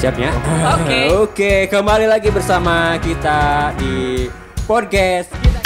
Siap 0.00 0.16
ya? 0.16 0.32
Oke. 0.80 1.00
Oke, 1.12 1.52
kembali 1.68 2.08
lagi 2.08 2.32
bersama 2.32 2.96
kita 3.04 3.68
di 3.76 4.24
podcast. 4.64 5.28
Kita 5.28 5.59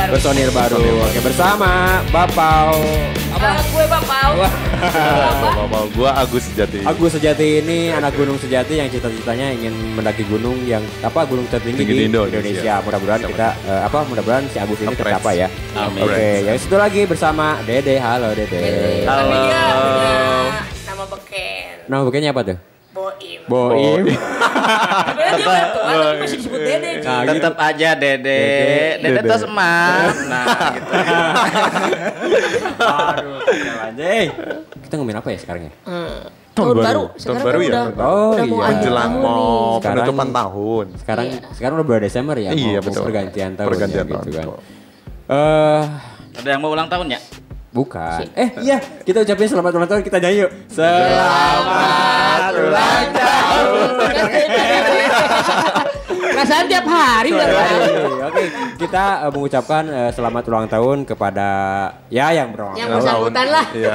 baru. 0.00 0.12
Personil 0.16 0.50
baru. 0.52 0.84
Oke, 1.04 1.20
bersama 1.20 1.70
Bapau. 2.08 2.72
Apa? 3.36 3.50
gue 3.60 3.84
Bapau. 3.86 4.30
Apa? 4.40 5.48
Bapak 5.60 5.82
gua 5.92 6.10
Agus 6.16 6.42
Sejati. 6.48 6.80
Agus 6.84 7.10
Sejati 7.16 7.60
ini 7.60 7.92
anak 7.92 8.16
gunung 8.16 8.40
sejati 8.40 8.80
yang 8.80 8.88
cita-citanya 8.88 9.52
ingin 9.52 9.72
mendaki 9.92 10.24
gunung 10.24 10.56
yang 10.64 10.80
apa 11.04 11.24
gunung 11.28 11.44
tertinggi 11.52 11.84
Tinggi 11.84 11.94
di 11.94 12.04
Indonesia. 12.08 12.40
Indonesia. 12.40 12.74
Mudah-mudahan 12.84 13.20
kita 13.28 13.48
eh, 13.68 13.82
apa 13.84 13.98
mudah-mudahan 14.08 14.44
si 14.48 14.56
Agus 14.56 14.78
ini 14.80 14.94
tercapai 14.96 15.44
ya. 15.44 15.48
Amin. 15.76 16.04
Oke, 16.04 16.28
yang 16.48 16.56
satu 16.56 16.76
lagi 16.80 17.02
bersama 17.04 17.60
Dede. 17.68 18.00
Halo 18.00 18.32
Dede. 18.32 19.04
Halo. 19.04 19.28
Tapi 19.28 19.36
dia 19.36 19.62
punya 19.76 20.14
nama 20.88 21.04
beken. 21.04 21.74
Nama 21.90 22.02
bukannya 22.06 22.30
apa 22.32 22.42
tuh? 22.44 22.69
Boim. 22.90 23.40
Boim. 23.46 24.02
Tapi 25.30 25.42
masih 26.18 26.36
disebut 26.36 26.58
Dede. 26.58 26.90
Nah, 27.00 27.22
gitu. 27.22 27.32
Tetap 27.38 27.54
aja 27.56 27.88
Dede. 27.94 28.42
Dede. 28.98 29.08
Dede 29.14 29.20
tuh 29.24 29.38
semangat. 29.40 30.14
Nah, 30.30 30.44
gitu. 30.74 30.90
Aduh, 32.80 33.38
kacau 33.40 33.76
anjing. 33.80 34.28
Kita 34.80 34.92
ngomongin 34.94 35.18
apa 35.18 35.28
ya 35.30 35.38
sekarang 35.38 35.62
ya? 35.64 35.72
Hmm. 35.84 36.18
Tahun 36.50 36.66
Tahun 36.66 36.76
baru. 36.76 36.82
baru. 36.82 37.04
Tahun 37.06 37.20
Sekarang 37.20 37.44
baru 37.46 37.58
ya? 37.60 37.70
udah, 37.70 37.84
Oh, 38.00 38.30
udah 38.32 38.44
iya. 38.44 38.66
Menjelang 38.68 39.12
tahun 39.12 39.22
mau. 39.22 39.46
Sekarang- 39.78 39.96
penutupan 39.96 40.28
tahun. 40.32 40.84
Sekarang 40.96 41.26
Iya. 41.26 41.40
sekarang 41.52 41.74
udah 41.76 41.86
bulan 41.86 42.02
Desember 42.02 42.36
ya? 42.36 42.50
Iya, 42.50 42.66
mau- 42.72 42.82
betul. 42.82 43.02
Pergantian 43.06 43.50
tahun 43.54 43.68
Pergantian 43.70 44.02
ya, 44.02 44.10
tahun, 44.10 44.24
gitu 44.24 44.32
kan. 44.34 44.46
Eh, 45.30 45.82
Ada 46.32 46.48
yang 46.48 46.60
mau 46.60 46.70
ulang 46.70 46.88
tahun 46.88 47.06
ya? 47.08 47.20
Bukan. 47.70 48.26
Eh, 48.34 48.50
iya, 48.66 48.78
kita 49.06 49.22
ucapin 49.22 49.48
selamat 49.48 49.72
ulang 49.78 49.90
tahun 49.90 50.02
kita 50.06 50.18
nyanyi 50.22 50.46
yuk. 50.46 50.52
Selamat 50.70 52.52
ulang 52.54 53.06
tahun. 53.14 53.90
Perasaan 56.40 56.72
tiap 56.72 56.88
hari 56.88 57.36
udah. 57.36 57.52
Oke, 58.32 58.48
kita 58.80 59.28
eh, 59.28 59.36
mengucapkan 59.36 59.84
eh, 59.84 60.08
selamat 60.08 60.48
ulang 60.48 60.72
tahun 60.72 61.04
kepada 61.04 61.48
ya 62.08 62.32
yang 62.32 62.56
berulang 62.56 62.80
Yang 62.80 62.88
tahun. 62.88 62.96
bersangkutan 63.04 63.46
lah. 63.52 63.66
Iya. 63.76 63.94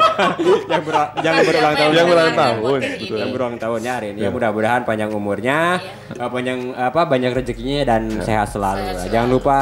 yang 0.72 0.80
ber- 0.80 1.12
yang 1.20 1.34
berulang 1.44 1.74
tahun. 1.76 1.92
Yang 1.92 2.06
berulang 2.08 2.32
tahun, 2.32 2.80
yang 3.04 3.30
berulang 3.36 3.60
tahunnya 3.60 3.92
hari 3.92 4.16
ini. 4.16 4.24
Ya 4.24 4.32
mudah-mudahan 4.32 4.88
panjang 4.88 5.12
umurnya, 5.12 5.76
eh, 6.16 6.30
panjang 6.32 6.72
apa 6.72 7.04
banyak 7.04 7.36
rezekinya 7.36 7.84
dan 7.84 8.16
sehat 8.24 8.48
selalu. 8.48 8.80
Sehat 8.80 8.96
selalu. 9.04 9.12
Jangan 9.12 9.28
lupa 9.28 9.56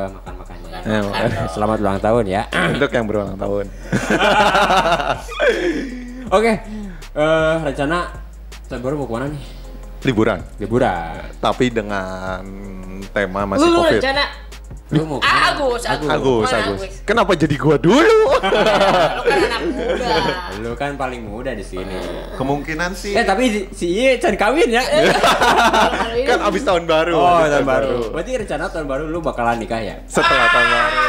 makan-makannya. 0.00 0.68
Ya, 0.80 1.04
Makan 1.04 1.28
dong. 1.28 1.48
Selamat 1.52 1.76
ulang 1.84 2.00
tahun 2.00 2.24
ya. 2.24 2.42
Untuk 2.72 2.88
yang 2.88 3.04
berulang 3.04 3.36
tahun. 3.36 3.68
Oke, 6.40 6.52
eh, 7.12 7.54
rencana 7.60 8.16
tahun 8.64 8.80
baru 8.80 8.96
mau 8.96 9.04
ke 9.04 9.12
mana 9.12 9.28
nih? 9.28 9.59
Liburan. 10.00 10.40
Liburan. 10.56 11.28
Tapi 11.38 11.68
dengan 11.68 12.40
tema 13.10 13.44
masih 13.46 13.64
Lu 13.64 13.78
Covid. 13.78 14.00
rencana 14.00 14.24
Lu 14.90 15.06
mau? 15.06 15.22
Ah, 15.22 15.54
Agus, 15.54 15.86
Agus. 15.86 16.10
Agus, 16.10 16.50
Agus. 16.50 16.80
Kenapa 17.04 17.38
jadi 17.38 17.54
gua 17.54 17.78
dulu? 17.78 18.02
Lu 18.02 18.42
kan 19.22 19.38
anak 19.38 19.60
muda. 19.70 20.14
Lu 20.58 20.72
kan 20.74 20.98
paling 20.98 21.22
muda 21.22 21.54
di 21.54 21.62
sini. 21.62 21.94
Kemungkinan 22.34 22.90
sih 22.92 23.14
Eh 23.14 23.22
tapi 23.22 23.44
si- 23.48 23.68
si 23.70 23.86
Iye 23.92 24.18
can 24.18 24.34
kawin 24.34 24.66
ya. 24.66 24.82
Ini 26.10 26.26
kan 26.26 26.42
abis 26.42 26.66
tahun 26.66 26.90
baru. 26.90 27.14
Oh, 27.14 27.38
tahun 27.40 27.62
baru. 27.62 28.10
Berarti 28.10 28.32
rencana 28.36 28.66
tahun 28.66 28.86
baru 28.88 29.04
lu 29.06 29.22
bakalan 29.22 29.62
nikah 29.62 29.78
ya? 29.78 29.94
Setelah 30.06 30.46
tahun 30.48 30.68
baru. 30.68 30.98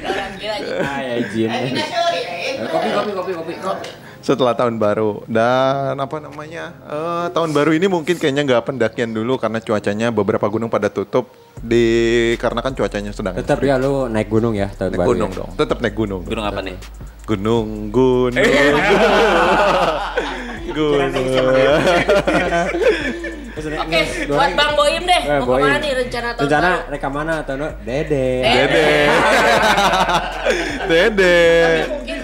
Orang 0.00 0.32
gila. 0.36 0.56
Ah, 0.80 0.98
ya 1.00 1.14
izin. 1.20 1.50
Eh, 1.52 1.68
sorry, 1.84 2.20
eh. 2.24 2.64
Kopi, 2.64 2.88
kopi, 2.88 3.10
kopi, 3.12 3.32
kopi. 3.34 3.54
Kopi. 3.60 3.88
Setelah 4.30 4.54
tahun 4.54 4.78
baru 4.78 5.26
dan 5.26 5.98
apa 5.98 6.22
namanya 6.22 6.70
eh, 6.86 7.26
tahun 7.30 7.50
baru 7.50 7.74
ini 7.74 7.90
mungkin 7.90 8.14
kayaknya 8.14 8.46
nggak 8.46 8.62
pendakian 8.64 9.10
dulu 9.10 9.34
karena 9.34 9.58
cuacanya 9.58 10.14
beberapa 10.14 10.46
gunung 10.46 10.70
pada 10.70 10.86
tutup 10.86 11.34
di 11.58 11.82
karena 12.38 12.62
kan 12.62 12.70
cuacanya 12.70 13.10
sedang 13.10 13.34
Tetap 13.34 13.58
ya 13.58 13.74
lu 13.74 14.06
naik 14.06 14.30
gunung 14.30 14.54
ya 14.54 14.70
tahun 14.70 14.94
naik 14.94 15.00
baru. 15.02 15.10
gunung 15.10 15.30
ya? 15.30 15.38
dong 15.42 15.50
tetap 15.58 15.82
naik 15.82 15.94
gunung 15.94 16.22
Gunung 16.22 16.46
apa 16.46 16.62
nih? 16.62 16.78
gunung 17.26 17.90
gunung 17.90 18.38
gunung 20.70 21.10
Oke, 23.60 24.00
buat 24.24 24.50
Bang 24.56 24.72
Boim 24.72 25.02
deh. 25.04 25.20
Eh, 25.20 25.36
Mau 25.36 25.52
Boim. 25.52 25.58
ke 25.58 25.66
mana 25.66 25.76
nih 25.76 25.92
rencana 25.92 26.28
tahun 26.32 26.44
Rencana 26.46 26.68
baru? 26.70 26.88
rekam 26.88 27.12
mana 27.12 27.34
tahun 27.44 27.58
baru? 27.60 27.72
Dede. 27.82 28.26
dede 28.40 28.88
dede 30.88 31.36
Tapi 31.60 31.90
mungkin 31.92 32.16
eh, 32.16 32.19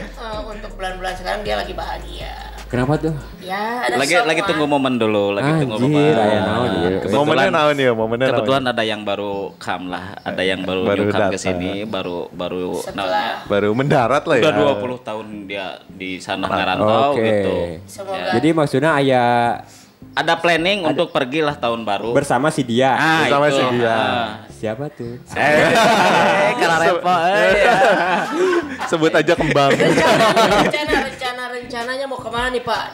bulan-bulan 0.76 1.14
sekarang 1.16 1.40
dia 1.40 1.56
lagi 1.56 1.72
bahagia. 1.72 2.32
Kenapa 2.66 2.98
tuh? 2.98 3.14
Ya, 3.38 3.86
ada 3.86 3.94
Lagi 3.94 4.10
semua. 4.10 4.26
lagi 4.26 4.42
tunggu 4.42 4.66
momen 4.66 4.98
dulu, 4.98 5.30
lagi 5.30 5.62
tunggu 5.62 5.78
Anjir, 5.78 5.86
momen. 5.86 6.18
aya 6.18 6.38
naon 6.42 6.70
ieu. 6.74 6.98
Kebetulan- 6.98 7.14
momennya 7.22 7.50
naon 7.54 7.76
ya 7.78 7.92
momennya 7.94 8.26
Kebetulan 8.26 8.62
ada 8.66 8.82
yang 8.82 9.00
baru 9.06 9.34
kam 9.54 9.82
lah, 9.86 10.06
ada 10.18 10.42
yang 10.42 10.60
baru, 10.66 10.82
Baru 10.82 11.02
come 11.06 11.30
ke 11.30 11.38
sini, 11.38 11.86
baru 11.86 12.26
baru 12.28 12.82
Setelah 12.82 13.46
baru 13.46 13.70
mendarat 13.70 14.26
lah 14.26 14.36
ya 14.36 14.50
udah 14.50 14.82
20 14.82 14.98
tahun 14.98 15.26
dia 15.46 15.66
di 15.86 16.18
sana 16.18 16.50
ngerantau 16.50 17.14
Oke. 17.14 17.22
gitu. 17.22 17.54
Semoga. 17.86 18.34
Jadi 18.34 18.48
maksudnya 18.50 18.90
ayah 18.98 19.62
Ada 20.16 20.32
planning 20.34 20.80
untuk 20.82 21.12
pergilah 21.12 21.52
tahun 21.54 21.84
baru. 21.84 22.10
bersama 22.10 22.48
si 22.48 22.64
dia. 22.64 22.88
Ah, 22.90 23.20
Bersama 23.22 23.46
itu. 23.46 23.54
si 23.54 23.64
dia. 23.76 23.92
Ah. 23.92 24.26
Siapa 24.48 24.84
tuh? 24.88 25.20
Eh, 25.28 25.56
karena 26.56 26.76
repo. 26.80 27.04
eh, 27.04 27.52
ya. 27.54 27.74
sebut 28.90 29.12
aja 29.12 29.34
kembang 29.34 29.68
rencana 29.68 30.24
rencana 31.04 31.42
rencananya 31.52 32.06
mau 32.06 32.16
ke 32.16 32.30
mana 32.30 32.48
nih 32.48 32.64
Pak? 32.64 32.84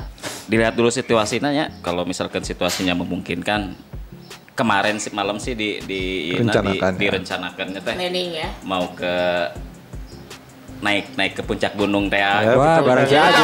Dilihat 0.44 0.74
dulu 0.74 0.90
situasinya 0.90 1.48
ya. 1.48 1.70
Kalau 1.78 2.02
misalkan 2.02 2.42
situasinya 2.42 2.92
memungkinkan, 2.96 3.78
kemarin 4.52 4.98
sih 4.98 5.14
malam 5.14 5.38
sih 5.38 5.54
di 5.54 5.78
di 5.80 6.02
Rencanakan, 6.34 6.90
di, 6.92 6.98
ya. 6.98 7.02
direncanakannya 7.08 7.80
teh 7.80 7.94
Planning 7.94 8.30
ya. 8.34 8.48
mau 8.62 8.90
ke 8.90 9.14
naik 10.82 11.14
naik 11.14 11.38
ke 11.38 11.42
puncak 11.46 11.78
gunung 11.78 12.10
teh. 12.10 12.18
Ya, 12.18 12.42
ya. 12.42 12.58
Wah, 12.58 12.82
betul, 12.82 12.86
barang 12.90 13.06
betul. 13.06 13.14
siapa? 13.14 13.42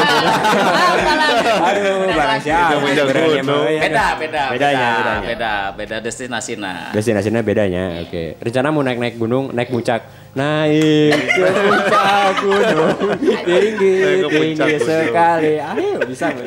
Aduh, 1.70 2.10
barang 2.10 2.40
siapa? 2.42 2.74
Puncak 2.82 3.04
Berani 3.06 3.22
gunung. 3.22 3.38
emang, 3.38 3.62
ya. 3.70 3.80
Beda, 3.86 4.06
beda, 4.18 4.42
Bedanya, 4.50 4.90
beda, 4.98 5.14
beda, 5.22 5.52
beda 5.78 5.96
destinasi 6.02 6.58
nah. 6.58 6.90
Destinasinya 6.90 7.40
bedanya, 7.46 8.02
oke. 8.02 8.42
Rencana 8.42 8.74
mau 8.74 8.82
naik-naik 8.82 9.14
gunung, 9.16 9.54
naik 9.54 9.70
puncak. 9.70 10.02
Naik 10.34 11.14
ke 11.14 11.46
puncak 11.46 12.34
gunung, 12.42 12.98
tinggi, 13.46 13.94
Naik 14.02 14.18
ke 14.18 14.28
puncak 14.28 14.66
tinggi 14.66 14.82
sekali. 14.82 15.54
Ayo, 15.62 15.98
bisa? 16.04 16.26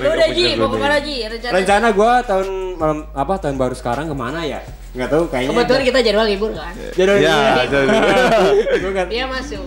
Lu 0.00 0.06
udah 0.06 0.28
Ji, 0.30 0.54
mau 0.54 0.70
ke 0.70 0.78
mana 0.78 1.02
Ji? 1.02 1.26
Rencana. 1.26 1.50
Rencana 1.52 1.86
gua 1.90 2.22
tahun 2.22 2.46
malam 2.78 2.98
apa 3.10 3.34
tahun 3.42 3.58
baru 3.58 3.74
sekarang 3.74 4.06
ke 4.06 4.14
mana 4.14 4.46
ya? 4.46 4.62
Nggak 4.94 5.08
tahu 5.10 5.22
kayaknya. 5.26 5.50
Kebetulan 5.52 5.82
kita 5.84 5.98
jadwal 6.00 6.26
libur 6.26 6.50
kan. 6.52 6.72
Jadwal 6.94 7.18
Ya, 7.18 7.36
nggak- 8.80 9.08
Dia 9.10 9.24
masuk. 9.26 9.64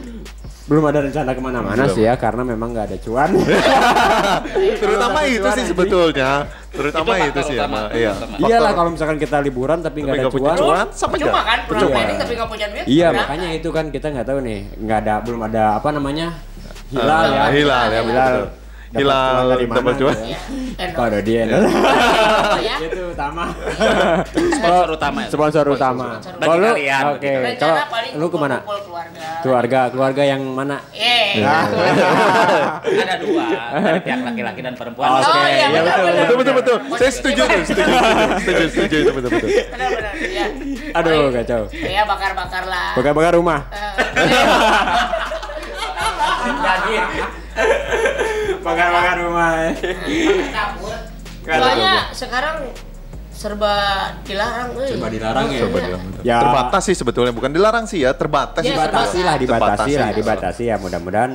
belum 0.68 0.84
ada 0.84 1.00
rencana 1.00 1.32
ke 1.32 1.40
mana-mana 1.40 1.84
sih 1.88 2.04
ya 2.04 2.20
karena 2.20 2.44
memang 2.44 2.76
nggak 2.76 2.92
ada 2.92 2.98
cuan. 3.00 3.32
terutama 4.82 5.24
itu 5.24 5.48
sih 5.54 5.64
sebetulnya 5.66 6.44
terutama 6.70 7.16
Itu 7.24 7.40
sih 7.42 7.56
emang 7.56 7.88
iya. 7.92 8.12
Iyalah 8.36 8.76
kalau 8.76 8.92
misalkan 8.92 9.16
kita 9.16 9.40
liburan 9.40 9.80
tapi 9.80 10.04
nggak 10.04 10.16
ada 10.18 10.28
cuan. 10.28 10.58
cuan 10.58 10.88
sama 10.92 11.16
Cuma 11.16 11.40
kan 11.42 11.64
pernah 11.66 11.88
tapi 12.20 12.34
nggak 12.36 12.50
punya 12.52 12.68
duit. 12.68 12.84
Iya 12.84 13.08
makanya 13.12 13.48
itu 13.54 13.70
kan 13.72 13.86
kita 13.90 14.12
nggak 14.12 14.28
tahu 14.28 14.40
nih 14.44 14.60
nggak 14.78 14.98
ada 15.04 15.14
belum 15.24 15.42
ada 15.46 15.64
apa 15.76 15.90
namanya 15.90 16.36
hilal 16.88 17.08
Ah, 17.08 17.24
ya 17.26 17.46
hilal 17.48 17.86
ya, 17.88 18.02
hilal. 18.02 18.34
Dapat 18.44 18.67
Hilal, 18.90 19.12
cuan 19.44 19.52
dari 19.52 19.66
mana 19.68 19.78
dapat 19.78 19.94
cuan. 19.98 20.16
Iya. 20.18 20.40
ya. 20.78 20.88
Kalau 20.96 21.20
dia 21.20 21.42
ya? 21.44 21.58
itu 22.88 23.02
utama 23.10 23.44
Sponsor 24.54 24.88
utama 24.90 25.18
ya? 25.20 25.28
sponsor 25.28 25.66
utama 25.68 26.08
Sponsor 26.18 26.34
Bagi 26.40 26.48
kalau 26.48 26.72
oke 27.12 27.32
kalau 27.58 27.76
lu 28.16 28.26
ke 28.28 28.38
mana 28.38 28.58
keluarga. 28.64 29.28
keluarga 29.90 30.24
yang 30.24 30.42
mana 30.48 30.78
Eh. 30.94 31.38
Ya. 31.38 31.68
Ada 33.04 33.16
dua, 33.20 33.46
pihak 34.00 34.20
laki-laki 34.24 34.62
dan 34.62 34.74
perempuan. 34.74 35.20
Oke, 35.20 35.40
iya 35.42 35.68
iya, 35.68 35.68
benar 35.74 35.98
betul, 35.98 36.36
betul 36.38 36.54
betul 36.54 36.54
betul 36.56 36.78
saya 36.96 37.12
setuju 37.12 37.42
tuh 37.44 37.62
setuju 37.66 37.84
setuju 38.40 38.64
setuju 38.70 38.96
itu 38.98 39.12
betul 39.12 39.30
betul. 39.30 39.50
Iya. 39.50 40.46
aduh 40.94 41.28
kacau 41.34 41.62
Ya 41.74 42.04
bakar-bakar 42.04 42.64
lah. 42.66 42.96
bakar-bakar 42.96 43.34
rumah 43.36 43.60
Eh, 43.68 44.24
bakar-bakar 48.68 49.16
rumah. 49.18 49.52
Soalnya 51.42 51.94
sekarang 52.12 52.56
serba 53.32 53.74
dilarang 54.26 54.74
euy. 54.74 54.98
coba 54.98 55.08
dilarang 55.14 55.46
ya 55.48 55.62
Coba 55.64 55.78
dilarang, 55.78 56.10
betul. 56.10 56.24
ya 56.26 56.38
terbatas 56.42 56.82
sih 56.84 56.96
sebetulnya 56.98 57.30
bukan 57.32 57.52
dilarang 57.54 57.86
sih 57.86 58.02
ya 58.02 58.12
terbatas 58.12 58.66
Ya, 58.66 58.74
sih 58.74 58.74
dibatasi 58.74 59.20
lah 59.22 59.36
dibatasi 59.38 59.92
lah 59.94 60.10
ya. 60.10 60.16
dibatasi 60.18 60.64
ya 60.66 60.76
mudah-mudahan 60.76 61.32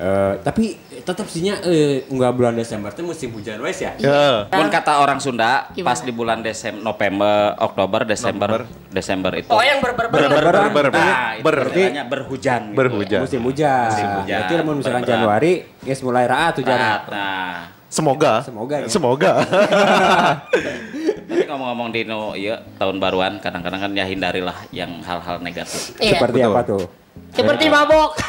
eh, 0.00 0.34
tapi 0.40 0.80
tetap 1.04 1.28
sihnya 1.28 1.60
eh 1.60 2.08
enggak 2.08 2.32
bulan 2.32 2.56
Desember 2.56 2.88
teh 2.88 3.04
musim 3.04 3.28
hujan 3.36 3.60
wes 3.60 3.84
ya. 3.84 3.92
Ya. 4.00 4.48
Pun 4.48 4.72
kata 4.72 5.04
orang 5.04 5.20
Sunda, 5.20 5.68
Gimana? 5.76 5.86
pas 5.92 5.98
di 6.00 6.12
bulan 6.12 6.40
Desember, 6.40 6.80
November, 6.80 7.54
Oktober, 7.60 8.00
Desember, 8.08 8.50
Desember 8.88 9.32
itu. 9.36 9.52
Oh 9.52 9.60
yang 9.60 9.84
ber 9.84 9.92
ber 9.92 10.08
ber. 10.08 10.20
Ber 10.24 10.44
ber 10.48 10.68
ber 10.72 10.86
Nah, 10.90 11.36
itu 11.36 11.44
ber 11.44 11.56
istilahnya 11.68 12.04
berhujan. 12.08 12.60
gitu. 12.72 12.78
berhujan. 12.80 13.20
Musim 13.20 13.40
hujan. 13.44 13.88
Musim 13.92 14.08
hujan. 14.24 14.38
Berarti 14.40 14.54
lamun 14.56 14.74
misalkan. 14.80 15.02
Januari, 15.04 15.52
guys 15.84 16.00
mulai 16.00 16.24
raat 16.24 16.54
hujan. 16.56 16.78
Nah, 16.78 16.98
nah. 17.10 17.54
Semoga. 17.90 18.32
Semoga, 18.46 18.74
ya. 18.80 18.86
Semoga. 18.86 19.32
Tapi 21.30 21.44
ngomong-ngomong 21.46 21.88
di 21.90 22.06
no, 22.06 22.34
iya, 22.38 22.62
tahun 22.78 23.02
baruan 23.02 23.42
kadang-kadang 23.42 23.82
kan 23.82 23.90
ya 23.94 24.06
hindarilah 24.06 24.54
yang 24.70 25.02
hal-hal 25.02 25.42
negatif. 25.42 25.94
Iya. 25.98 26.18
Seperti 26.18 26.38
Betul. 26.38 26.54
apa 26.54 26.60
tuh? 26.62 26.84
Seperti 27.30 27.64
mabok. 27.66 28.10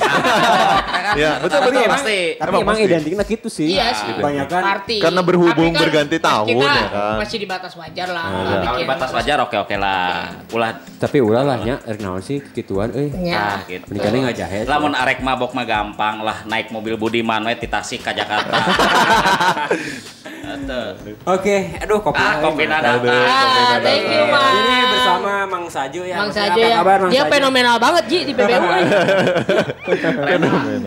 Ya, 1.11 1.43
betul 1.43 1.59
betul. 1.67 1.83
pasti. 1.91 2.39
Tapi 2.39 2.55
Emang 2.55 2.79
identiknya 2.79 3.25
gitu 3.27 3.51
sih. 3.51 3.75
Iya 3.75 3.91
sih. 3.91 4.15
Kebanyakan 4.15 4.61
Party. 4.63 4.97
Karena 5.03 5.19
berhubung 5.19 5.75
kan 5.75 5.83
berganti 5.83 6.17
tahun, 6.23 6.45
kita 6.47 6.63
ya 6.63 6.87
kan? 6.87 7.15
Masih 7.19 7.37
di 7.37 7.47
batas 7.51 7.73
wajar 7.75 8.07
lah. 8.07 8.23
Iya. 8.23 8.39
nggak 8.39 8.47
Kalau 8.47 8.71
bikin- 8.71 8.87
batas 8.87 9.09
wajar 9.11 9.37
oke-oke 9.43 9.75
lah. 9.75 10.31
Ulah 10.55 10.71
tapi 10.95 11.17
ulah 11.19 11.43
lah 11.43 11.57
nya 11.59 11.83
rek 11.83 11.99
naon 11.99 12.23
sih 12.23 12.39
kituan 12.39 12.95
euy. 12.95 13.11
Ya. 13.19 13.59
Nah, 13.59 13.59
gitu. 13.67 13.91
Menikahnya 13.91 14.19
nggak 14.23 14.37
jahet. 14.39 14.65
Lamun 14.71 14.95
arek 14.95 15.19
mabok 15.19 15.51
mah 15.51 15.67
gampang 15.67 16.23
lah 16.23 16.47
naik 16.47 16.71
mobil 16.71 16.95
Budiman 16.95 17.43
we 17.43 17.59
ti 17.59 17.67
Tasik 17.67 17.99
ka 17.99 18.15
Jakarta. 18.15 18.55
Oke, 21.25 21.57
aduh 21.77 21.99
kopi. 21.99 22.19
Ah, 22.19 22.39
kopi 22.39 22.63
nada. 22.65 22.97
Ah, 22.97 23.77
thank 23.79 24.03
you, 24.05 24.23
Mang. 24.27 24.53
Ini 24.53 24.75
bersama 24.89 25.31
Mang 25.45 25.65
Sajo 25.67 26.01
ya. 26.03 26.17
Mang 26.17 26.29
Apa 26.29 26.37
Sajo 26.37 26.59
ya. 26.59 26.75
kabar, 26.77 26.97
Mang 26.99 27.11
Dia 27.11 27.23
Sajo? 27.23 27.31
fenomenal 27.31 27.75
banget 27.77 28.03
Ji 28.07 28.19
di 28.25 28.33
PBU. 28.33 28.59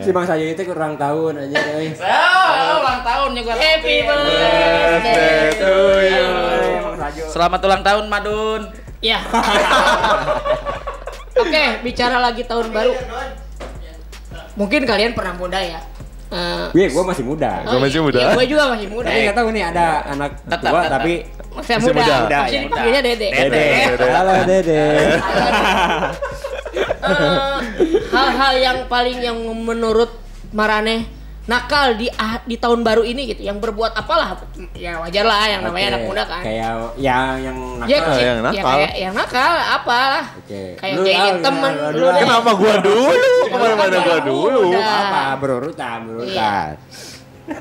Si 0.05 0.11
Mang 0.13 0.27
Sajo 0.29 0.45
itu 0.45 0.63
kurang 0.69 0.95
tahun 1.01 1.33
aja 1.49 1.59
euy. 1.77 1.89
Oh, 1.97 2.85
ulang 2.85 3.01
tahun 3.01 3.31
juga. 3.37 3.53
Happy 3.57 3.97
Birthday 4.05 5.57
to 5.59 5.75
you. 6.07 6.29
Selamat 7.33 7.61
ulang 7.65 7.83
tahun 7.83 8.05
Madun. 8.13 8.73
Ya. 9.05 9.21
Oke, 11.35 11.65
bicara 11.83 12.23
lagi 12.23 12.47
tahun 12.47 12.73
baru. 12.73 12.95
Mungkin 14.55 14.87
kalian 14.87 15.13
pernah 15.19 15.35
muda 15.35 15.59
ya. 15.59 15.83
Eh, 16.35 16.67
Iya, 16.75 16.87
gua 16.91 17.05
masih 17.07 17.23
muda. 17.23 17.51
Gua 17.63 17.79
masih 17.79 18.01
muda. 18.03 18.19
Iya, 18.19 18.29
gue 18.35 18.47
juga 18.51 18.65
masih 18.69 18.89
muda. 18.91 19.07
Tapi 19.07 19.19
nggak 19.23 19.37
tahu 19.37 19.49
nih 19.55 19.65
ada 19.65 19.87
anak 20.05 20.31
Tetap, 20.43 20.61
tua 20.67 20.81
tetap. 20.83 20.93
tapi 20.99 21.13
Masih 21.55 21.73
Masih 21.79 21.93
muda. 21.95 22.15
muda. 22.19 22.39
Masih 22.43 22.51
Ya, 22.51 22.61
dipanggilnya 22.67 23.01
Dede. 23.01 23.29
Dede. 23.31 23.67
Halo 24.11 24.33
Dede. 24.43 24.83
Eh, 27.05 27.59
hal-hal 28.11 28.55
yang 28.57 28.79
paling 28.89 29.21
yang 29.21 29.37
menurut 29.61 30.11
Marane 30.51 31.05
nakal 31.45 31.93
di 31.93 32.09
ah- 32.11 32.41
di 32.41 32.57
tahun 32.57 32.81
baru 32.81 33.05
ini 33.05 33.29
gitu 33.29 33.45
yang 33.45 33.61
berbuat 33.61 33.93
apalah 33.93 34.41
ya 34.73 34.97
wajar 34.99 35.23
lah 35.23 35.45
yang 35.45 35.61
namanya 35.61 35.87
anak 35.93 36.03
muda 36.05 36.23
kan 36.25 36.41
Kayak 36.41 36.73
yang 36.97 37.29
yang 37.37 37.57
ya, 37.85 37.99
nakal. 38.01 38.17
ya, 38.17 38.25
yang 38.25 38.39
ya 38.41 38.41
nakal. 38.41 38.65
kayak 38.73 38.93
yang 38.97 39.13
nakal 39.13 39.53
apalah 39.71 40.25
Oke. 40.35 40.63
kayak 40.75 40.95
Lu, 40.95 41.05
jahilin 41.05 41.37
ah, 41.37 41.43
temen 41.45 41.73
lu, 41.93 42.01
lu 42.01 42.07
Kenapa 42.17 42.51
gua 42.55 42.75
dulu? 42.81 43.35
Ke 43.45 43.57
mana-mana 43.57 43.97
gua 44.01 44.19
dulu. 44.21 44.61
apa 44.73 45.23
berurutan 45.37 45.99
berurutan. 46.03 46.69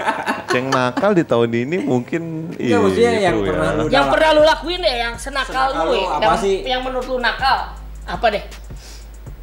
Ceng 0.48 0.72
nakal 0.72 1.12
di 1.12 1.28
tahun 1.28 1.52
ini 1.52 1.78
mungkin 1.84 2.56
Enggak 2.56 2.80
maksudnya 2.80 3.12
itu 3.12 3.20
yang 3.22 3.36
ya. 3.36 3.44
pernah 3.44 3.70
lu 3.74 3.84
yang 3.92 4.06
pernah 4.08 4.30
lu 4.32 4.44
lakuin 4.46 4.80
deh 4.80 4.96
yang 4.98 5.14
senakal 5.20 5.68
Senakal 5.68 5.84
lu, 5.84 5.92
lu 5.92 5.96
ya. 6.00 6.08
apa 6.10 6.24
yang, 6.24 6.38
sih? 6.40 6.56
yang 6.64 6.82
menurut 6.82 7.04
lu 7.06 7.20
nakal 7.20 7.58
apa 8.04 8.26
deh 8.30 8.44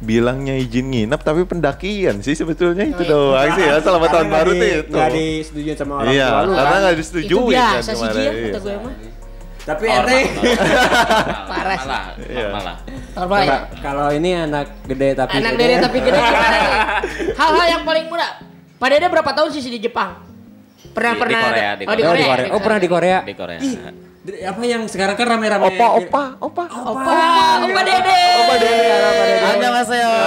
bilangnya 0.01 0.53
izin 0.55 0.89
nginep 0.89 1.21
tapi 1.21 1.45
pendakian 1.45 2.19
sih 2.19 2.33
sebetulnya 2.33 2.83
itu 2.83 3.03
Oh, 3.03 3.31
doang 3.31 3.49
sih 3.51 3.61
ya 3.61 3.77
selamat 3.77 4.09
tahun 4.09 4.27
baru 4.27 4.49
tuh 4.49 4.57
di- 4.57 4.73
itu. 4.75 4.89
Nggak 4.89 5.09
disetujui 5.11 5.73
sama 5.75 5.93
orang 5.95 6.11
Iya, 6.11 6.27
tua 6.27 6.41
lu 6.41 6.51
karena 6.51 6.65
kan. 6.67 6.79
nggak 6.81 6.91
itu 6.91 6.99
disetujui 6.99 7.43
biasa 7.47 7.69
kan 7.69 7.81
sih 7.81 7.93
kemarin. 7.95 8.15
dia 8.15 8.31
Iya. 8.31 8.41
kata 8.43 8.59
gue 8.59 8.75
mah 8.77 8.93
Tapi 9.61 9.85
ente 9.85 10.17
Parah 11.45 11.77
sih. 11.77 11.85
Normal 11.85 11.85
lah, 11.85 12.03
Iya. 12.19 12.41
normal 12.41 12.63
lah. 12.63 12.77
normal 13.13 13.39
ya 13.39 13.57
Kalau- 13.77 14.11
ini 14.11 14.29
anak 14.35 14.65
gede 14.83 15.09
tapi 15.13 15.33
anak 15.35 15.53
dede 15.55 15.75
tapi 15.79 15.97
gede 15.99 16.17
gimana 16.27 16.47
nih 16.49 16.73
hal-hal 17.31 17.67
yang 17.69 17.83
paling 17.83 18.05
muda 18.07 18.27
Pak 18.75 18.87
Dede 18.89 19.05
berapa 19.07 19.31
tahun 19.31 19.49
sih 19.51 19.61
di 19.63 19.77
Jepang 19.79 20.17
pernah 20.91 21.13
Di- 21.13 21.15
di 21.15 21.21
pernah 21.21 21.41
Korea, 21.45 21.71
di 21.71 21.83
oh 21.83 21.87
Oh, 21.87 21.95
di 21.95 22.03
Korea. 22.03 22.49
Oh, 22.49 22.59
pernah 22.59 22.79
di 22.79 22.89
Korea. 22.89 23.17
Di 23.21 23.33
Korea. 23.33 23.59
Apa 24.21 24.61
yang 24.61 24.85
sekarang 24.85 25.17
kan 25.17 25.33
rame-rame 25.33 25.65
Opa, 25.65 25.97
opa, 25.97 26.23
opa. 26.37 26.63
Opa, 26.69 27.13
Opa 27.65 27.81
Dede. 27.81 28.21
Opa 28.37 28.55
Dede. 28.61 28.89
Anda 29.49 29.67
Mas 29.73 29.89
yo. 29.89 30.13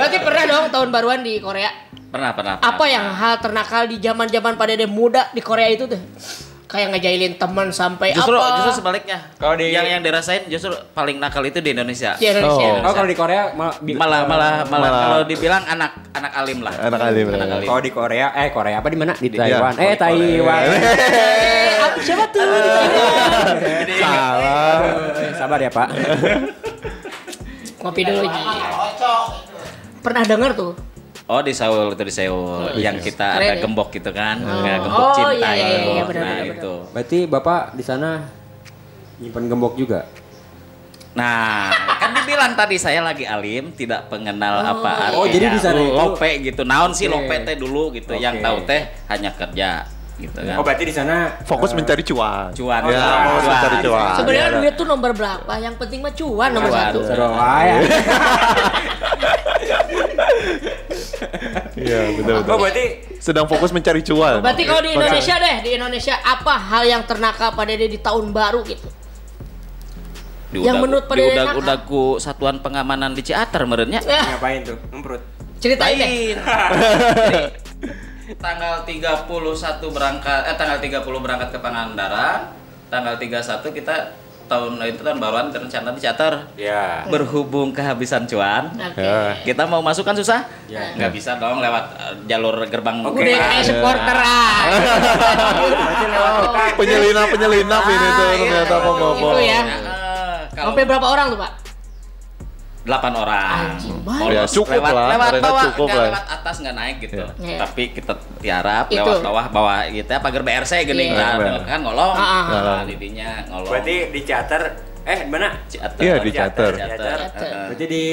Berarti 0.00 0.16
pernah 0.24 0.44
dong 0.48 0.66
tahun 0.72 0.88
baruan 0.88 1.20
di 1.20 1.36
Korea. 1.36 1.68
Pernah, 2.08 2.32
pernah. 2.32 2.54
Apa 2.64 2.80
pernah. 2.80 2.88
yang 2.88 3.06
hal 3.12 3.34
ternakal 3.44 3.82
di 3.92 4.00
zaman-zaman 4.00 4.56
Pak 4.56 4.66
Dede 4.72 4.88
muda 4.88 5.28
di 5.36 5.44
Korea 5.44 5.68
itu 5.68 5.84
tuh? 5.84 6.00
Kayak 6.70 6.88
ngejailin 6.92 7.34
teman 7.34 7.68
sampai 7.68 8.14
Justru 8.14 8.32
apa? 8.32 8.62
justru 8.62 8.78
sebaliknya. 8.78 9.18
Kalau 9.34 9.54
di- 9.54 9.68
yang 9.68 9.82
yang 9.84 9.98
dirasain 10.00 10.46
justru 10.46 10.70
paling 10.90 11.18
nakal 11.18 11.42
itu 11.42 11.58
di 11.58 11.70
Indonesia. 11.70 12.14
di 12.14 12.24
Indonesia. 12.24 12.78
Oh. 12.78 12.86
Oh, 12.86 12.92
kalau 12.92 13.04
di 13.04 13.14
Korea 13.14 13.50
malah 13.50 13.74
Malah 13.82 13.98
malah 14.22 14.22
malah 14.24 14.54
Malah- 14.70 15.02
kalau 15.02 15.18
dibilang 15.24 15.62
anak 15.64 15.90
anak 16.12 16.32
alim 16.32 16.58
lah. 16.60 16.70
Anak 16.80 17.00
alim, 17.02 17.26
Anak 17.28 17.48
alim. 17.52 17.66
Kalau 17.66 17.80
di 17.80 17.90
Korea, 17.90 18.26
eh 18.32 18.48
Korea 18.48 18.78
apa 18.78 18.86
di 18.86 18.96
mana? 18.96 19.12
Di 19.12 19.28
Iya, 19.28 19.38
Taiwan. 19.40 19.72
Eh. 19.76 19.94
Taiwan. 19.96 20.62
Eh, 20.70 21.74
apa 21.80 21.98
siapa 21.98 22.24
tuh? 22.28 22.46
Salah. 23.98 24.78
Eh, 25.16 25.32
Sabar 25.34 25.58
ya 25.58 25.70
Pak. 25.70 25.88
Kopi 27.76 28.02
dulu. 28.04 28.28
Pernah 30.00 30.22
dengar 30.22 30.50
tuh? 30.54 30.72
Oh 31.30 31.40
di 31.40 31.52
Seoul 31.52 31.94
itu 31.94 32.02
di 32.02 32.10
Seoul 32.10 32.74
yang 32.76 32.98
kita 32.98 33.38
Keren 33.38 33.46
ada 33.46 33.54
ya? 33.54 33.62
gembok 33.62 33.88
gitu 33.90 34.10
kan, 34.10 34.36
Oh. 34.36 34.60
Nggak 34.60 34.76
gembok 34.82 35.00
Oh, 35.00 35.14
cinta 35.14 35.30
iya, 35.30 35.50
iya, 35.54 35.78
itu. 35.78 35.88
iya, 35.88 36.02
benar, 36.02 36.20
nah 36.20 36.34
benar, 36.34 36.52
itu. 36.52 36.72
Berarti 36.90 37.18
Bapak 37.24 37.60
di 37.72 37.82
sana 37.82 38.26
nyimpan 39.16 39.44
gembok 39.46 39.74
juga. 39.78 40.00
Nah 41.10 41.68
kan 41.96 42.12
dibilang 42.12 42.52
tadi 42.54 42.76
saya 42.76 43.00
lagi 43.00 43.24
alim, 43.24 43.72
tidak 43.72 44.06
pengenal 44.06 44.60
apa 44.60 44.88
iya. 44.88 45.00
artinya. 45.06 45.16
Oh, 45.16 45.24
jadi 45.24 45.44
di 45.48 45.58
sana 45.58 45.78
itu- 45.78 45.92
lope 45.92 46.30
gitu. 46.40 46.62
Naon 46.62 46.90
sih 46.90 47.06
Oke. 47.06 47.16
lope 47.16 47.34
teh 47.44 47.54
dulu 47.54 47.90
gitu. 47.92 48.12
Yang 48.12 48.34
Oke. 48.36 48.42
tahu 48.42 48.56
teh 48.66 48.80
hanya 49.06 49.30
kerja 49.30 49.68
gitu 50.16 50.36
kan. 50.36 50.54
Oh, 50.54 50.60
berarti 50.60 50.82
di 50.82 50.92
sana 50.92 51.14
Fokus 51.42 51.70
eh, 51.70 51.74
mencari 51.78 52.02
cuan. 52.02 52.50
Cuan. 52.52 52.80
Ya, 52.84 52.92
Cuan. 52.92 53.24
fokus 53.24 53.44
mencari 53.48 53.76
cuan. 53.80 54.12
Sebenarnya 54.18 54.44
Iya. 54.44 54.54
duit 54.58 54.72
tuh 54.74 54.84
nomor 54.84 55.10
berapa? 55.12 55.52
Yang 55.56 55.74
penting 55.78 55.98
mah 56.02 56.12
cuan 56.12 56.48
nomor 56.50 56.68
Cuan. 56.68 56.80
satu. 56.90 56.98
seru 57.06 57.26
aja. 57.30 57.78
Iya, 61.76 62.00
betul 62.16 62.32
Oh, 62.32 62.40
betul. 62.42 62.56
berarti 62.58 62.84
Sedang 63.20 63.44
fokus 63.44 63.70
mencari 63.70 64.00
cuan. 64.00 64.40
Berarti 64.40 64.64
kalau 64.64 64.80
di 64.80 64.90
Indonesia 64.90 65.34
deh, 65.36 65.56
di 65.60 65.70
Indonesia 65.74 66.14
apa 66.16 66.54
hal 66.56 66.82
yang 66.84 67.02
ternakal 67.04 67.52
Pak 67.52 67.64
Dede 67.64 67.86
di 67.86 67.98
tahun 67.98 68.32
baru 68.32 68.64
gitu? 68.64 68.88
Di 70.50 70.58
Yang 70.60 70.76
menurut 70.82 71.04
pada 71.06 71.20
udag 71.20 71.46
nakal. 71.46 71.60
udagku 71.60 72.04
satuan 72.16 72.58
pengamanan 72.58 73.12
di 73.12 73.22
Ciater 73.22 73.62
merenya. 73.64 74.00
Eh, 74.00 74.24
ngapain 74.34 74.64
tuh? 74.64 74.76
Ngemprut. 74.90 75.22
ceritain 75.60 75.94
deh. 75.94 76.08
Tanggal 78.40 78.86
31 78.86 79.26
berangkat 79.86 80.40
eh 80.46 80.54
tanggal 80.54 80.78
30 80.78 81.02
berangkat 81.02 81.50
ke 81.50 81.58
Pangandaran, 81.58 82.54
tanggal 82.86 83.18
31 83.18 83.42
kita 83.74 84.14
tahun 84.50 84.82
itu 84.82 85.00
tahun 85.06 85.22
baruan 85.22 85.54
rencana 85.54 85.94
di 85.94 86.00
Ciater. 86.02 86.50
Ya. 86.58 87.06
Berhubung 87.06 87.70
kehabisan 87.70 88.26
cuan, 88.26 88.74
Oke. 88.74 88.98
Ya. 88.98 89.38
kita 89.46 89.70
mau 89.70 89.78
masuk 89.78 90.02
kan 90.02 90.18
susah? 90.18 90.42
Ya. 90.66 90.90
Nggak 90.98 91.14
bisa 91.14 91.38
dong 91.38 91.62
lewat 91.62 91.84
eh, 91.94 92.14
jalur 92.26 92.58
gerbang 92.66 93.06
Udah 93.06 93.22
kayak 93.22 93.62
supporter 93.62 94.18
ah. 94.18 94.62
Penyelinap 96.74 97.30
penyelinap 97.30 97.84
ini 97.86 98.08
tuh 98.10 98.26
ternyata 98.42 98.74
iya. 98.74 98.82
mau 98.82 98.92
ngomong. 98.98 99.32
Itu 99.38 99.40
ya. 99.46 99.60
Nah, 99.62 99.78
kalau 100.50 100.74
Sampai 100.74 100.82
berapa 100.82 101.06
orang 101.06 101.26
tuh, 101.30 101.38
Pak? 101.38 101.59
8 102.80 103.12
orang. 103.12 103.76
Banyak. 104.08 104.32
Ya, 104.32 104.42
cukup 104.48 104.80
lewat, 104.80 104.92
lah, 104.96 105.08
Lewat 105.12 105.32
bawah, 105.44 105.62
cukup 105.68 105.86
nggak 105.86 106.00
lah. 106.00 106.08
lewat 106.08 106.24
atas 106.32 106.54
nggak 106.64 106.76
naik 106.80 106.96
gitu. 107.04 107.14
Iya. 107.36 107.58
Tapi 107.60 107.82
kita 107.92 108.12
tiarap 108.40 108.86
Itu. 108.88 108.96
lewat 108.96 109.20
bawah 109.20 109.44
bawah 109.52 109.78
gitu 109.92 110.08
ya 110.08 110.18
pagar 110.18 110.40
BRC 110.40 110.72
gini 110.88 111.12
Iya. 111.12 111.36
nah, 111.36 111.60
kan 111.68 111.80
ngolong. 111.84 112.14
Ah, 112.16 112.24
ah. 112.24 112.44
Nah, 112.48 112.82
didinya 112.88 113.44
ngolong. 113.52 113.68
Berarti 113.68 113.94
di 114.08 114.20
charter 114.24 114.62
eh 115.04 115.18
di 115.24 115.30
mana? 115.32 115.48
Ciater. 115.68 116.00
Iya, 116.00 116.14
di. 116.24 116.30
Ciater. 116.32 116.72
Heeh. 116.80 117.64
Berarti 117.68 117.84
di 117.84 118.04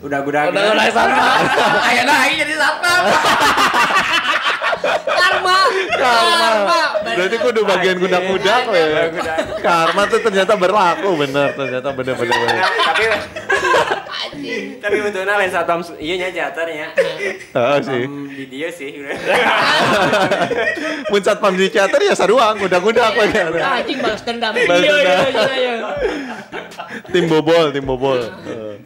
udah 0.00 0.18
udah 0.24 0.42
Udah 0.48 0.86
satpam. 0.92 1.40
Ayeuna 1.84 2.14
aing 2.24 2.36
jadi 2.40 2.54
satpam. 2.56 3.02
Karma. 5.06 5.58
Karma. 5.96 6.80
Berarti 7.02 7.36
kudu 7.40 7.60
bagian 7.64 7.96
gudak-gudak 7.98 8.62
we. 8.68 8.82
Karma 9.60 10.02
tuh 10.08 10.20
ternyata 10.20 10.52
berlaku 10.54 11.10
bener 11.16 11.54
ternyata 11.56 11.88
bener-bener. 11.92 12.36
bener. 12.36 12.60
tapi 12.62 13.04
Anjing. 14.16 14.80
tapi 14.80 14.96
untungnya 15.04 15.36
lain 15.38 15.52
satu 15.52 15.96
iya 16.00 16.14
nya 16.16 16.28
ya. 16.32 16.88
Oh 17.56 17.78
sih. 17.80 18.04
Di 18.36 18.44
dia 18.52 18.68
sih. 18.68 18.90
Mun 21.08 21.22
satpam 21.24 21.56
di 21.56 21.72
teater 21.72 22.00
ya 22.04 22.14
saruang. 22.16 22.60
Anjing 22.60 23.98
balas 24.00 24.22
dendam. 24.24 24.52
Balas 24.52 24.82
Iya, 24.82 24.92
iya, 24.92 25.14
dendam. 25.24 25.48
iya, 25.48 25.72
iya. 25.80 25.88
Tim 27.12 27.24
bobol, 27.28 27.72
tim 27.72 27.84
bobol. 27.84 28.20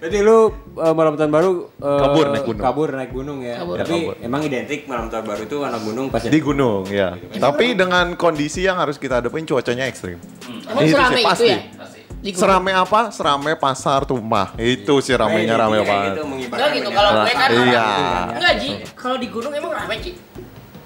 Berarti 0.00 0.18
lu 0.22 0.38
eh, 0.80 0.94
malam 0.96 1.14
tahun 1.18 1.30
baru 1.30 1.50
eh, 1.76 1.98
Kabur 2.00 2.26
naik 2.32 2.44
gunung. 2.46 2.62
Kabur 2.62 2.88
naik 2.94 3.10
gunung 3.12 3.38
ya. 3.44 3.56
Tapi 3.60 3.96
Ya, 4.00 4.24
emang 4.24 4.40
identik 4.46 4.88
malam 4.88 5.12
tahun 5.12 5.24
baru 5.28 5.42
itu 5.44 5.56
anak 5.60 5.79
gunung 5.82 6.06
pasti. 6.08 6.28
Di 6.28 6.38
gunung 6.38 6.84
ya. 6.86 7.16
Tapi 7.16 7.72
dengan 7.72 8.14
kondisi 8.14 8.62
yang 8.62 8.76
harus 8.76 8.96
kita 8.96 9.18
hadapin 9.18 9.42
cuacanya 9.42 9.84
ekstrim. 9.84 10.20
Emang 10.64 10.80
Itu 10.80 10.86
sih 10.86 10.94
serame 10.94 11.16
itu 11.16 11.26
pasti. 11.26 11.48
ya? 11.48 11.60
Gunung. 12.20 12.36
Serame 12.36 12.72
apa? 12.74 13.00
Serame 13.08 13.52
pasar 13.56 14.04
tumpah. 14.04 14.52
Itu 14.54 15.00
sih 15.00 15.12
ramenya 15.12 15.56
Kayak 15.56 15.62
rame 15.62 15.72
gitu, 15.72 15.80
kayak 15.80 15.88
banget. 15.90 16.12
gitu, 16.12 16.22
Enggak 16.22 16.68
gitu, 16.68 16.84
bendera. 16.84 16.92
kalau 16.92 17.10
gue 17.16 17.32
kan 17.34 17.48
Iya. 17.50 17.88
Enggak 18.30 18.54
Ji, 18.56 18.70
kalau 18.92 19.16
di 19.16 19.26
gunung 19.26 19.52
emang 19.52 19.72
rame 19.72 19.94
Ji 19.98 20.10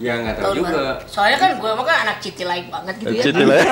Ya 0.05 0.15
nggak 0.15 0.35
tahu 0.35 0.45
Tahun 0.45 0.57
juga. 0.59 0.69
baru. 0.69 0.93
Soalnya 1.07 1.39
kan 1.39 1.51
gue 1.55 1.69
emang 1.71 1.87
kan 1.87 1.97
anak 1.99 2.17
city 2.21 2.45
like 2.45 2.69
banget 2.69 2.95
gitu 2.99 3.09
ya 3.11 3.23
Citi 3.25 3.43
lah. 3.43 3.57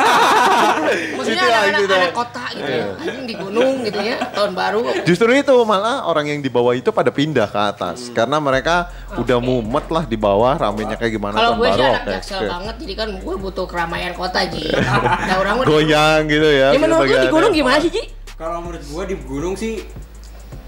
Maksudnya 1.12 1.44
anak-anak 1.44 1.80
gitu. 1.82 1.94
anak 1.94 2.12
kota 2.14 2.44
gitu 2.52 2.70
ya 2.70 2.84
Anjing 2.94 3.24
di 3.24 3.34
gunung 3.36 3.74
gitu 3.82 4.00
ya, 4.00 4.16
tahun 4.30 4.52
baru 4.52 4.80
Justru 5.04 5.30
itu 5.34 5.54
malah 5.62 5.96
orang 6.04 6.26
yang 6.26 6.40
di 6.40 6.48
bawah 6.48 6.72
itu 6.72 6.88
pada 6.88 7.10
pindah 7.10 7.46
ke 7.46 7.60
atas 7.60 7.80
Hmm. 8.02 8.16
karena 8.16 8.36
mereka 8.38 8.88
udah 9.14 9.38
mumet 9.38 9.86
lah 9.86 10.04
di 10.04 10.16
bawah 10.16 10.54
ramenya 10.54 10.96
kayak 10.96 11.12
gimana 11.12 11.34
Kalau 11.34 11.50
tahun 11.50 11.58
gue 11.58 11.68
sih 11.68 11.72
baru. 11.74 11.92
anak 11.92 12.04
jaksel 12.10 12.38
oke. 12.38 12.48
banget, 12.50 12.74
jadi 12.78 12.94
kan 12.94 13.08
gue 13.14 13.34
butuh 13.38 13.66
keramaian 13.66 14.12
kota 14.12 14.40
Ji 14.44 14.64
Nah 14.72 15.36
orang 15.42 15.54
Goyang 15.62 16.20
gitu 16.26 16.48
ya. 16.48 16.68
Ya 16.70 16.78
menurut 16.78 17.04
lu 17.04 17.18
di 17.18 17.28
gunung 17.28 17.52
gimana 17.52 17.76
sih 17.78 17.90
Ji? 17.90 18.02
Kalau 18.32 18.58
menurut 18.58 18.80
gua 18.84 19.02
di 19.04 19.16
gunung 19.18 19.54
sih 19.54 19.84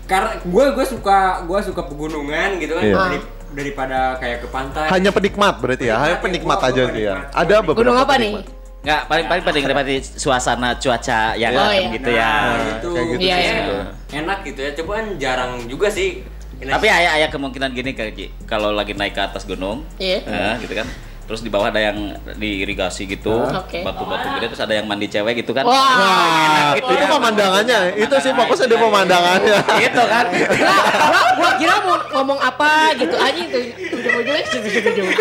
karena 0.04 0.36
gue 0.38 0.64
gue 0.70 0.86
suka 0.86 1.18
gue 1.42 1.58
suka 1.62 1.82
pegunungan 1.82 2.60
gitu 2.60 2.72
kan 2.72 2.84
Iya. 2.84 3.18
Dari- 3.54 3.70
daripada 3.70 4.18
kayak 4.18 4.38
ke 4.42 4.48
pantai. 4.50 4.86
Hanya 4.90 5.10
penikmat 5.10 5.54
berarti 5.62 5.84
ya, 5.86 5.96
hanya 5.96 6.18
penikmat 6.18 6.58
aja 6.60 6.82
sih 6.90 7.02
ya. 7.02 7.14
penikmat. 7.14 7.38
Ada 7.38 7.56
beberapa 7.62 7.78
Gunung 7.80 7.96
apa 7.96 8.14
nih? 8.18 8.32
penikmat. 8.34 8.62
Nggak, 8.84 9.00
paling 9.08 9.24
paling 9.24 9.42
penting 9.48 9.64
dapat 9.64 9.86
suasana 10.04 10.76
cuaca 10.76 11.20
yang 11.34 11.56
Oh, 11.56 11.72
iya. 11.72 11.88
gitu 11.88 12.10
ya. 12.12 12.32
Nah, 12.36 12.68
itu 12.76 12.88
kayak 12.92 13.06
gitu 13.08 13.20
Iya, 13.24 13.34
kayak 13.34 13.54
iya. 13.56 13.80
enak 14.20 14.38
gitu 14.44 14.60
ya. 14.60 14.70
Coba 14.76 14.90
kan 14.92 15.06
jarang 15.16 15.52
juga 15.64 15.88
sih. 15.88 16.20
Tapi 16.54 16.86
ayah 16.86 17.12
ayah 17.16 17.28
kemungkinan 17.28 17.72
gini 17.72 17.96
Kak 17.96 18.12
Ji, 18.12 18.28
kalau 18.44 18.70
lagi 18.70 18.92
naik 18.92 19.12
ke 19.12 19.22
atas 19.22 19.42
gunung, 19.42 19.88
Iya. 19.96 20.20
eh, 20.22 20.54
gitu 20.60 20.76
kan. 20.76 20.86
Terus 21.24 21.40
di 21.40 21.48
bawah 21.48 21.72
ada 21.72 21.80
yang 21.80 22.12
diirigasi 22.36 23.08
gitu, 23.08 23.48
Oke. 23.48 23.80
batu-batu 23.80 24.28
gede 24.36 24.46
terus 24.52 24.60
ada 24.60 24.76
yang 24.76 24.84
mandi 24.84 25.08
cewek 25.08 25.40
gitu 25.40 25.56
kan. 25.56 25.64
Wah, 25.64 25.96
Nah, 25.96 26.70
itu 26.76 27.04
pemandangannya, 27.08 27.96
itu 27.96 28.14
sih 28.20 28.32
fokusnya 28.36 28.68
di 28.68 28.76
pemandangannya. 28.76 29.58
Gitu 29.88 30.02
kan. 30.04 30.24
Lah, 30.60 30.84
gua, 31.08 31.22
gua 31.40 31.50
kira 31.56 31.74
mau 31.80 31.96
ngomong 32.12 32.38
apa 32.44 32.92
gitu 33.00 33.16
anjing 33.16 33.48
tuh 33.48 33.62
ujung-ujungnya 33.96 34.44
situ-situ 34.52 34.90
juga 35.00 35.12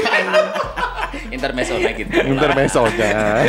naik 1.84 1.96
gitu. 2.04 2.20
Intermezzo 2.28 2.84
kan. 3.00 3.48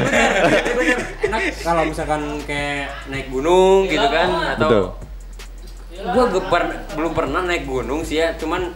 Bener 0.79 0.99
enak 1.25 1.43
kalau 1.67 1.83
misalkan 1.89 2.23
kayak 2.47 2.93
naik 3.11 3.27
gunung 3.33 3.91
gitu 3.91 4.07
kan 4.07 4.29
atau 4.55 4.69
Betul. 4.71 4.85
gue 6.05 6.25
belum 6.99 7.13
pernah 7.15 7.41
naik 7.43 7.65
gunung 7.65 8.05
sih 8.05 8.21
ya 8.21 8.35
cuman 8.37 8.75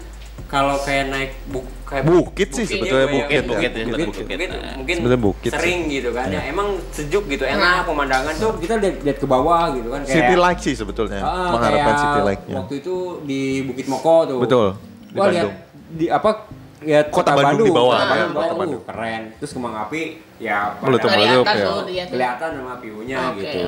kalau 0.48 0.80
kayak 0.80 1.04
naik 1.08 1.32
bu 1.46 1.60
kayak 1.84 2.04
Bukit 2.04 2.48
sih 2.50 2.64
sebetulnya 2.64 3.04
ya, 3.04 3.12
bukit, 3.14 3.42
bukit 3.44 3.70
ya. 3.70 3.78
ya, 3.78 3.84
bukit, 3.86 4.06
bukit. 4.06 4.24
bukit, 4.26 4.48
Nah. 4.50 4.74
mungkin 4.76 4.94
Sebenarnya 4.98 5.22
bukit 5.22 5.50
sering 5.50 5.80
gitu 5.88 6.10
kan 6.10 6.26
ya 6.26 6.40
emang 6.42 6.68
sejuk 6.90 7.24
gitu 7.26 7.44
enak 7.44 7.84
pemandangan 7.84 8.32
tuh 8.34 8.50
kita 8.56 8.74
lihat, 8.76 8.96
lihat 9.02 9.18
ke 9.18 9.26
bawah 9.26 9.72
gitu 9.72 9.88
kan 9.88 10.00
kayak 10.02 10.16
City 10.18 10.34
like 10.34 10.60
sih 10.60 10.74
sebetulnya, 10.74 11.20
Ah, 11.20 11.52
mengharapkan 11.52 11.84
kayak 11.86 12.00
city 12.02 12.20
like-nya. 12.22 12.56
waktu 12.58 12.74
itu 12.78 12.94
di 13.22 13.40
Bukit 13.62 13.86
Moko 13.86 14.14
tuh 14.24 14.38
Betul, 14.40 14.66
di 15.06 15.16
Wah 15.16 15.26
lihat 15.26 15.44
Bandung. 15.44 15.54
di 15.90 16.06
apa 16.08 16.30
lihat 16.78 17.06
Kota 17.08 17.30
Bandung 17.34 17.66
di 17.66 17.72
bawah, 17.74 17.92
Kota 17.94 18.04
ya, 18.04 18.08
Bandung, 18.08 18.28
di 18.28 18.36
Kota 18.38 18.54
Bandung. 18.54 18.80
uh, 18.80 18.86
keren 18.86 19.22
terus 19.36 19.50
kembang 19.50 19.74
api 19.78 20.02
ya 20.38 20.58
pada- 20.74 20.86
Meletup, 20.86 21.08
atas 21.10 21.56
ya. 21.90 22.04
kelihatan 22.06 22.50
sama 22.54 22.74
view-nya 22.78 23.18
Oke, 23.28 23.40
gitu. 23.42 23.64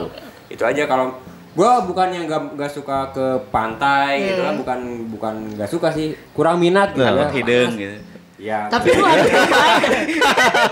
Itu 0.49 0.63
aja 0.63 0.83
kalau 0.85 1.07
gua 1.51 1.83
bukan 1.83 2.09
yang 2.11 2.25
gak, 2.25 2.43
gak 2.55 2.71
suka 2.71 3.11
ke 3.11 3.27
pantai 3.51 4.23
gitu 4.25 4.41
Hmm. 4.41 4.47
kan, 4.47 4.55
bukan 4.57 4.81
bukan 5.11 5.35
gak 5.59 5.67
suka 5.67 5.89
sih, 5.91 6.15
kurang 6.31 6.59
minat 6.59 6.95
gitu 6.95 7.03
Nah, 7.03 7.27
ya. 7.27 7.29
Hidung 7.29 7.73
gitu. 7.75 7.97
Ya. 8.41 8.61
Tapi 8.73 8.89
lu 8.91 9.05
harus. 9.05 9.29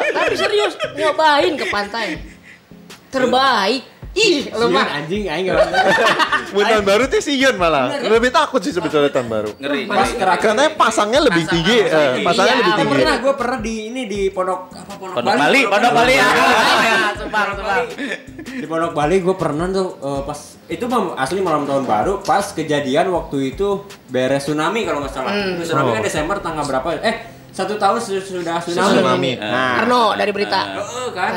Tapi 0.09 0.35
serius 0.35 0.73
nyobain 0.95 1.53
ke 1.53 1.67
pantai. 1.69 2.17
Terbaik. 3.09 3.85
Ih, 4.19 4.51
lu 4.51 4.67
Sian, 4.67 4.75
mah. 4.75 4.87
anjing 4.93 5.23
aing 5.25 5.45
gak 5.47 5.57
Buat 6.49 6.65
tahun 6.67 6.85
baru 6.85 7.05
tuh 7.07 7.21
sih 7.21 7.37
Yun 7.37 7.55
malah. 7.55 7.93
Lebih 7.95 8.29
takut 8.29 8.59
sih 8.59 8.71
sebetulnya 8.71 9.09
tahun 9.09 9.29
baru. 9.29 9.51
Ngeri. 9.55 9.85
Pas 9.85 10.09
Karena 10.37 10.65
pasangnya 10.71 11.21
lebih 11.23 11.45
Pasang- 11.45 11.55
tinggi, 11.55 11.77
pasang 11.81 12.03
eh, 12.11 12.25
pasangnya 12.25 12.49
Iya, 12.49 12.59
lebih 12.59 12.73
tinggi. 12.75 12.93
pernah 12.97 13.15
gua 13.19 13.35
pernah 13.35 13.59
di 13.59 13.75
ini 13.87 14.03
di 14.05 14.21
pondok 14.29 14.61
apa 14.71 14.93
pondok, 14.93 15.15
Pondok 15.15 15.35
Bali, 15.37 15.61
Pondok 15.65 15.93
Bali 15.93 16.15
ya. 16.19 16.27
Sumpah, 17.15 17.43
sumpah. 17.53 17.77
Di 18.41 18.67
pondok 18.67 18.93
Bali 18.93 19.17
gue 19.19 19.37
pernah 19.37 19.67
tuh 19.69 19.89
eh, 19.97 20.21
pas 20.25 20.39
itu 20.67 20.85
mah 20.85 21.01
asli 21.17 21.39
malam 21.39 21.63
tahun 21.63 21.85
baru 21.85 22.13
pas 22.21 22.45
kejadian 22.51 23.09
waktu 23.09 23.53
itu 23.53 23.69
beres 24.07 24.43
tsunami 24.43 24.83
kalau 24.83 24.99
nggak 24.99 25.13
salah. 25.13 25.31
Itu 25.31 25.63
tsunami 25.65 25.91
kan 25.91 26.01
Oh. 26.01 26.05
Desember 26.05 26.37
tanggal 26.39 26.65
berapa? 26.65 26.89
Eh 26.99 27.17
satu 27.51 27.75
tahun 27.75 27.99
su- 27.99 28.19
sudah 28.19 28.59
tsunami. 28.59 28.93
Tsunami. 28.95 29.31
Nah, 29.37 29.81
Arno 29.81 30.15
dari 30.15 30.31
berita. 30.31 30.61
Heeh, 30.75 31.07
kan. 31.13 31.33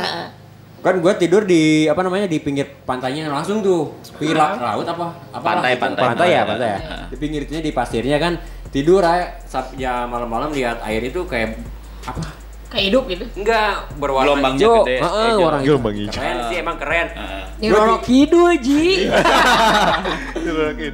Kan 0.82 0.98
gue 0.98 1.14
tidur 1.16 1.42
di 1.44 1.62
apa 1.86 2.02
namanya 2.02 2.26
di 2.26 2.38
pinggir 2.38 2.66
pantainya 2.82 3.26
langsung 3.28 3.62
tuh 3.62 3.94
pinggir 4.18 4.34
la- 4.34 4.58
laut 4.58 4.82
apa 4.84 5.14
apa 5.30 5.46
Pantai, 5.46 5.74
pantai. 5.76 6.02
pantai 6.04 6.28
ya 6.28 6.42
Pantai. 6.42 6.50
pantai 6.50 6.70
ya 6.72 6.80
di 7.06 7.16
pinggir 7.16 7.42
itunya 7.44 7.62
di 7.62 7.72
pasirnya 7.72 8.18
kan 8.18 8.34
tidur 8.68 9.00
aja 9.00 9.38
ya 9.74 10.04
malam-malam 10.04 10.50
lihat 10.50 10.82
air 10.82 11.02
itu 11.04 11.22
kayak 11.24 11.62
apa 12.02 12.42
Kayak 12.66 12.86
hidup 12.88 13.04
gitu. 13.06 13.26
enggak 13.36 13.72
berwarna 13.94 14.32
Gelombangnya 14.32 14.64
hijau 14.64 14.76
gede, 14.82 14.96
Heeh, 14.98 15.26
hijau. 15.28 15.44
warna 15.44 15.58
hijau 15.60 15.68
Gelombang 15.68 15.96
hijau. 15.98 16.14
keren 16.16 16.38
sih 16.48 16.58
emang 16.58 16.78
keren 16.80 17.08
Heeh. 17.12 17.44
Ini 17.60 17.68
Gua 17.68 17.78
Roro 17.78 17.92
di- 17.92 18.02
Kidul, 18.02 18.52
Ji. 18.58 18.84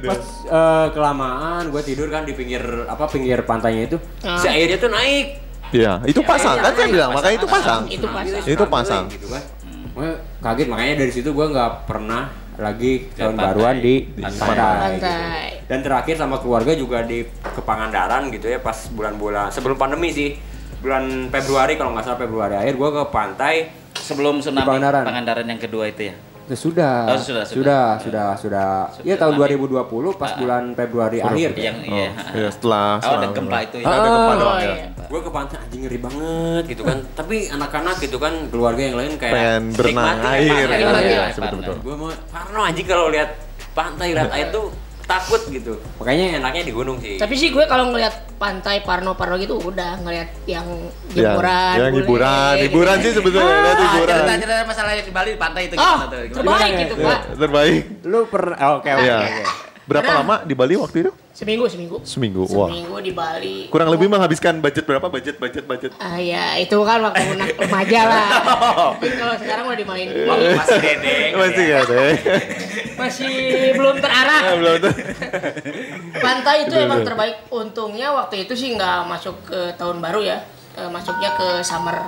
pas 0.04 0.20
eh, 0.44 0.86
kelamaan 0.90 1.62
gue 1.68 1.82
tidur 1.82 2.08
kan 2.08 2.22
di 2.22 2.32
pinggir 2.32 2.60
apa 2.84 3.04
pinggir 3.06 3.40
pantainya 3.42 3.82
itu 3.86 3.96
Ah. 4.20 4.36
si 4.36 4.46
airnya 4.48 4.76
tuh 4.76 4.90
naik 4.90 5.48
Iya, 5.68 6.00
itu 6.02 6.24
pasang 6.24 6.56
kan 6.56 6.72
saya 6.72 6.88
bilang, 6.88 7.12
makanya 7.12 7.36
itu 7.36 7.44
pasang. 7.46 7.84
Itu 7.86 8.08
pasang. 8.08 8.40
Itu 8.42 8.64
pasang. 8.66 9.04
gitu 9.06 9.28
kan 9.28 9.42
Kaget 10.38 10.66
makanya 10.70 10.94
dari 11.02 11.12
situ 11.12 11.30
gue 11.34 11.46
nggak 11.48 11.88
pernah 11.88 12.30
lagi 12.58 13.06
tahun 13.14 13.38
pantai. 13.38 13.46
baruan 13.54 13.76
di 13.78 13.94
pantai. 14.18 14.98
Pantai. 14.98 15.46
Dan 15.70 15.78
terakhir 15.82 16.14
sama 16.18 16.42
keluarga 16.42 16.74
juga 16.74 17.06
di 17.06 17.22
ke 17.26 17.60
Pangandaran 17.62 18.30
gitu 18.34 18.50
ya 18.50 18.58
pas 18.58 18.74
bulan-bulan 18.90 19.54
sebelum 19.54 19.78
pandemi 19.78 20.10
sih 20.10 20.34
bulan 20.82 21.30
Februari 21.30 21.78
kalau 21.78 21.94
nggak 21.94 22.06
salah 22.06 22.18
Februari 22.18 22.54
akhir 22.58 22.74
gue 22.74 22.90
ke 22.90 23.02
pantai 23.10 23.54
Sebelum 23.98 24.40
tsunami 24.40 24.64
Pangandaran. 24.64 25.04
Pangandaran 25.04 25.46
yang 25.50 25.60
kedua 25.60 25.84
itu 25.90 26.08
ya. 26.08 26.14
Ya, 26.48 26.56
sudah, 26.56 26.94
Oh, 27.04 27.20
sudah, 27.20 27.44
sudah, 27.44 27.84
sudah, 28.00 28.28
sudah, 28.34 28.68
Ya 29.04 29.14
tahun 29.14 29.36
2020 29.36 29.68
pas 30.14 30.32
bulan 30.32 30.72
Februari 30.72 31.20
akhir. 31.20 31.52
Yang 31.52 31.76
Oh, 31.84 31.92
iya. 31.92 32.08
iya, 32.32 32.48
setelah 32.48 32.96
Oh, 32.96 33.04
ada 33.04 33.04
setelah- 33.20 33.36
gempa 33.36 33.58
itu 33.60 33.76
ya. 33.78 33.84
Ada 33.84 33.98
gempa 34.00 34.16
Oh, 34.24 34.36
doang 34.38 34.58
ya. 34.58 34.64
iya. 34.66 34.86
Gue 35.04 35.20
ke 35.20 35.30
pantai 35.30 35.56
anjing 35.58 35.80
ngeri 35.82 35.98
banget 35.98 36.62
gitu 36.66 36.82
kan. 36.82 36.98
Tapi 37.20 37.36
anak-anak 37.48 37.96
gitu 37.98 38.16
kan 38.16 38.32
keluarga 38.48 38.80
yang 38.82 38.96
lain 38.96 39.12
kayak 39.14 39.34
Pengen 39.34 39.64
berenang 39.72 40.06
nikmati 40.08 40.24
air. 40.26 40.48
pantai, 40.48 40.78
Iya, 40.80 40.88
iya, 41.04 41.20
Parno. 41.20 41.42
betul 41.44 41.58
betul. 41.60 41.76
Gue 41.84 41.94
mau 41.94 42.08
Parno 42.26 42.60
anjing 42.62 42.86
kalau 42.86 43.06
lihat 43.08 43.30
pantai 43.70 44.08
lihat 44.10 44.30
air 44.30 44.48
tuh 44.48 44.66
takut 45.08 45.40
gitu. 45.48 45.80
Makanya 45.96 46.36
enaknya 46.38 46.62
di 46.62 46.70
gunung 46.70 47.00
sih. 47.00 47.16
Tapi 47.16 47.32
sih 47.32 47.48
gue 47.48 47.64
kalau 47.64 47.88
ngelihat 47.88 48.12
pantai 48.36 48.84
Parno 48.84 49.16
Parno 49.16 49.34
gitu 49.34 49.56
udah 49.56 49.96
ngelihat 49.98 50.28
yang 50.44 50.68
Yang, 51.10 51.24
jemuran. 51.32 51.74
yang 51.74 51.88
bule, 51.88 51.98
hiburan, 51.98 52.54
hiburan 52.60 52.96
sih 53.00 53.12
sebetulnya 53.16 53.54
lihat 53.58 53.72
Ah, 53.74 53.86
hiburan. 53.88 54.16
cerita-cerita 54.20 54.64
masalah 54.64 54.90
di 54.94 55.08
Bali 55.10 55.30
di 55.32 55.40
pantai 55.40 55.62
itu 55.64 55.74
Oh, 55.74 55.82
gimana 55.96 56.06
tuh? 56.06 56.20
Gimana? 56.20 56.36
terbaik 56.36 56.60
Gimana 56.68 56.78
gitu, 56.78 56.94
ya? 56.94 57.06
Pak. 57.08 57.20
Terbaik. 57.34 57.82
Lu 58.04 58.18
pernah 58.28 58.56
oke 58.76 58.90
oke. 58.90 59.02
Iya. 59.02 59.16
oke. 59.18 59.42
Berapa 59.88 60.04
Pernah. 60.04 60.20
lama 60.20 60.34
di 60.44 60.54
Bali 60.54 60.74
waktu 60.76 60.96
itu? 61.00 61.12
Seminggu, 61.38 61.70
seminggu. 61.70 61.96
Seminggu. 62.02 62.42
Wah. 62.50 62.66
Seminggu 62.66 62.98
di 62.98 63.14
Bali. 63.14 63.70
Kurang 63.70 63.94
lebih 63.94 64.10
menghabiskan 64.10 64.58
budget 64.58 64.82
berapa? 64.82 65.06
Budget, 65.06 65.38
budget, 65.38 65.70
budget. 65.70 65.90
Ah 66.02 66.18
ya, 66.18 66.58
itu 66.58 66.74
kan 66.82 66.98
waktu 66.98 67.38
anak 67.38 67.54
remaja 67.54 68.00
lah. 68.10 68.28
Mungkin 68.98 69.14
kalau 69.14 69.34
sekarang 69.38 69.64
udah 69.70 69.78
dimain 69.78 70.08
Waktu 70.10 70.58
masih 70.58 70.78
dedek. 70.82 71.30
Masih 71.38 71.66
ya. 71.70 71.80
deh. 71.86 72.14
masih 73.06 73.34
belum 73.78 73.96
terarah. 74.02 74.42
Belum 74.58 74.74
tuh. 74.82 74.94
Pantai 76.26 76.66
itu 76.66 76.74
emang 76.74 77.06
terbaik. 77.06 77.46
Untungnya 77.54 78.10
waktu 78.18 78.42
itu 78.42 78.58
sih 78.58 78.74
nggak 78.74 79.06
masuk 79.06 79.38
ke 79.46 79.78
tahun 79.78 80.02
baru 80.02 80.26
ya. 80.26 80.42
Eh, 80.74 80.90
masuknya 80.90 81.38
ke 81.38 81.62
summer. 81.62 82.02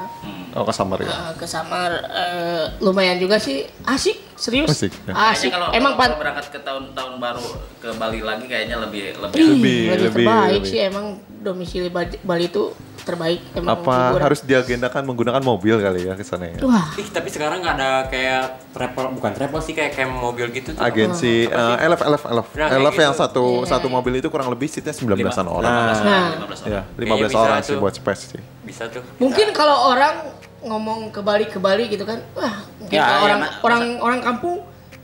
Oh, 0.59 0.67
ke 0.67 0.75
Samar 0.75 0.99
ya. 0.99 1.07
Eh, 1.07 1.33
ke 1.39 1.47
summer 1.47 1.91
eh, 2.11 2.67
lumayan 2.83 3.23
juga 3.23 3.39
sih. 3.39 3.63
Asik, 3.87 4.30
serius. 4.41 4.69
Asik, 4.69 4.93
ya. 5.05 5.13
Asik. 5.29 5.51
Kalau 5.51 5.69
Emang 5.71 5.93
kalau 5.93 6.09
pan 6.09 6.19
berangkat 6.19 6.47
ke 6.49 6.59
tahun 6.59 6.85
tahun 6.91 7.15
baru 7.17 7.45
ke 7.77 7.89
Bali 7.95 8.21
lagi 8.21 8.45
kayaknya 8.45 8.77
lebih 8.79 9.15
lebih 9.19 9.37
Ih, 9.37 9.47
Lebih, 9.47 9.55
lebih, 9.55 9.85
lebih, 9.87 10.11
terbaik 10.17 10.53
lebih. 10.57 10.67
sih 10.67 10.81
emang 10.83 11.07
domisili 11.39 11.89
Bali, 11.89 12.17
Bali 12.21 12.45
itu 12.47 12.73
terbaik 13.01 13.41
emang 13.55 13.81
Apa 13.81 14.13
hiburan. 14.13 14.23
harus 14.23 14.41
diagendakan 14.43 15.03
menggunakan 15.03 15.41
mobil 15.41 15.77
kali 15.79 16.05
ya 16.05 16.13
ke 16.13 16.21
sana 16.21 16.45
ya? 16.47 16.61
Wah, 16.61 16.93
Ih, 16.95 17.09
tapi 17.09 17.29
sekarang 17.29 17.59
nggak 17.59 17.75
ada 17.75 17.91
kayak 18.07 18.43
travel 18.71 19.05
bukan 19.15 19.31
travel 19.33 19.61
sih 19.61 19.73
kayak 19.73 19.93
camp 19.95 20.13
mobil 20.15 20.47
gitu 20.51 20.73
tuh. 20.73 20.81
Agensi 20.81 21.45
eh, 21.45 21.77
LF 21.81 22.01
LF 22.03 22.23
LF 22.27 22.47
Nah, 22.51 22.69
kayak 22.69 22.81
LF 22.83 22.97
yang 22.99 23.13
gitu. 23.13 23.23
satu 23.25 23.45
Iya. 23.59 23.69
satu 23.71 23.87
mobil 23.89 24.13
itu 24.15 24.29
kurang 24.29 24.49
lebih 24.49 24.67
seatnya 24.67 24.93
19-an 24.93 25.47
orang. 25.49 25.65
Nah, 25.65 25.97
Nah. 25.97 26.27
15 26.39 26.61
orang. 26.61 26.69
Ya, 26.69 26.81
Kayaknya 26.85 27.01
15 27.01 27.25
bisa 27.27 27.39
orang 27.39 27.59
sih 27.63 27.75
buat 27.75 27.95
space 27.95 28.23
sih. 28.29 28.41
Bisa 28.63 28.83
tuh. 28.87 29.01
mungkin 29.17 29.47
kalau 29.51 29.91
orang 29.91 30.15
ngomong 30.63 31.09
ke 31.09 31.21
Bali 31.21 31.45
ke 31.45 31.57
Bali 31.57 31.87
gitu 31.87 32.05
kan, 32.05 32.21
wah 32.33 32.53
mungkin 32.77 32.93
Ya, 32.93 33.05
kalau 33.05 33.17
ya, 33.17 33.25
orang 33.25 33.39
ma- 33.39 33.55
orang 33.61 33.83
orang 33.99 34.21
kampung 34.21 34.57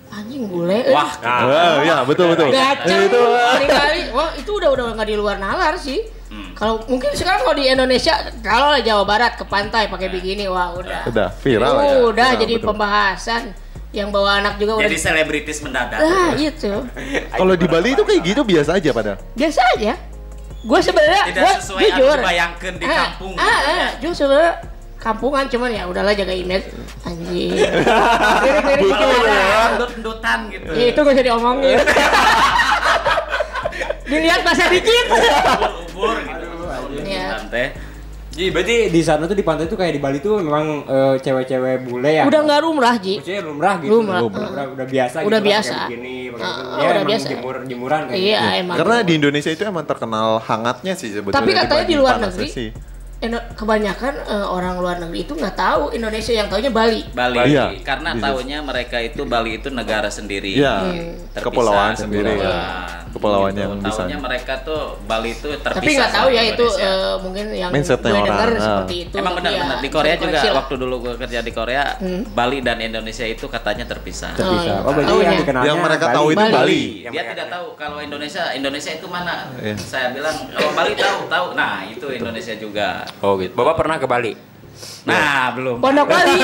anjing 0.08 0.44
bule. 0.46 0.80
Wah, 0.88 1.12
Ah, 1.18 1.80
ya 1.80 2.00
betul 2.02 2.30
betul. 2.30 2.48
Gacang 2.48 3.04
Itu 3.04 3.20
kali-kali. 3.20 4.00
Wah, 4.10 4.30
itu 4.32 4.50
udah 4.50 4.70
udah 4.70 4.84
nggak 4.92 5.06
di 5.06 5.16
luar 5.16 5.36
nalar 5.36 5.76
sih. 5.76 6.00
Hmm. 6.26 6.50
Kalau 6.52 6.82
mungkin 6.86 7.12
sekarang 7.12 7.40
kalau 7.40 7.54
di 7.54 7.66
Indonesia, 7.66 8.14
kalau 8.40 8.74
Jawa 8.78 9.04
Barat 9.04 9.32
ke 9.34 9.44
pantai 9.44 9.86
pakai 9.86 10.08
bikini, 10.08 10.44
wah 10.46 10.72
udah. 10.72 11.06
udah 11.06 11.28
viral 11.34 11.74
ya. 11.74 12.00
Udah 12.02 12.28
Viral, 12.28 12.40
jadi 12.40 12.54
betul. 12.56 12.66
pembahasan. 12.66 13.42
Yang 13.90 14.08
bawa 14.10 14.30
anak 14.36 14.54
juga 14.56 14.72
udah. 14.76 14.84
jadi 14.84 14.98
selebritis 14.98 15.58
mendadak. 15.60 15.98
Nah, 15.98 16.32
itu. 16.34 16.72
Kalau 17.40 17.54
di 17.54 17.66
Bali 17.66 17.88
itu 17.92 18.02
kayak 18.02 18.20
gitu 18.22 18.40
biasa 18.42 18.76
aja 18.76 18.90
padahal. 18.92 19.18
Biasa 19.32 19.60
aja. 19.72 19.92
Gue 20.60 20.80
sebenarnya 20.82 21.22
sesuai 21.56 21.80
jujur. 21.88 22.04
yang 22.10 22.20
dibayangkan 22.20 22.72
di 22.74 22.84
Ah, 22.84 22.96
kampung. 23.06 23.32
Ah, 23.38 23.46
ah, 23.62 23.88
jujur 23.96 24.12
sebenarnya 24.18 24.52
kampungan 25.06 25.46
cuman 25.46 25.70
ya 25.70 25.86
udahlah 25.86 26.18
jaga 26.18 26.34
image 26.34 26.66
anjing. 27.06 27.54
Lirik-lirik 28.42 28.82
dikit 28.82 29.06
aja. 29.06 29.38
Endut-endutan 29.78 30.38
gitu. 30.50 30.70
Ya, 30.74 30.84
itu 30.90 30.98
gak 30.98 31.14
usah 31.14 31.26
diomongin. 31.30 31.78
Dilihat 34.10 34.40
bahasa 34.42 34.66
dikit. 34.66 35.06
Ubur-ubur 35.06 36.16
gitu. 36.26 36.46
Tante. 37.06 37.64
Jadi 38.36 38.52
berarti 38.52 38.76
di 38.92 39.00
sana 39.00 39.24
tuh 39.24 39.32
di 39.32 39.40
pantai 39.40 39.64
tuh 39.64 39.80
kayak 39.80 39.96
di 39.96 40.00
Bali 40.02 40.20
tuh 40.20 40.44
memang 40.44 40.84
eh, 40.84 41.16
cewek-cewek 41.24 41.88
bule 41.88 42.20
ya. 42.20 42.28
Udah 42.28 42.44
nggak 42.44 42.60
lumrah, 42.60 43.00
Ji. 43.00 43.16
Maksudnya 43.16 43.42
lumrah 43.48 43.74
gitu. 43.80 43.90
Lumrah. 43.96 44.20
Udah, 44.28 44.66
udah 44.76 44.86
biasa 44.86 45.16
Udah 45.24 45.40
gitu. 45.40 45.48
biasa. 45.48 45.72
Pakai 45.72 45.88
begini, 45.88 46.14
Ah, 46.36 46.44
ah, 46.44 46.44
Ya, 46.44 46.60
udah 46.60 46.92
emang 46.92 47.08
biasa. 47.08 47.26
Jemur, 47.32 47.54
jemuran 47.64 48.00
kayak 48.12 48.20
Iya, 48.20 48.40
gitu. 48.44 48.60
emang. 48.60 48.76
Karena 48.76 48.96
di 49.00 49.12
Indonesia 49.16 49.50
itu 49.56 49.62
emang 49.64 49.84
terkenal 49.88 50.28
hangatnya 50.44 50.92
sih 50.92 51.08
sebetulnya. 51.16 51.40
Tapi 51.40 51.50
katanya 51.56 51.84
di 51.88 51.96
luar 51.96 52.14
negeri, 52.20 52.48
sih. 52.52 52.68
Indo- 53.26 53.46
kebanyakan 53.52 54.14
eh, 54.20 54.46
orang 54.46 54.74
luar 54.76 54.96
negeri 54.98 55.18
itu 55.20 55.32
nggak 55.32 55.54
tahu 55.54 55.82
Indonesia 55.90 56.32
yang 56.32 56.46
taunya 56.46 56.70
Bali. 56.70 57.02
Bali. 57.10 57.38
Iya. 57.46 57.74
Karena 57.80 58.10
Di- 58.12 58.22
taunya 58.22 58.58
mereka 58.60 58.96
itu 58.98 59.22
Bali 59.24 59.50
itu 59.56 59.68
negara 59.68 60.06
sendiri. 60.08 60.54
Iya, 60.54 60.74
Terpisah, 61.32 61.42
kepulauan 61.42 61.92
sendiri. 61.92 62.30
kepulauan. 62.32 63.04
Kepulauan 63.08 63.48
Gitu. 63.50 63.62
yang 63.62 63.72
di 63.74 63.88
sana. 63.88 63.96
Taunya 64.02 64.18
mereka 64.20 64.52
tuh 64.60 64.80
Bali 65.02 65.32
itu 65.32 65.48
terpisah. 65.56 65.80
Tapi 65.80 65.90
nggak 65.90 66.12
tahu 66.12 66.28
ya 66.30 66.42
itu 66.44 66.66
eh, 66.78 67.14
mungkin 67.18 67.44
yang 67.50 67.70
Mindsetnya 67.72 68.04
gue 68.06 68.18
orang, 68.18 68.28
dengar 68.30 68.50
ah. 68.50 68.60
seperti 68.60 68.96
itu. 69.02 69.14
Emang 69.16 69.34
benar-benar 69.34 69.66
ya, 69.72 69.80
di 69.80 69.88
Korea 69.88 70.14
bisa 70.14 70.24
juga 70.26 70.38
lah. 70.38 70.54
waktu 70.54 70.74
dulu 70.76 70.94
gue 71.00 71.14
kerja 71.16 71.38
di 71.40 71.50
Korea, 71.50 71.84
Bali 72.30 72.58
dan 72.60 72.78
Indonesia 72.78 73.24
itu 73.24 73.46
katanya 73.46 73.84
terpisah. 73.84 74.36
Oh, 74.36 74.52
Bisa. 74.52 74.62
iya. 74.62 74.76
Oh, 74.78 74.92
berarti 74.92 75.08
Taunya. 75.08 75.24
yang 75.26 75.40
dikenalnya 75.40 75.66
Yang 75.66 75.78
mereka 75.80 76.04
Bali. 76.04 76.14
tahu 76.14 76.26
itu 76.26 76.36
Bali. 76.38 76.52
Bali. 76.52 76.76
Yang 76.76 76.92
Dia 76.92 77.10
mereka- 77.16 77.32
tidak 77.32 77.48
tahu 77.48 77.66
kalau 77.74 77.98
Indonesia 77.98 78.42
Indonesia 78.52 78.92
itu 78.92 79.06
mana. 79.08 79.34
Iya. 79.56 79.74
Saya 79.78 80.06
bilang 80.12 80.36
kalau 80.46 80.70
Bali 80.74 80.92
tahu 80.94 81.18
tahu. 81.26 81.46
Nah 81.54 81.74
itu 81.86 82.06
Indonesia 82.10 82.54
juga. 82.54 82.88
Oh 83.24 83.40
gitu. 83.40 83.52
Bapak 83.56 83.74
pernah 83.80 83.96
ke 83.96 84.04
Bali? 84.04 84.32
Nah 85.08 85.54
belum. 85.56 85.80
Pondok 85.80 86.04
Bali. 86.04 86.36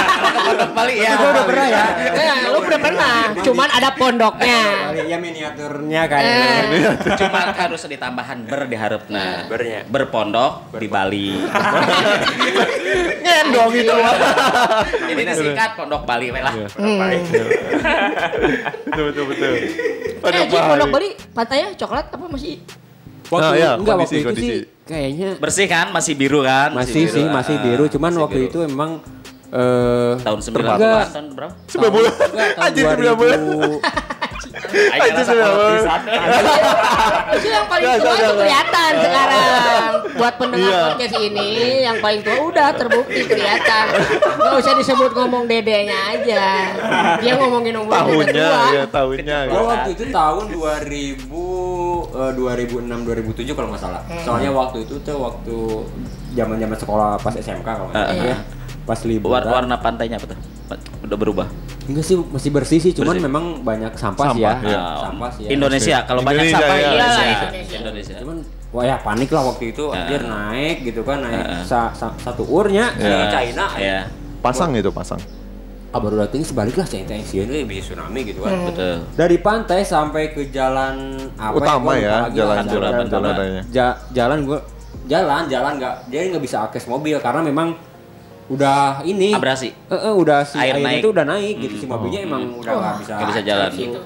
Pondok 0.46 0.70
Bali 0.76 0.94
ya. 1.02 1.10
Gua 1.18 1.30
udah 1.34 1.44
pernah 1.48 1.66
ya. 1.66 1.84
Eh, 2.06 2.34
lu 2.46 2.58
udah 2.62 2.80
pernah, 2.80 3.14
cuman 3.42 3.68
ada 3.72 3.90
pondoknya. 3.98 4.60
Bali 4.94 5.10
ya 5.10 5.16
miniaturnya 5.18 6.02
kayak 6.06 6.30
Eh. 6.30 6.94
Cuma 7.18 7.40
harus 7.50 7.82
ditambahan 7.82 8.46
ber 8.46 8.70
diharap 8.70 9.02
nah. 9.10 9.48
Bernya. 9.50 9.82
Berpondok 9.90 10.70
di 10.78 10.86
Bali. 10.86 11.28
Ngendong 13.26 13.72
itu. 13.74 13.96
Jadi 15.10 15.22
disingkat 15.26 15.70
Pondok 15.74 16.02
Bali 16.06 16.30
we 16.30 16.40
lah. 16.40 16.54
betul 18.86 19.04
betul 19.10 19.24
betul. 19.34 19.52
Eh, 20.20 20.44
Ji, 20.46 20.56
pondok 20.60 20.88
Bali 20.92 21.08
pantainya 21.34 21.74
coklat 21.74 22.06
apa 22.12 22.26
masih? 22.30 22.60
Waktu 23.30 23.46
Nah, 23.46 23.54
iya, 23.54 23.70
enggak 23.78 23.94
kondisi, 23.94 24.14
waktu 24.14 24.18
itu 24.18 24.26
kondisi. 24.26 24.50
sih 24.50 24.60
kayaknya 24.90 25.30
Bersih 25.38 25.66
kan? 25.66 25.86
Masih 25.90 26.12
biru 26.14 26.42
kan? 26.42 26.74
masih 26.74 27.06
sih 27.06 27.22
biru. 27.22 27.30
masih 27.30 27.54
Ah, 27.54 27.62
biru 27.62 27.84
cuman 27.86 28.10
masih 28.10 28.20
waktu 28.20 28.38
biru. 28.40 28.50
itu 28.50 28.58
emang 28.66 28.90
eh 29.50 30.12
tahun 30.20 30.38
90 30.42 30.58
Enggak. 30.60 31.06
tahun 31.10 31.26
berapa? 31.32 31.54
Sembilan 31.66 31.92
bulan. 31.92 32.12
Anjir 32.66 32.84
sembilan 32.84 33.16
bulan. 33.16 33.38
2000 33.38 34.09
Ayo 34.70 35.10
rasa 35.14 35.32
pisan. 35.34 36.00
Itu 37.30 37.46
yang 37.48 37.66
paling 37.66 37.84
Nggak, 37.86 37.98
tua 38.02 38.14
itu 38.14 38.32
kelihatan 38.36 38.92
sekarang. 39.00 39.90
Buat 40.10 40.34
pendengar 40.36 40.68
Iya. 40.70 40.82
podcast 40.92 41.16
ini, 41.16 41.50
yang 41.80 41.96
paling 41.98 42.20
tua 42.20 42.36
udah 42.44 42.68
terbukti 42.76 43.20
kelihatan. 43.24 43.84
Gak 44.36 44.54
usah 44.60 44.72
disebut 44.76 45.10
ngomong 45.14 45.44
dedenya 45.46 45.98
aja. 46.12 46.44
Dia 47.18 47.32
ngomongin 47.38 47.74
umur 47.78 47.92
Tahunnya 47.94 48.50
ya 48.74 48.84
tahunnya. 48.86 49.38
Gua 49.48 49.62
waktu 49.70 49.90
itu 49.96 50.04
tahun 50.10 50.44
2000 50.52 52.10
eh, 52.10 52.32
2006 52.36 53.06
2007 53.06 53.56
kalau 53.56 53.68
nggak 53.72 53.82
salah. 53.82 54.02
Hmm. 54.06 54.22
Soalnya 54.22 54.50
waktu 54.52 54.84
itu 54.84 54.94
tuh 55.00 55.16
waktu 55.18 55.56
zaman-zaman 56.34 56.76
sekolah 56.78 57.10
pas 57.18 57.34
SMK 57.34 57.66
kalau 57.66 57.90
nggak 57.90 58.06
salah 58.06 58.38
Ya. 58.90 58.92
Pas 58.92 59.00
War- 59.00 59.08
liburan. 59.08 59.42
Warna 59.46 59.76
pantainya 59.78 60.16
apa 60.16 60.26
tuh? 60.26 60.38
Udah 61.02 61.16
berubah. 61.16 61.46
Enggak 61.86 62.04
sih 62.04 62.14
masih 62.14 62.50
bersih 62.50 62.78
sih, 62.78 62.92
cuman 62.92 63.14
Bersih. 63.14 63.26
memang 63.26 63.44
banyak 63.60 63.92
sampah, 63.94 64.30
sih 64.30 64.40
ya. 64.40 64.54
Sampah, 64.54 64.68
iya. 64.68 64.78
Ah, 64.78 64.96
Sampah 65.00 65.30
sih 65.30 65.42
ya. 65.42 65.50
Indonesia 65.50 65.96
kalau 66.04 66.20
banyak 66.20 66.42
Indonesia, 66.44 66.58
sampah 66.60 66.76
ya. 66.76 66.86
Indonesia. 66.86 67.24
Indonesia. 67.24 67.76
Indonesia. 67.76 68.14
Cuman 68.20 68.36
wah 68.70 68.84
ya 68.84 68.96
panik 69.00 69.30
lah 69.30 69.42
waktu 69.44 69.64
itu 69.68 69.84
anjir 69.90 70.22
naik 70.22 70.76
gitu 70.84 71.00
kan 71.02 71.18
naik 71.20 71.42
sa- 71.64 71.90
sa- 71.90 72.14
satu 72.16 72.42
urnya 72.44 72.94
Iya. 72.94 73.02
ke 73.02 73.26
China. 73.32 73.64
Ya, 73.74 73.98
Pasang 74.38 74.70
itu 74.72 74.90
pasang. 74.90 75.18
Ah, 75.90 75.98
baru 75.98 76.22
datang 76.22 76.38
sebalik 76.40 76.78
lah 76.78 76.86
China 76.86 77.18
China 77.20 77.50
ini 77.50 77.66
bisa 77.66 77.90
tsunami 77.90 78.22
gitu 78.22 78.46
kan. 78.46 78.54
betul. 78.62 79.02
Dari 79.12 79.36
pantai 79.38 79.82
sampai 79.82 80.30
ke 80.30 80.46
jalan 80.48 81.18
apa 81.34 81.58
Utama 81.58 81.98
ya, 81.98 82.30
lupa 82.30 82.30
lagi 82.30 82.36
jalan- 82.38 82.66
jalan- 82.70 83.08
jalan, 83.10 83.36
jalan 83.66 84.02
jalan 84.08 84.38
gua 84.46 84.58
jalan 85.06 85.42
jalan 85.50 85.72
nggak 85.76 85.94
dia 86.06 86.20
nggak 86.30 86.38
bisa 86.38 86.62
akses 86.62 86.86
mobil 86.86 87.18
karena 87.18 87.42
memang 87.42 87.74
udah 88.50 88.78
ini 89.02 89.30
Abrasi. 89.30 89.70
Eh, 89.70 89.94
eh, 89.94 90.12
udah 90.12 90.42
si 90.42 90.56
Air 90.56 90.74
airnya 90.74 90.86
naik. 90.88 90.98
itu 90.98 91.08
udah 91.08 91.24
naik 91.24 91.54
gitu 91.56 91.74
si 91.76 91.86
mobilnya 91.86 92.20
emang 92.20 92.42
udah 92.52 92.72
nggak 92.72 92.94
bisa 92.98 93.12
Nggak 93.14 93.28
bisa 93.28 93.42
jalan. 93.42 93.70
Gitu. 93.70 94.00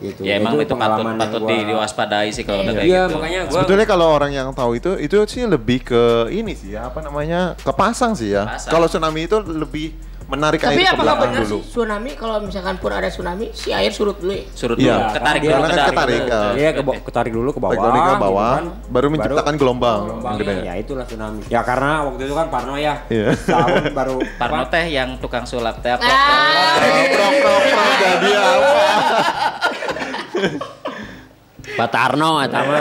gitu 0.00 0.20
Ya 0.22 0.32
emang 0.34 0.52
itu 0.54 0.62
patut 0.62 0.72
pengalaman 0.72 1.04
yang 1.10 1.20
patut 1.20 1.40
gua- 1.40 1.50
di, 1.50 1.56
diwaspadai 1.66 2.28
sih 2.30 2.40
kalau 2.40 2.60
udah 2.62 2.72
kayak 2.72 2.86
iya 2.86 3.02
gitu. 3.02 3.14
makanya 3.14 3.40
gua 3.42 3.52
Sebetulnya 3.52 3.86
kalau 3.86 4.06
orang 4.08 4.30
yang 4.30 4.48
tahu 4.50 4.70
itu 4.72 4.90
itu 4.96 5.16
sih 5.26 5.42
lebih 5.44 5.78
ke 5.82 6.02
ini 6.30 6.52
sih 6.54 6.72
ya 6.72 6.86
apa 6.86 6.98
namanya 7.00 7.52
ke 7.54 7.68
pasang 7.70 8.14
sih 8.14 8.30
ya. 8.30 8.46
Kalau 8.64 8.86
tsunami 8.86 9.26
itu 9.26 9.36
lebih 9.42 9.92
menarik 10.30 10.58
Tapi 10.60 10.78
air 10.78 10.88
ke 10.88 10.96
belakang 10.96 11.20
benar 11.26 11.42
dulu. 11.42 11.58
sih 11.58 11.60
tsunami 11.66 12.10
kalau 12.14 12.36
misalkan 12.38 12.74
pun 12.76 12.90
ada 12.90 13.08
tsunami 13.08 13.46
si 13.50 13.68
air 13.70 13.90
surut 13.90 14.14
dulu 14.16 14.30
ya? 14.30 14.44
surut 14.50 14.76
Iya, 14.76 14.94
dulu, 14.94 15.10
ketarik 15.10 15.40
dia 15.40 15.48
dulu, 15.48 15.54
karena 15.58 15.66
kan 15.66 15.88
ketarik 15.90 16.20
ketarik. 16.22 16.54
Iya, 16.54 16.70
ke 16.70 16.82
ketarik 17.02 17.32
dulu 17.32 17.48
ke 17.50 17.60
bawah. 17.60 17.74
Tarik 17.76 18.00
ke 18.00 18.14
bawah, 18.16 18.52
gitu 18.54 18.70
baru 18.88 19.06
menciptakan 19.08 19.54
gelombang 19.54 20.00
gelombang. 20.06 20.34
gede. 20.38 20.54
Ya 20.62 20.74
itulah 20.74 21.04
tsunami. 21.04 21.42
Ya 21.46 21.60
karena 21.60 22.06
waktu 22.06 22.22
itu 22.24 22.34
kan 22.34 22.46
Parno 22.46 22.74
ya. 22.74 22.94
Iya. 23.06 23.34
Tahun 23.34 23.84
baru 23.98 24.16
Parno 24.38 24.62
teh 24.66 24.84
yang 24.86 25.18
tukang 25.18 25.42
sulap 25.42 25.82
teh 25.82 25.90
apa? 25.90 26.02
Ah, 26.02 26.78
Prok 27.10 27.34
prok 27.36 27.62
prok 27.66 27.92
jadi 27.98 28.30
apa? 28.32 28.70
Pak 31.70 31.88
Tarno 31.88 32.30
atau 32.38 32.60
apa. 32.60 32.78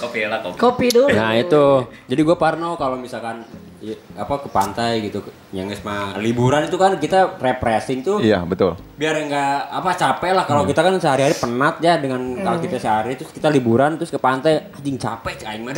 Kopi 0.00 0.24
lah 0.24 0.40
kopi. 0.40 0.56
kopi 0.56 0.86
dulu. 0.88 1.12
Nah 1.12 1.36
itu, 1.36 1.64
jadi 2.08 2.20
gue 2.22 2.32
Parno 2.34 2.72
kalau 2.74 2.96
misalkan 2.96 3.44
ya, 3.80 3.96
apa 4.14 4.44
ke 4.44 4.48
pantai 4.52 5.00
gitu, 5.08 5.24
yang 5.50 5.66
mah 5.82 6.20
liburan 6.20 6.68
itu 6.68 6.76
kan 6.76 6.94
kita 7.00 7.40
refreshing 7.40 8.04
tuh, 8.04 8.20
Iya 8.20 8.44
betul. 8.44 8.76
biar 9.00 9.16
enggak 9.16 9.72
apa 9.72 9.90
capek 9.96 10.30
lah. 10.36 10.44
Kalau 10.44 10.68
kita 10.68 10.80
kan 10.84 10.92
sehari-hari 11.00 11.34
penat 11.34 11.80
ya 11.80 11.96
dengan 11.96 12.20
kalau 12.44 12.60
kita 12.60 12.76
sehari 12.76 13.16
terus 13.16 13.32
kita 13.32 13.48
liburan 13.48 13.96
terus 13.96 14.12
ke 14.12 14.20
pantai. 14.20 14.68
Anjing 14.70 15.00
capek 15.00 15.48
aing 15.48 15.64
mah 15.64 15.72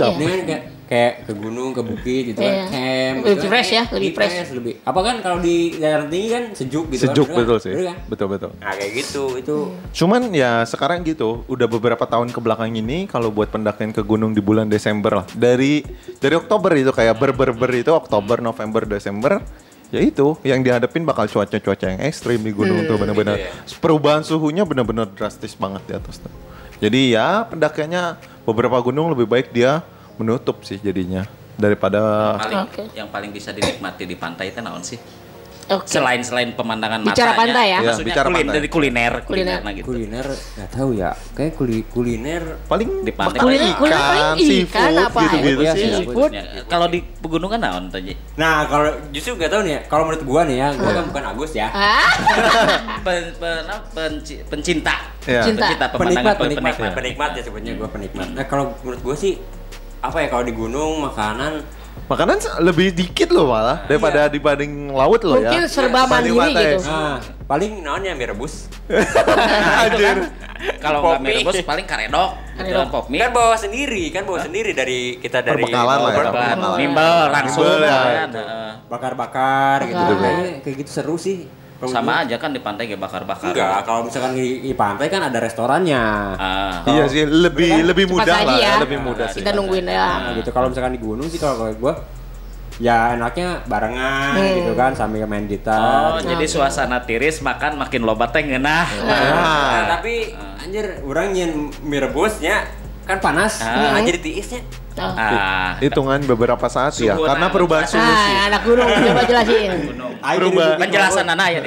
Capek. 0.00 0.16
Ini 0.16 0.24
kan 0.26 0.42
kayak, 0.42 0.62
kayak 0.86 1.12
ke 1.22 1.32
gunung 1.34 1.70
ke 1.70 1.82
bukit 1.82 2.22
gitu 2.28 2.40
Iya. 2.40 2.50
kan 2.50 2.66
camp 2.66 3.14
Lebih 3.14 3.30
gitu 3.30 3.38
kan. 3.38 3.50
fresh 3.52 3.70
ya, 3.70 3.82
lebih 3.88 4.10
fresh. 4.10 4.34
lebih 4.50 4.74
apa 4.82 5.00
kan 5.00 5.16
kalau 5.20 5.38
di 5.38 5.56
daerah 5.76 6.06
tinggi 6.06 6.28
kan 6.28 6.44
sejuk 6.50 6.84
gitu 6.90 7.02
Sejuk 7.06 7.26
kan, 7.30 7.36
betul 7.38 7.56
kan? 7.56 7.64
sih. 7.64 7.72
Kan? 7.78 7.96
Betul 8.08 8.26
betul. 8.28 8.50
Nah 8.56 8.72
kayak 8.74 8.92
gitu 8.96 9.24
itu 9.36 9.56
Cuman 9.92 10.20
ya 10.32 10.50
sekarang 10.64 11.04
gitu, 11.04 11.46
udah 11.46 11.66
beberapa 11.66 12.02
tahun 12.02 12.28
ke 12.28 12.40
belakang 12.40 12.72
ini 12.72 13.06
kalau 13.06 13.28
buat 13.28 13.48
pendakian 13.48 13.90
ke 13.90 14.02
gunung 14.02 14.32
di 14.32 14.40
bulan 14.40 14.66
Desember 14.66 15.22
lah. 15.22 15.26
Dari 15.30 15.86
dari 16.18 16.34
Oktober 16.34 16.74
itu 16.74 16.90
kayak 16.90 17.14
ber-ber-ber 17.14 17.70
itu 17.72 17.90
Oktober, 17.90 18.40
November, 18.40 18.82
Desember 18.82 19.38
ya 19.90 19.98
itu 19.98 20.38
yang 20.42 20.62
dihadapin 20.62 21.02
bakal 21.02 21.26
cuaca-cuaca 21.26 21.82
yang 21.84 21.98
ekstrim 22.00 22.38
di 22.38 22.54
gunung 22.54 22.86
tuh 22.86 22.94
bener-bener 22.94 23.50
perubahan 23.82 24.22
suhunya 24.22 24.62
bener-bener 24.62 25.10
drastis 25.10 25.54
banget 25.54 25.82
di 25.86 25.94
atas 25.98 26.22
tuh. 26.22 26.30
Jadi 26.80 27.12
ya 27.12 27.44
pendakiannya 27.44 28.16
beberapa 28.48 28.80
gunung 28.80 29.12
lebih 29.12 29.28
baik 29.28 29.52
dia 29.52 29.84
menutup 30.16 30.64
sih 30.64 30.80
jadinya 30.80 31.28
daripada 31.60 32.00
Paling 32.40 32.64
Oke. 32.64 32.82
yang 32.96 33.08
paling 33.12 33.30
bisa 33.36 33.52
dinikmati 33.52 34.08
di 34.08 34.16
pantai 34.16 34.48
itu 34.48 34.64
naon 34.64 34.80
sih? 34.80 34.96
Oke. 35.70 35.86
Selain 35.86 36.18
selain 36.20 36.50
pemandangan 36.50 36.98
Bicara 37.00 37.30
matanya, 37.30 37.38
pantai 37.38 37.62
ya? 37.64 37.70
Iya, 37.70 37.78
Maksudnya 37.84 38.08
bicara 38.10 38.26
kulin- 38.26 38.38
pantai. 38.40 38.56
dari 38.56 38.68
kuliner, 38.68 39.12
Kuliner. 39.14 39.22
kuliner 39.22 39.58
nah 39.60 39.72
gitu. 39.72 39.86
kuliner 39.86 40.26
nggak 40.26 40.68
tahu 40.68 40.88
ya 40.92 41.10
kayak 41.30 41.52
kuli, 41.54 41.78
kuliner 41.86 42.42
paling 42.66 42.88
Di 43.00 43.12
pantai. 43.12 43.38
Kuliner- 43.38 43.76
kuliner 43.76 43.94
ikan, 43.94 44.10
paling 44.10 44.26
ikan 44.26 44.36
seafood 44.42 44.98
apa 45.00 45.14
ya? 45.16 45.22
gitu-gitu 45.30 45.60
Iya, 45.60 45.72
sih. 45.72 45.80
iya. 45.80 45.96
Seafood. 45.96 46.30
Ya, 46.32 46.42
kalau 46.66 46.86
di 46.86 46.98
pegunungan 47.16 47.58
naon 47.58 47.84
tadi? 47.86 48.12
Nah, 48.34 48.66
kalau 48.66 48.84
justru 49.08 49.30
gak 49.36 49.46
tahu 49.48 49.62
nih 49.62 49.72
ya, 49.72 49.80
kalau 49.86 50.02
menurut 50.04 50.24
gua 50.24 50.40
nih 50.42 50.56
ya, 50.56 50.68
gua 50.74 50.90
kan 50.92 51.04
bukan 51.06 51.24
Agus 51.24 51.52
ya. 51.52 51.68
Ah, 51.70 52.10
Pen, 53.06 53.22
pen, 53.32 53.62
penci- 53.90 54.42
pencinta. 54.44 54.94
Iya. 55.22 55.40
Cinta. 55.44 55.64
Pencinta 55.64 55.86
penikmat, 55.92 56.34
penikmat. 56.36 56.74
penikmat 56.92 57.30
ya 57.32 57.42
sebenarnya 57.42 57.74
gua 57.76 57.88
penikmat. 57.88 58.26
Nah, 58.32 58.44
kalau 58.44 58.74
menurut 58.80 59.00
gua 59.02 59.14
sih 59.14 59.38
apa 60.00 60.18
ya 60.18 60.26
kalau 60.26 60.42
di 60.42 60.50
gunung 60.50 60.98
makanan 61.00 61.62
Makanan 62.10 62.42
lebih 62.58 62.90
dikit 62.90 63.30
loh 63.30 63.54
malah 63.54 63.86
daripada 63.86 64.26
dibanding 64.26 64.90
laut 64.90 65.22
loh 65.22 65.38
ya. 65.38 65.54
Mungkin 65.54 65.62
serba 65.70 66.10
Banding 66.10 66.34
mandiri 66.34 66.74
gitu. 66.74 66.90
Nah, 66.90 67.22
paling 67.46 67.72
naonnya 67.86 68.18
mie 68.18 68.26
rebus. 68.34 68.66
Anjir. 69.86 70.26
Kalau 70.82 71.06
nggak 71.06 71.22
mie 71.22 71.34
rebus 71.38 71.62
paling 71.62 71.86
karedok. 71.86 72.34
Karedok. 72.58 72.86
Pop 72.90 73.04
mie. 73.06 73.22
Kan 73.22 73.30
bawa 73.30 73.54
sendiri, 73.54 74.10
kan 74.10 74.26
bawa 74.26 74.42
sendiri 74.42 74.74
dari 74.74 75.22
kita 75.22 75.38
dari 75.38 75.62
Perbekalan 75.62 75.98
lah 76.02 76.10
ya, 76.10 76.22
kan. 76.34 76.56
Nimbel 76.82 77.14
langsung. 77.30 77.78
Ya. 77.78 78.00
kan. 78.26 78.28
Heeh. 78.34 78.70
bakar-bakar 78.90 79.86
gitu. 79.86 80.14
Kayak 80.66 80.76
gitu 80.82 80.90
seru 80.90 81.14
sih. 81.14 81.59
Kalau 81.80 81.96
Sama 81.96 82.12
aja 82.20 82.36
kan 82.36 82.52
di 82.52 82.60
pantai 82.60 82.84
kayak 82.84 83.00
bakar-bakar. 83.00 83.56
Enggak, 83.56 83.88
kalau 83.88 84.04
misalkan 84.04 84.36
di, 84.36 84.60
di 84.60 84.76
pantai 84.76 85.08
kan 85.08 85.32
ada 85.32 85.40
restorannya. 85.40 86.04
Ah. 86.36 86.84
Iya 86.84 87.08
sih 87.08 87.24
lebih 87.24 87.72
Kan 87.72 87.88
lebih 87.88 88.04
mudah 88.04 88.36
lah 88.36 88.56
ya, 88.60 88.72
lebih 88.84 89.00
mudah 89.00 89.32
sih. 89.32 89.40
Kita 89.40 89.56
nungguin 89.56 89.88
ya. 89.88 90.28
Nah, 90.28 90.32
gitu. 90.36 90.52
Kalau 90.52 90.68
misalkan 90.68 90.92
di 90.92 91.00
gunung 91.00 91.24
sih 91.24 91.40
kalau 91.40 91.72
gua 91.72 91.96
ya 92.76 93.12
enaknya 93.12 93.64
barengan 93.64 94.36
Hmm. 94.36 94.56
gitu 94.56 94.72
kan 94.72 94.92
sambil 94.92 95.24
main 95.24 95.44
Oh, 95.44 95.48
gitar. 95.48 96.20
jadi 96.20 96.44
suasana 96.44 97.00
tiris 97.00 97.40
makan 97.40 97.76
makin 97.76 98.04
loba 98.04 98.28
teh 98.28 98.40
ngeunah. 98.40 98.86
Nah, 99.04 100.00
tapi 100.00 100.32
anjir 100.60 101.00
orang 101.00 101.32
nyen 101.32 101.52
mie 101.80 102.00
rebusnya 102.00 102.68
kan 103.04 103.20
panas. 103.20 103.60
Ah. 103.60 103.96
Nah, 103.96 104.04
jadi 104.04 104.20
tiisnya. 104.20 104.60
Oh. 104.90 105.14
Ah, 105.14 105.78
Hitungan 105.78 106.18
beberapa 106.26 106.66
saat 106.66 106.98
ya, 106.98 107.14
karena 107.14 107.46
perubahan 107.48 107.86
suhu 107.86 108.02
sih. 108.02 108.34
Ah, 108.34 108.50
anak 108.50 108.60
gunung 108.66 108.88
coba 109.06 109.22
jelasin. 109.22 109.70
Bukit 110.18 110.76
Penjelasan 110.76 111.26
anak 111.26 111.46
ya. 111.54 111.60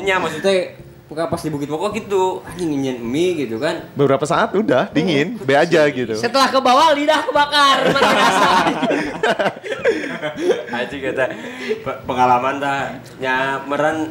Nya 0.00 0.16
maksudnya 0.22 0.72
bukan 1.06 1.28
pas 1.28 1.38
di 1.38 1.50
Bukit 1.52 1.68
Bogor 1.68 1.92
gitu. 1.92 2.40
Anjing 2.42 2.72
nyen 2.72 2.96
mie 2.98 3.36
gitu 3.38 3.60
kan. 3.60 3.92
Beberapa 3.92 4.24
saat 4.24 4.50
udah 4.50 4.88
dingin, 4.90 5.36
be 5.38 5.52
aja 5.52 5.84
gitu. 5.86 6.16
Setelah 6.16 6.48
ke 6.48 6.58
bawah 6.58 6.96
lidah 6.96 7.20
kebakar. 7.22 7.76
Aji 10.72 10.96
kata 11.02 11.24
pe- 11.82 12.00
pengalaman 12.02 12.54
dah 12.58 12.96
nya 13.18 13.60
meran 13.62 14.10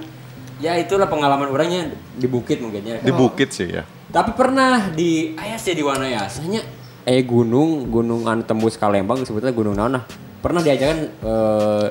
ya 0.61 0.77
itulah 0.77 1.09
pengalaman 1.09 1.49
orangnya 1.49 1.89
di 2.13 2.27
bukit 2.29 2.61
mungkin 2.61 2.85
ya. 2.85 2.97
Di 3.01 3.11
bukit 3.11 3.49
sih 3.51 3.67
ya. 3.67 3.83
Tapi 4.11 4.35
pernah 4.35 4.91
di 4.91 5.33
Ayas 5.35 5.63
ya 5.63 5.73
di 5.73 5.83
Wanayasanya 5.83 6.61
eh 7.03 7.21
gunung 7.21 7.87
gunung 7.87 8.23
anu 8.23 8.41
tembus 8.41 8.75
Kalembang 8.75 9.21
sebetulnya 9.21 9.51
gunung 9.51 9.73
naon 9.73 9.93
nah. 9.93 10.05
Pernah 10.39 10.59
diajakan 10.59 10.99
eh, 11.21 11.85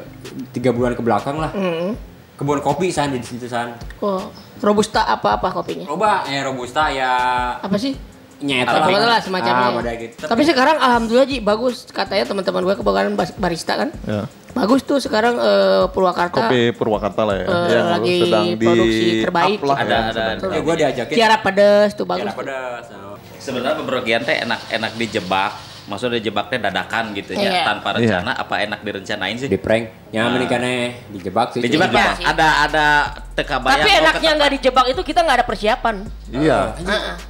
tiga 0.51 0.70
bulan 0.70 0.92
ke 0.92 1.03
belakang 1.03 1.38
lah. 1.38 1.51
Hmm. 1.51 1.94
Kebun 2.35 2.59
kopi 2.59 2.88
san 2.88 3.11
di 3.11 3.20
situ 3.20 3.46
san. 3.46 3.79
Oh, 4.01 4.33
robusta 4.59 5.05
apa-apa 5.05 5.53
kopinya? 5.53 5.87
Coba 5.87 6.25
eh 6.25 6.40
robusta 6.40 6.88
ya 6.88 7.12
Apa 7.57 7.77
sih? 7.77 7.94
nyet 8.40 8.64
Apa 8.64 8.88
lah 8.88 9.20
semacamnya. 9.20 9.68
Ah, 9.68 9.77
pada 9.77 9.92
gitu. 9.94 10.25
Tapi 10.25 10.42
sekarang 10.42 10.81
alhamdulillah 10.81 11.29
Ji 11.29 11.38
bagus 11.38 11.85
katanya 11.87 12.25
teman-teman 12.25 12.64
gue 12.64 12.75
kebakaran 12.75 13.12
bas- 13.12 13.37
barista 13.37 13.77
kan. 13.77 13.92
Ya. 14.03 14.25
Bagus 14.51 14.83
tuh 14.83 14.96
sekarang 14.96 15.37
eh, 15.37 15.85
Purwakarta 15.92 16.49
Kopi 16.49 16.73
Purwakarta 16.73 17.23
lah 17.23 17.37
ya. 17.37 17.44
eh, 17.44 17.68
yang 17.70 17.88
lagi 17.92 18.16
sedang 18.25 18.44
di 18.49 18.57
produksi 18.59 19.07
terbaik. 19.23 19.59
up 19.61 19.62
lah 19.62 19.77
Ada 19.77 19.87
ya, 19.87 20.01
ada. 20.01 20.25
sedang. 20.40 20.51
eh 20.51 20.61
gua 20.64 20.75
diajakin. 20.75 21.14
Kiara 21.14 21.37
pedes 21.38 21.90
tuh 21.92 22.03
bagus. 22.03 22.25
Kiara 22.25 22.35
pedas. 22.35 22.85
Nah, 22.88 23.10
Sebenarnya 23.40 23.76
bepergian 23.76 24.20
teh 24.22 24.37
enak-enak 24.38 24.92
dijebak. 24.94 25.53
Maksudnya 25.83 26.22
dijebaknya 26.22 26.70
dadakan 26.70 27.11
gitu 27.11 27.35
ya, 27.35 27.50
Iya. 27.50 27.62
tanpa 27.66 27.90
rencana. 27.90 28.31
Apa 28.37 28.62
enak 28.62 28.79
direncanain 28.81 29.35
sih? 29.35 29.48
di 29.48 29.59
prank. 29.59 29.90
Ya 30.11 30.29
menikahnya 30.29 30.94
dijebak 31.11 31.50
sih. 31.50 31.61
Dijebak 31.61 31.90
sih. 31.90 32.22
ada 32.22 32.46
ada 32.62 32.87
teka 33.35 33.59
bayang. 33.59 33.81
Tapi 33.81 33.90
enaknya 33.98 34.31
nggak 34.37 34.50
dijebak 34.55 34.85
itu 34.87 35.03
kita 35.03 35.18
nggak 35.20 35.37
ada 35.40 35.46
persiapan. 35.48 35.96
Iya. 36.31 36.79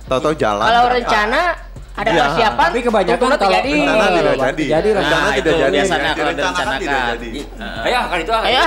Tahu-tahu 0.05 0.35
jalan. 0.37 0.66
Kalau 0.66 0.83
rencana 0.92 1.40
ada 1.90 2.11
Iya. 2.11 2.20
persiapan, 2.23 2.68
Tapi 2.68 2.83
kebanyakan 2.83 3.16
kalau 3.23 3.38
terjadi. 3.38 3.70
rencana 3.73 4.05
tidak 4.11 4.20
Iya, 4.20 4.44
jadi. 4.44 4.64
jadi 4.68 4.88
rencana 4.92 5.09
Nah, 5.16 5.31
tidak 5.31 5.40
itu 5.40 5.51
jadi. 5.57 5.73
biasanya 5.73 6.03
Yang 6.03 6.12
kalau 6.12 6.33
direncanakan 6.35 6.77
jadi. 6.77 7.31
Ayo 7.81 7.99
kan 8.03 8.18
itu 8.18 8.33
ah. 8.33 8.42
Ayo, 8.42 8.64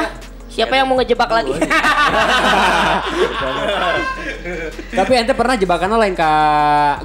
siapa 0.47 0.73
yang 0.73 0.85
mau 0.87 0.95
ngejebak 0.97 1.29
lagi? 1.29 1.53
Tapi 4.99 5.11
ente 5.15 5.33
pernah 5.33 5.55
jebakan 5.55 5.95
lain 5.95 6.13
ke 6.13 6.31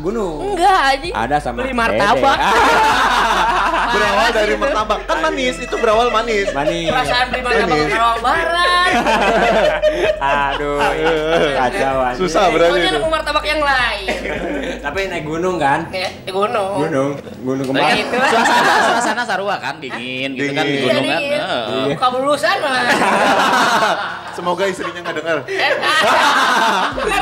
gunung? 0.00 0.54
Enggak 0.54 0.80
aja. 0.92 1.08
Ada 1.16 1.36
sama 1.40 1.62
Beli 1.62 1.72
martabak. 1.72 2.38
Berawal 3.94 4.28
dari 4.30 4.54
martabak. 4.54 4.98
Kan 5.06 5.18
manis, 5.22 5.56
itu 5.56 5.74
berawal 5.78 6.08
manis. 6.10 6.50
Manis. 6.52 6.90
Perasaan 6.90 7.26
beli 7.30 7.42
martabak 7.42 7.78
Karawang 7.88 8.20
Barat. 8.20 8.90
Aduh, 10.48 10.76
kacau 11.54 11.96
anjing. 12.02 12.20
Susah 12.20 12.44
berarti 12.50 12.68
Pokoknya 12.70 12.90
itu. 12.90 12.98
nemu 12.98 13.08
martabak 13.08 13.44
yang 13.46 13.62
lain. 13.62 14.08
Tapi 14.78 14.98
naik 15.08 15.24
gunung 15.24 15.56
kan? 15.56 15.88
Ya, 15.88 16.08
di 16.12 16.30
gunung. 16.30 16.74
Gunung, 16.80 17.10
gunung 17.40 17.64
ke 17.64 17.72
mana? 17.72 17.86
kan 17.86 17.96
Gitu. 17.98 18.16
suasana 18.18 18.74
suasana 18.84 19.22
sarua 19.24 19.56
kan 19.56 19.74
dingin 19.78 20.34
gitu 20.34 20.52
kan 20.52 20.64
di 20.64 20.70
Dingin. 20.74 20.84
gunung 20.84 21.04
Iya, 21.04 21.38
kan. 21.38 21.86
Buka 21.88 22.06
bulusan 22.12 22.56
mah. 22.60 22.82
Semoga 24.30 24.64
istrinya 24.66 25.00
nggak 25.00 25.16
dengar. 25.16 25.38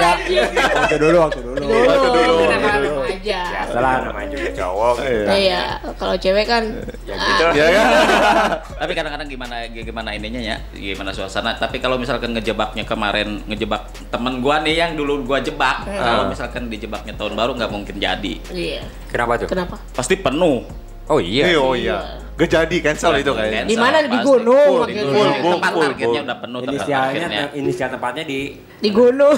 Anjing. 0.07 0.51
Waktu 0.55 0.97
dulu, 0.97 1.17
waktu 1.19 1.41
dulu. 1.43 1.57
Dulu, 1.59 1.79
Waktu 1.87 2.09
dulu, 2.09 2.33
kenapa 2.39 2.67
waktu 2.69 2.81
dulu. 2.87 3.01
aja. 3.03 3.41
Salah 3.67 3.93
namanya 4.07 4.29
juga 4.31 4.49
cowok. 4.55 4.95
Iya. 5.03 5.25
Iya, 5.35 5.61
kalau 5.97 6.15
cewek 6.15 6.47
kan 6.47 6.63
Ya 7.03 7.15
ah, 7.15 7.27
gitu. 7.27 7.45
Ya 7.55 7.67
kan? 7.69 7.87
Tapi 8.83 8.93
kadang-kadang 8.95 9.29
gimana 9.29 9.57
gimana 9.67 10.11
ininya 10.13 10.41
ya, 10.43 10.57
gimana 10.73 11.11
suasana. 11.11 11.55
Tapi 11.57 11.79
kalau 11.79 11.97
misalkan 11.97 12.31
ngejebaknya 12.35 12.85
kemarin 12.85 13.43
ngejebak 13.47 13.83
temen 14.09 14.39
gua 14.39 14.63
nih 14.63 14.75
yang 14.77 14.93
dulu 14.95 15.23
gua 15.23 15.39
jebak, 15.39 15.87
kalau 15.87 16.29
misalkan 16.29 16.67
dijebaknya 16.67 17.15
tahun 17.15 17.35
baru 17.35 17.55
nggak 17.55 17.71
mungkin 17.71 17.97
jadi. 17.97 18.35
Iya. 18.51 18.83
Kenapa 19.11 19.39
tuh? 19.39 19.49
Kenapa? 19.49 19.77
Pasti 19.95 20.19
penuh. 20.19 20.63
Oh 21.07 21.23
iya. 21.23 21.45
Iya, 21.55 21.59
oh 21.63 21.75
iya. 21.75 22.26
Gak 22.37 22.53
jadi 22.53 22.77
cancel 22.85 23.17
itu 23.17 23.33
kayaknya. 23.33 23.65
Di 23.65 23.77
mana? 23.81 24.05
Di 24.05 24.19
gunung 24.21 24.85
di 24.85 24.93
gunung. 25.01 25.57
Tempat 25.57 25.73
full. 25.73 25.97
udah 25.97 26.37
penuh 26.37 26.61
Inisialnya, 26.69 27.49
inisial 27.57 27.89
tempatnya 27.97 28.29
di 28.29 28.61
Di 28.77 28.93
gunung. 28.93 29.33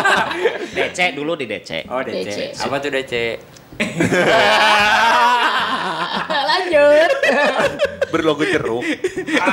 DC 0.76 1.14
dulu 1.14 1.38
di 1.38 1.46
DC. 1.46 1.86
Oh 1.86 2.02
DC. 2.02 2.26
DC. 2.26 2.66
Apa 2.66 2.82
tuh 2.82 2.90
DC? 2.90 3.14
Lanjut. 6.50 7.10
Berlogo 8.12 8.42
jeruk. 8.42 8.82
Iya. 9.22 9.46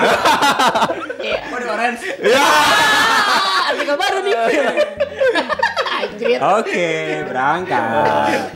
Oh 1.53 1.57
di 1.61 1.67
orange. 1.69 2.09
Ah, 2.33 3.69
Artikel 3.69 3.95
baru 4.01 4.17
nih. 4.25 4.33
Oke, 6.57 6.89
berangkat. 7.29 8.49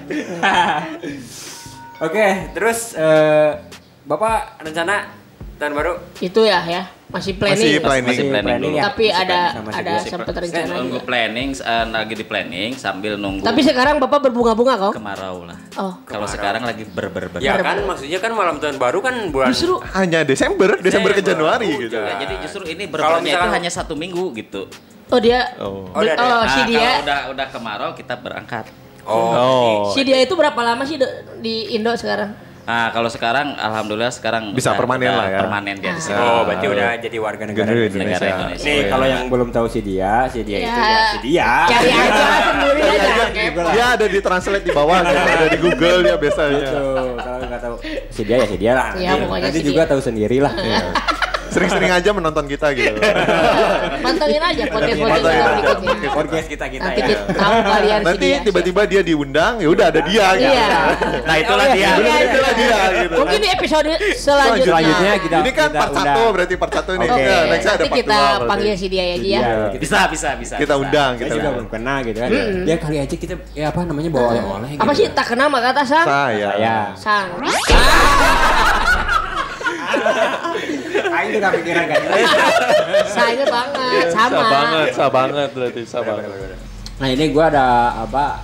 Oke, 1.97 2.53
terus 2.53 2.93
eh, 2.93 3.57
Bapak 4.07 4.63
rencana 4.63 5.11
tahun 5.59 5.73
baru? 5.75 5.93
Itu 6.23 6.47
ya 6.47 6.63
ya. 6.63 6.87
Masih 7.07 7.35
planning. 7.35 7.59
Masih 7.59 7.79
planning. 7.83 8.07
Masih 8.07 8.25
planning 8.31 8.59
dulu. 8.63 8.79
ya? 8.79 8.83
Tapi 8.87 9.05
Masih 9.07 9.19
ada 9.19 9.39
planning 9.51 9.75
ada 9.75 9.93
sempat 10.03 10.31
Saya 10.31 10.43
rencana. 10.43 10.73
nunggu 10.79 10.99
planning, 11.03 11.49
eh, 11.55 11.85
lagi 11.91 12.13
di 12.15 12.25
planning 12.27 12.71
sambil 12.75 13.13
nunggu 13.19 13.43
Tapi 13.43 13.61
sekarang 13.63 13.95
Bapak 13.99 14.19
berbunga-bunga 14.27 14.73
kok? 14.79 14.93
kemarau 14.95 15.43
lah. 15.43 15.59
Oh. 15.75 15.93
Kalau 16.07 16.27
sekarang 16.27 16.63
lagi 16.63 16.87
ber 16.87 17.11
ber 17.11 17.27
ber. 17.31 17.39
Ya 17.43 17.59
kan, 17.59 17.83
maksudnya 17.83 18.19
kan 18.23 18.31
malam 18.31 18.63
tahun 18.63 18.79
baru 18.79 18.99
kan 19.03 19.15
bulan 19.27 19.51
Justru 19.51 19.75
Hanya 19.91 20.23
Desember, 20.23 20.79
Desember 20.79 21.11
ke 21.11 21.23
Januari 21.23 21.67
gitu. 21.75 21.99
Ya, 21.99 22.15
jadi 22.15 22.33
justru 22.43 22.63
ini 22.63 22.87
berbernya 22.87 23.43
itu 23.43 23.49
hanya 23.59 23.71
satu 23.71 23.91
minggu 23.99 24.31
gitu. 24.39 24.71
Oh 25.11 25.19
dia 25.19 25.51
Oh. 25.59 25.87
Oh, 25.91 25.99
oh, 25.99 26.43
si 26.47 26.59
Nah, 26.63 26.67
dia 26.67 26.79
kalau 26.79 27.03
udah 27.03 27.19
udah 27.35 27.47
kemarau 27.51 27.89
kita 27.91 28.15
berangkat. 28.19 28.67
Oh. 29.07 29.31
Oh. 29.35 29.79
si 29.95 30.03
dia 30.03 30.19
itu 30.19 30.31
berapa 30.35 30.59
lama 30.59 30.83
sih 30.83 30.95
di 31.39 31.75
Indo 31.75 31.91
sekarang? 31.95 32.46
Nah, 32.67 32.91
kalau 32.91 33.07
sekarang 33.07 33.55
alhamdulillah 33.55 34.11
sekarang 34.11 34.51
Bisa 34.51 34.69
udah- 34.69 34.77
permanen 34.77 35.07
udah 35.07 35.15
lah 35.15 35.27
ya. 35.29 35.39
Permanen 35.39 35.75
dia 35.79 35.91
di 35.95 36.01
sini. 36.03 36.19
Oh, 36.19 36.43
berarti 36.43 36.65
udah 36.67 36.89
jadi 36.99 37.17
warga 37.17 37.43
negara 37.47 37.63
Negara 37.63 37.79
Indonesia. 37.79 37.95
Indonesia. 37.95 38.19
Negara 38.19 38.35
Indonesia. 38.43 38.67
Nih, 38.67 38.79
kalau 38.85 39.05
yang 39.07 39.23
belum 39.25 39.49
tahu 39.49 39.67
si 39.67 39.79
dia, 39.79 40.13
si 40.27 40.39
dia 40.43 40.57
itu 40.59 40.67
Ya. 40.75 40.99
si 41.07 41.17
dia. 41.23 41.51
Cari 41.65 41.89
aja 41.89 42.23
sendiri 42.51 42.81
aja. 42.83 43.11
Dia 43.71 43.85
ada 43.95 44.05
di 44.05 44.19
translate 44.19 44.61
di 44.61 44.71
bawah, 44.71 44.99
gitu. 45.01 45.15
ada 45.15 45.47
di 45.47 45.57
Google 45.57 45.97
dia 46.03 46.15
biasanya. 46.19 46.59
Gitu. 46.59 46.83
Kalau 47.15 47.39
nggak 47.41 47.61
tahu 47.63 47.75
si 48.09 48.21
dia 48.21 48.35
ya 48.35 48.45
si 48.45 48.57
dia 48.57 48.71
lah. 48.73 48.87
Iya, 48.93 49.09
Nanti- 49.09 49.23
pokoknya 49.23 49.45
Nanti 49.47 49.57
si 49.57 49.65
juga 49.65 49.81
dia. 49.81 49.89
tahu 49.89 50.01
sendiri 50.03 50.37
lah. 50.37 50.53
Iya. 51.47 51.53
Sering-sering 51.53 51.89
aja 51.89 52.09
menonton 52.11 52.45
kita 52.45 52.67
gitu. 52.71 52.99
Pantengin 54.05 54.43
aja 54.43 54.63
podcast-podcast 54.67 55.15
kita 55.17 55.31
aja. 55.31 55.47
berikutnya. 55.47 56.09
Podcast 56.09 56.47
kita 56.47 56.65
kita 56.67 56.83
Nanti 56.85 56.99
ya. 56.99 57.07
kita 57.07 57.23
tahu 57.33 57.55
kalian 57.63 57.99
Nanti 58.03 58.27
dia. 58.27 58.37
tiba-tiba 58.43 58.81
dia 58.83 59.01
diundang, 59.01 59.53
ya 59.57 59.67
udah 59.67 59.85
ada 59.87 60.01
dia 60.03 60.25
gitu. 60.35 60.51
Iya. 60.51 60.69
Nah, 61.23 61.35
itulah 61.37 61.65
Oh, 61.65 61.73
dia. 61.73 61.79
iya, 61.79 61.93
iya, 61.97 62.15
Itulah 62.27 62.51
dia 62.53 62.79
gitu. 62.97 63.15
Mungkin 63.17 63.39
di 63.39 63.49
episode 63.49 63.87
selanjutnya. 64.13 64.65
Selanjutnya 64.67 65.13
kita 65.17 65.35
Ini 65.37 65.51
kan 65.51 65.67
kita 65.67 65.79
part 65.79 65.89
undang. 65.89 66.05
satu 66.05 66.21
berarti 66.29 66.53
part 66.55 66.73
satu 66.73 66.91
nih. 66.93 67.07
Oke. 67.07 67.23
Ya, 67.23 67.39
next 67.47 67.65
ada 67.65 67.71
Nanti 67.71 67.85
part 67.85 67.97
kita 67.97 68.11
dua 68.11 68.27
berarti. 68.27 68.47
panggil 68.47 68.73
si 68.75 68.87
dia 68.87 69.03
ya 69.05 69.15
Ji 69.17 69.29
ya. 69.29 69.39
Iya. 69.39 69.77
Bisa, 69.77 69.99
bisa, 70.07 70.29
bisa. 70.35 70.55
Kita 70.55 70.73
undang, 70.75 71.11
Saya 71.13 71.23
kita 71.23 71.33
juga 71.33 71.49
belum 71.53 71.69
kenal 71.69 71.97
gitu 72.03 72.17
kan. 72.19 72.29
Dia 72.63 72.75
kali 72.77 72.97
aja 72.99 73.15
kita 73.15 73.33
ya 73.53 73.65
apa 73.69 73.79
namanya 73.81 74.09
bawa 74.09 74.27
oleh-oleh 74.33 74.69
gitu. 74.75 74.83
Apa 74.83 74.91
sih 74.93 75.05
tak 75.09 75.25
kenal 75.27 75.47
maka 75.47 75.71
kata 75.71 75.83
sang? 75.83 76.05
Saya. 76.05 76.49
Saya. 76.53 76.75
Sang. 76.93 77.27
Aing 81.09 81.31
juga 81.31 81.49
pikiran 81.51 81.85
kan. 81.85 82.01
Saya 83.07 83.45
banget 83.45 84.07
sama. 84.09 84.29
Sa 84.29 84.43
banget, 84.43 84.87
sa 84.93 85.05
banget 85.07 85.49
berarti, 85.51 85.81
sa 85.83 85.99
banget. 86.01 86.29
Nah 86.97 87.07
ini 87.07 87.25
gue 87.29 87.43
ada 87.43 87.65
apa 87.99 88.41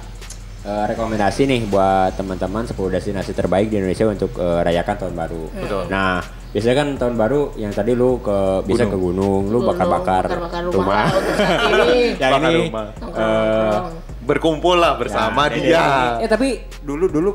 eh, 0.62 0.86
rekomendasi 0.88 1.42
nih 1.44 1.62
buat 1.68 2.14
teman-teman 2.14 2.64
10 2.64 2.78
destinasi 2.94 3.34
terbaik 3.34 3.68
di 3.68 3.78
Indonesia 3.78 4.06
untuk 4.06 4.32
eh, 4.36 4.62
rayakan 4.62 4.96
tahun 4.98 5.16
baru. 5.16 5.44
Betul. 5.52 5.84
Nah 5.90 6.22
biasanya 6.54 6.76
kan 6.78 6.90
tahun 6.96 7.16
baru 7.18 7.42
yang 7.58 7.74
tadi 7.74 7.92
lu 7.92 8.22
ke 8.22 8.38
bisa 8.64 8.86
ke 8.86 8.94
gunung, 8.94 9.50
lu 9.50 9.66
bakar-bakar 9.66 10.30
bakar-bakar 10.30 10.62
rumah. 10.70 11.10
Saat 11.10 11.70
ini. 11.74 12.14
yang 12.14 12.32
Bakar 12.32 12.42
ini 12.48 12.64
rumah. 12.70 12.88
eh. 13.10 13.78
Berkumpul 14.24 14.80
lah 14.80 14.96
bersama 14.96 15.52
dia. 15.52 16.16
Eh 16.22 16.30
tapi 16.30 16.62
dulu 16.80 17.10
dulu 17.10 17.32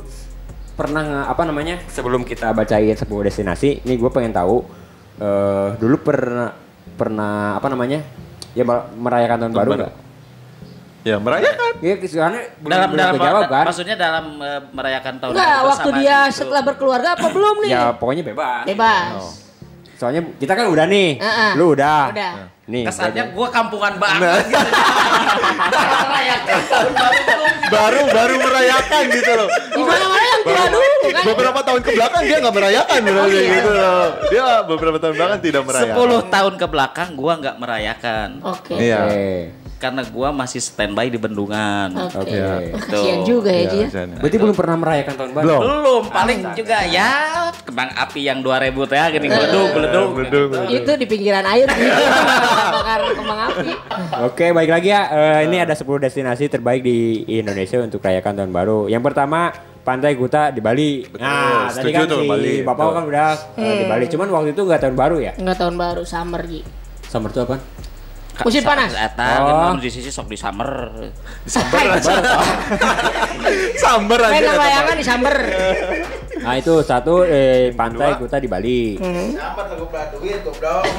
pernah 0.73 1.27
apa 1.27 1.43
namanya 1.43 1.83
sebelum 1.85 2.23
kita 2.23 2.55
bacain 2.55 2.95
sebuah 2.95 3.27
destinasi, 3.27 3.83
nih 3.83 3.97
gue 3.99 4.11
pengen 4.15 4.31
tahu 4.31 4.63
eh 5.19 5.69
dulu 5.77 5.97
pernah 6.01 6.51
pernah 6.95 7.59
apa 7.59 7.67
namanya 7.69 8.03
ya 8.55 8.63
mer- 8.63 8.91
merayakan 8.95 9.37
tahun, 9.39 9.53
baru 9.53 9.71
baru. 9.71 9.81
nggak? 9.83 9.95
Ya 11.07 11.17
merayakan. 11.17 11.73
Iya, 11.79 11.95
soalnya 12.05 12.43
belum, 12.59 12.75
dalam 12.75 12.89
belum 12.91 12.99
dalam 13.01 13.15
kejawab 13.17 13.43
kan? 13.47 13.65
maksudnya 13.71 13.97
dalam 13.97 14.25
eh, 14.43 14.61
merayakan 14.75 15.15
tahun 15.17 15.33
Enggak, 15.33 15.47
baru 15.55 15.69
waktu 15.71 15.91
dia 15.97 16.19
gitu. 16.27 16.35
setelah 16.35 16.63
berkeluarga 16.67 17.09
apa 17.15 17.27
belum 17.31 17.57
nih? 17.65 17.71
Ya 17.71 17.83
pokoknya 17.95 18.23
bebas. 18.27 18.65
Bebas. 18.67 19.23
Soalnya 19.95 20.23
kita 20.39 20.53
kan 20.55 20.67
udah 20.71 20.87
nih, 20.87 21.19
Heeh. 21.19 21.51
lu 21.55 21.75
udah. 21.75 22.03
Udah. 22.11 22.33
Nih. 22.69 22.85
kesannya 22.85 23.33
gua- 23.33 23.49
gua 23.49 23.49
kampungan 23.49 23.95
banget 23.97 24.21
Nah. 24.21 24.37
gitu. 24.45 24.69
merayakan 26.05 26.59
tahun 26.69 26.93
baru 26.93 27.19
belum 27.25 27.53
baru 27.69 28.01
baru 28.13 28.35
merayakan 28.41 29.03
gitu 29.09 29.33
loh. 29.33 29.49
Di 29.49 29.83
mana-mana 29.83 30.25
yang 30.25 30.43
tua 30.45 30.65
dulu 30.69 31.07
kan. 31.09 31.23
Beberapa 31.25 31.61
tahun 31.65 31.81
ke 31.81 31.91
belakang 31.97 32.23
dia 32.25 32.37
nggak 32.39 32.55
merayakan 32.55 32.99
berarti 33.01 33.39
iya. 33.41 33.53
gitu 33.57 33.71
loh. 33.73 34.05
Dia 34.29 34.45
beberapa 34.65 34.97
tahun 35.01 35.15
belakang 35.17 35.41
tidak 35.41 35.63
merayakan. 35.65 35.97
10 35.97 36.29
tahun 36.29 36.55
ke 36.55 36.67
belakang 36.69 37.09
gua 37.17 37.33
nggak 37.41 37.57
merayakan 37.57 38.29
Oke. 38.45 38.75
Iya. 38.77 39.01
Oke. 39.05 39.29
Karena 39.79 40.03
gua 40.11 40.35
masih 40.35 40.59
standby 40.59 41.07
di 41.07 41.17
bendungan. 41.17 41.89
Oke. 42.11 42.19
Oke. 42.19 42.39
Wah, 42.39 42.83
Kasihan 42.83 43.21
juga 43.23 43.51
ya, 43.51 43.65
Ji. 43.71 43.79
ya. 43.79 43.87
Iya, 43.89 44.19
Berarti 44.19 44.37
belum 44.37 44.57
pernah 44.59 44.77
merayakan 44.77 45.15
tahun 45.15 45.31
baru. 45.33 45.45
Belum. 45.47 45.61
Belum, 45.63 46.03
paling 46.11 46.39
juga 46.53 46.79
ya 46.85 47.11
kembang 47.63 47.91
api 47.95 48.21
yang 48.27 48.39
2000 48.43 48.91
teh 48.91 48.99
gini 49.15 49.27
geleduk 49.31 49.69
geleduk. 49.73 50.09
Beleduk. 50.19 50.49
Itu 50.67 50.93
di 50.99 51.07
pinggiran 51.07 51.47
air 51.47 51.67
bakar 52.75 53.01
kembang 53.19 53.41
api. 53.49 53.69
Oke, 54.27 54.47
baik 54.51 54.71
lagi 54.71 54.89
ya. 54.91 55.03
Eh, 55.09 55.39
ini 55.47 55.63
ada 55.63 55.73
10 55.73 55.87
destinasi 56.03 56.51
terbaik 56.51 56.83
di 56.83 57.23
Indonesia 57.31 57.79
untuk 57.79 58.03
rayakan 58.03 58.35
tahun 58.35 58.53
baru. 58.53 58.79
Yang 58.91 59.03
pertama, 59.07 59.55
Pantai 59.87 60.19
Kuta 60.19 60.53
di 60.53 60.61
Bali. 60.61 61.01
nah, 61.17 61.73
tadi 61.73 61.89
setuju 61.89 61.97
kan 61.97 62.13
tuh, 62.13 62.21
si 62.21 62.29
Bali, 62.29 62.55
Bapak 62.61 62.77
betul. 62.83 62.93
kan 62.93 63.05
udah 63.09 63.29
eh, 63.57 63.77
di 63.79 63.85
Bali. 63.89 64.05
Cuman 64.11 64.29
waktu 64.29 64.49
itu 64.53 64.63
nggak 64.67 64.81
tahun 64.85 64.97
baru 64.99 65.17
ya? 65.17 65.33
Enggak 65.41 65.57
tahun 65.57 65.75
baru, 65.81 66.03
summer 66.05 66.43
Ji. 66.45 66.61
Summer 67.09 67.31
itu 67.33 67.41
apa? 67.41 67.57
Musim 68.47 68.63
panas. 68.63 68.93
Eta 68.95 69.29
Oh. 69.43 69.75
kan 69.75 69.83
di 69.83 69.91
sisi 69.91 70.11
sok 70.13 70.31
di 70.31 70.39
summer. 70.39 70.91
Sambar 71.43 71.85
aja. 71.99 72.15
Pak. 74.55 74.95
di 74.95 75.05
summer. 75.05 75.37
Nah, 76.39 76.55
itu 76.55 76.71
satu 76.87 77.27
eh, 77.27 77.75
Pantai 77.75 78.15
Kuta 78.15 78.39
di 78.39 78.47
Bali. 78.47 78.95
Siapa 78.95 79.75
lagu 79.75 79.91
duit 79.91 80.39
goblok. 80.47 80.83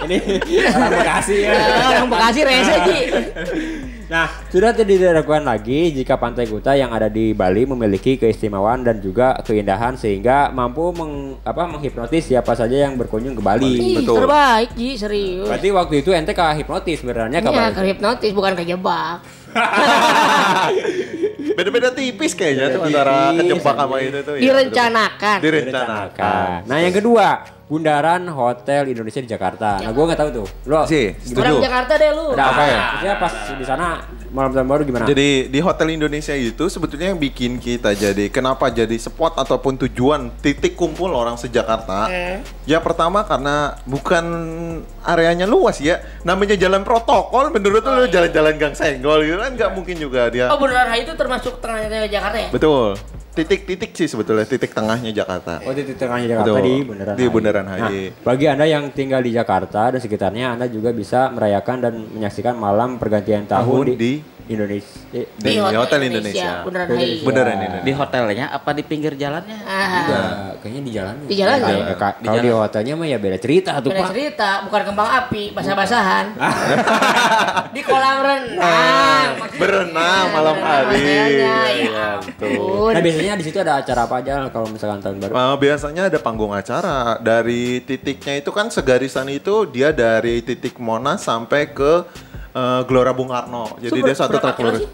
Ini 0.00 0.18
orang 0.66 0.92
Bekasi 0.98 1.36
ya. 1.46 1.54
Orang 1.94 2.08
Bekasi 2.10 2.40
rese 2.42 2.74
Ji. 2.86 2.98
Nah, 4.10 4.26
sudah 4.50 4.74
tidak 4.74 4.90
diragukan 4.90 5.40
lagi 5.40 5.94
jika 5.94 6.18
Pantai 6.18 6.44
Kuta 6.44 6.74
yang 6.74 6.90
ada 6.90 7.06
di 7.06 7.30
Bali 7.30 7.62
memiliki 7.62 8.18
keistimewaan 8.18 8.82
dan 8.82 8.98
juga 8.98 9.38
keindahan 9.38 9.94
sehingga 9.94 10.50
mampu 10.50 10.90
meng, 10.90 11.38
apa, 11.40 11.62
menghipnotis 11.64 12.26
siapa 12.26 12.52
saja 12.52 12.74
yang 12.74 12.98
berkunjung 12.98 13.32
ke 13.32 13.40
Bali. 13.40 13.70
Ih, 13.70 13.96
Betul. 14.02 14.18
terbaik 14.18 14.74
Ji, 14.74 14.98
serius. 14.98 15.46
Berarti 15.46 15.68
waktu 15.70 15.94
itu 16.02 16.10
ente 16.10 16.34
ke 16.34 16.42
hipnotis 16.42 16.98
sebenarnya 16.98 17.38
ke 17.38 17.48
Iya, 17.48 17.56
Bali. 17.62 17.70
ke 17.70 17.80
hipnotis 17.86 18.32
bukan 18.34 18.52
kejebak. 18.58 19.22
Beda-beda 21.52 21.90
tipis 21.90 22.34
kayaknya 22.34 22.70
tuh 22.70 22.82
antara 22.82 23.32
kejebak 23.32 23.74
sama 23.76 23.96
itu 24.00 24.18
tuh. 24.22 24.34
ya, 24.34 24.40
Direncanakan. 24.42 25.38
betul. 25.38 25.46
Direncanakan. 25.46 26.58
Nah, 26.66 26.78
yang 26.82 26.92
kedua, 26.92 27.26
Bundaran 27.70 28.26
Hotel 28.26 28.90
Indonesia 28.90 29.22
di 29.22 29.30
Jakarta. 29.30 29.78
Nah, 29.78 29.94
gua 29.94 30.10
nggak 30.10 30.18
tahu 30.18 30.30
tuh. 30.42 30.46
Lo 30.66 30.82
Sih, 30.90 31.14
Orang 31.14 31.54
setuju. 31.54 31.62
Jakarta 31.62 31.92
deh 31.94 32.10
lu. 32.10 32.34
Ada 32.34 32.42
apa 32.50 32.62
ya? 32.66 32.74
Ah. 32.74 32.82
Maksudnya 32.90 33.16
pas 33.22 33.32
di 33.54 33.64
sana 33.64 33.86
malam 34.34 34.50
tahun 34.50 34.66
baru 34.66 34.82
gimana? 34.82 35.04
Jadi 35.06 35.46
di 35.46 35.58
Hotel 35.62 35.94
Indonesia 35.94 36.34
itu 36.34 36.66
sebetulnya 36.66 37.14
yang 37.14 37.22
bikin 37.22 37.62
kita 37.62 37.94
jadi 37.94 38.26
kenapa 38.26 38.74
jadi 38.74 38.98
spot 38.98 39.38
ataupun 39.38 39.78
tujuan 39.86 40.34
titik 40.42 40.74
kumpul 40.74 41.14
orang 41.14 41.38
sejakarta. 41.38 42.10
Ya 42.66 42.82
pertama 42.82 43.22
karena 43.22 43.78
bukan 43.86 44.24
areanya 45.06 45.46
luas 45.46 45.78
ya. 45.78 46.02
Namanya 46.26 46.58
jalan 46.58 46.82
protokol 46.82 47.54
menurut 47.54 47.86
lu 47.86 48.10
jalan-jalan 48.10 48.58
gang 48.58 48.74
senggol 48.74 49.22
gitu 49.22 49.38
kan 49.38 49.54
nggak 49.54 49.70
mungkin 49.78 49.94
juga 49.94 50.26
dia. 50.26 50.50
Oh 50.50 50.58
beneran 50.58 50.90
itu 50.98 51.14
termasuk 51.14 51.62
tengahnya 51.62 52.10
Jakarta 52.10 52.34
ya? 52.34 52.50
Betul. 52.50 52.98
Titik-titik 53.30 53.94
sih 53.94 54.04
sebetulnya 54.04 54.42
titik 54.42 54.70
tengahnya 54.70 55.14
Jakarta. 55.14 55.62
Oh, 55.62 55.70
di 55.70 55.86
tengahnya 55.88 56.26
Jakarta 56.28 56.50
Betul. 56.50 56.66
di 56.66 56.74
Bundaran 56.82 57.14
Di 57.14 57.24
Bundaran 57.26 57.66
HI. 57.68 57.78
Nah, 57.78 57.90
bagi 58.20 58.44
Anda 58.44 58.66
yang 58.66 58.90
tinggal 58.90 59.22
di 59.22 59.30
Jakarta 59.30 59.82
dan 59.88 59.98
sekitarnya, 59.98 60.46
Anda 60.52 60.66
juga 60.66 60.90
bisa 60.90 61.30
merayakan 61.30 61.76
dan 61.78 61.92
menyaksikan 62.10 62.54
malam 62.54 62.98
pergantian 62.98 63.46
tahun, 63.46 63.62
Tahun 63.62 63.86
di, 63.86 63.94
di 63.96 64.12
Indonesia. 64.50 64.98
Eh, 65.14 65.30
di 65.32 65.54
Hotel 65.56 66.00
Indonesia. 66.04 66.66
Beneran 66.66 66.86
Beneran. 66.90 66.98
hai. 66.98 67.22
Beneran 67.22 67.54
Ya. 67.54 67.62
ini. 67.62 67.78
Di 67.80 67.92
hotelnya 67.92 68.46
apa 68.50 68.70
di 68.74 68.82
pinggir 68.82 69.14
jalannya? 69.14 69.58
Ah, 69.62 69.86
Enggak, 69.94 70.26
kayaknya 70.58 70.82
di 70.82 70.90
jalan. 70.90 71.14
Di 71.22 71.36
jalan 71.38 71.56
ya? 71.62 71.94
Ka- 71.94 72.18
Kalau 72.18 72.40
di 72.40 72.50
hotelnya 72.50 72.94
mah 72.98 73.06
ya 73.06 73.18
beda 73.22 73.38
cerita 73.38 73.78
tuh, 73.78 73.94
beda 73.94 74.00
Pak. 74.00 74.10
cerita, 74.10 74.48
bukan 74.66 74.82
kembang 74.84 75.06
api, 75.16 75.42
basah-basahan. 75.54 76.24
di 77.70 77.80
kolam 77.80 78.16
renang. 78.20 79.28
Berenang 79.54 80.24
malam 80.34 80.56
hari. 80.58 80.98
Hotelnya, 80.98 81.30
ya 81.30 81.58
Iya, 81.70 82.06
betul. 82.18 82.90
Nah, 82.90 83.00
biasanya 83.00 83.29
di 83.36 83.44
situ 83.44 83.58
ada 83.60 83.82
acara 83.82 84.06
apa 84.08 84.14
aja 84.22 84.48
kalau 84.48 84.66
misalkan 84.70 84.98
tahun 85.04 85.16
baru? 85.20 85.32
Uh, 85.34 85.56
biasanya 85.60 86.02
ada 86.08 86.18
panggung 86.18 86.54
acara 86.54 87.20
dari 87.20 87.84
titiknya 87.84 88.40
itu 88.40 88.50
kan 88.54 88.72
segarisan 88.72 89.28
itu 89.28 89.68
dia 89.68 89.92
dari 89.92 90.40
titik 90.40 90.80
Monas 90.80 91.26
sampai 91.26 91.70
ke 91.70 92.06
uh, 92.54 92.80
Gelora 92.86 93.12
Bung 93.12 93.30
Karno. 93.30 93.76
Jadi 93.78 93.98
Itu 94.00 94.06
dia 94.06 94.16
satu 94.16 94.40
kilo 94.40 94.72
lurus. 94.72 94.88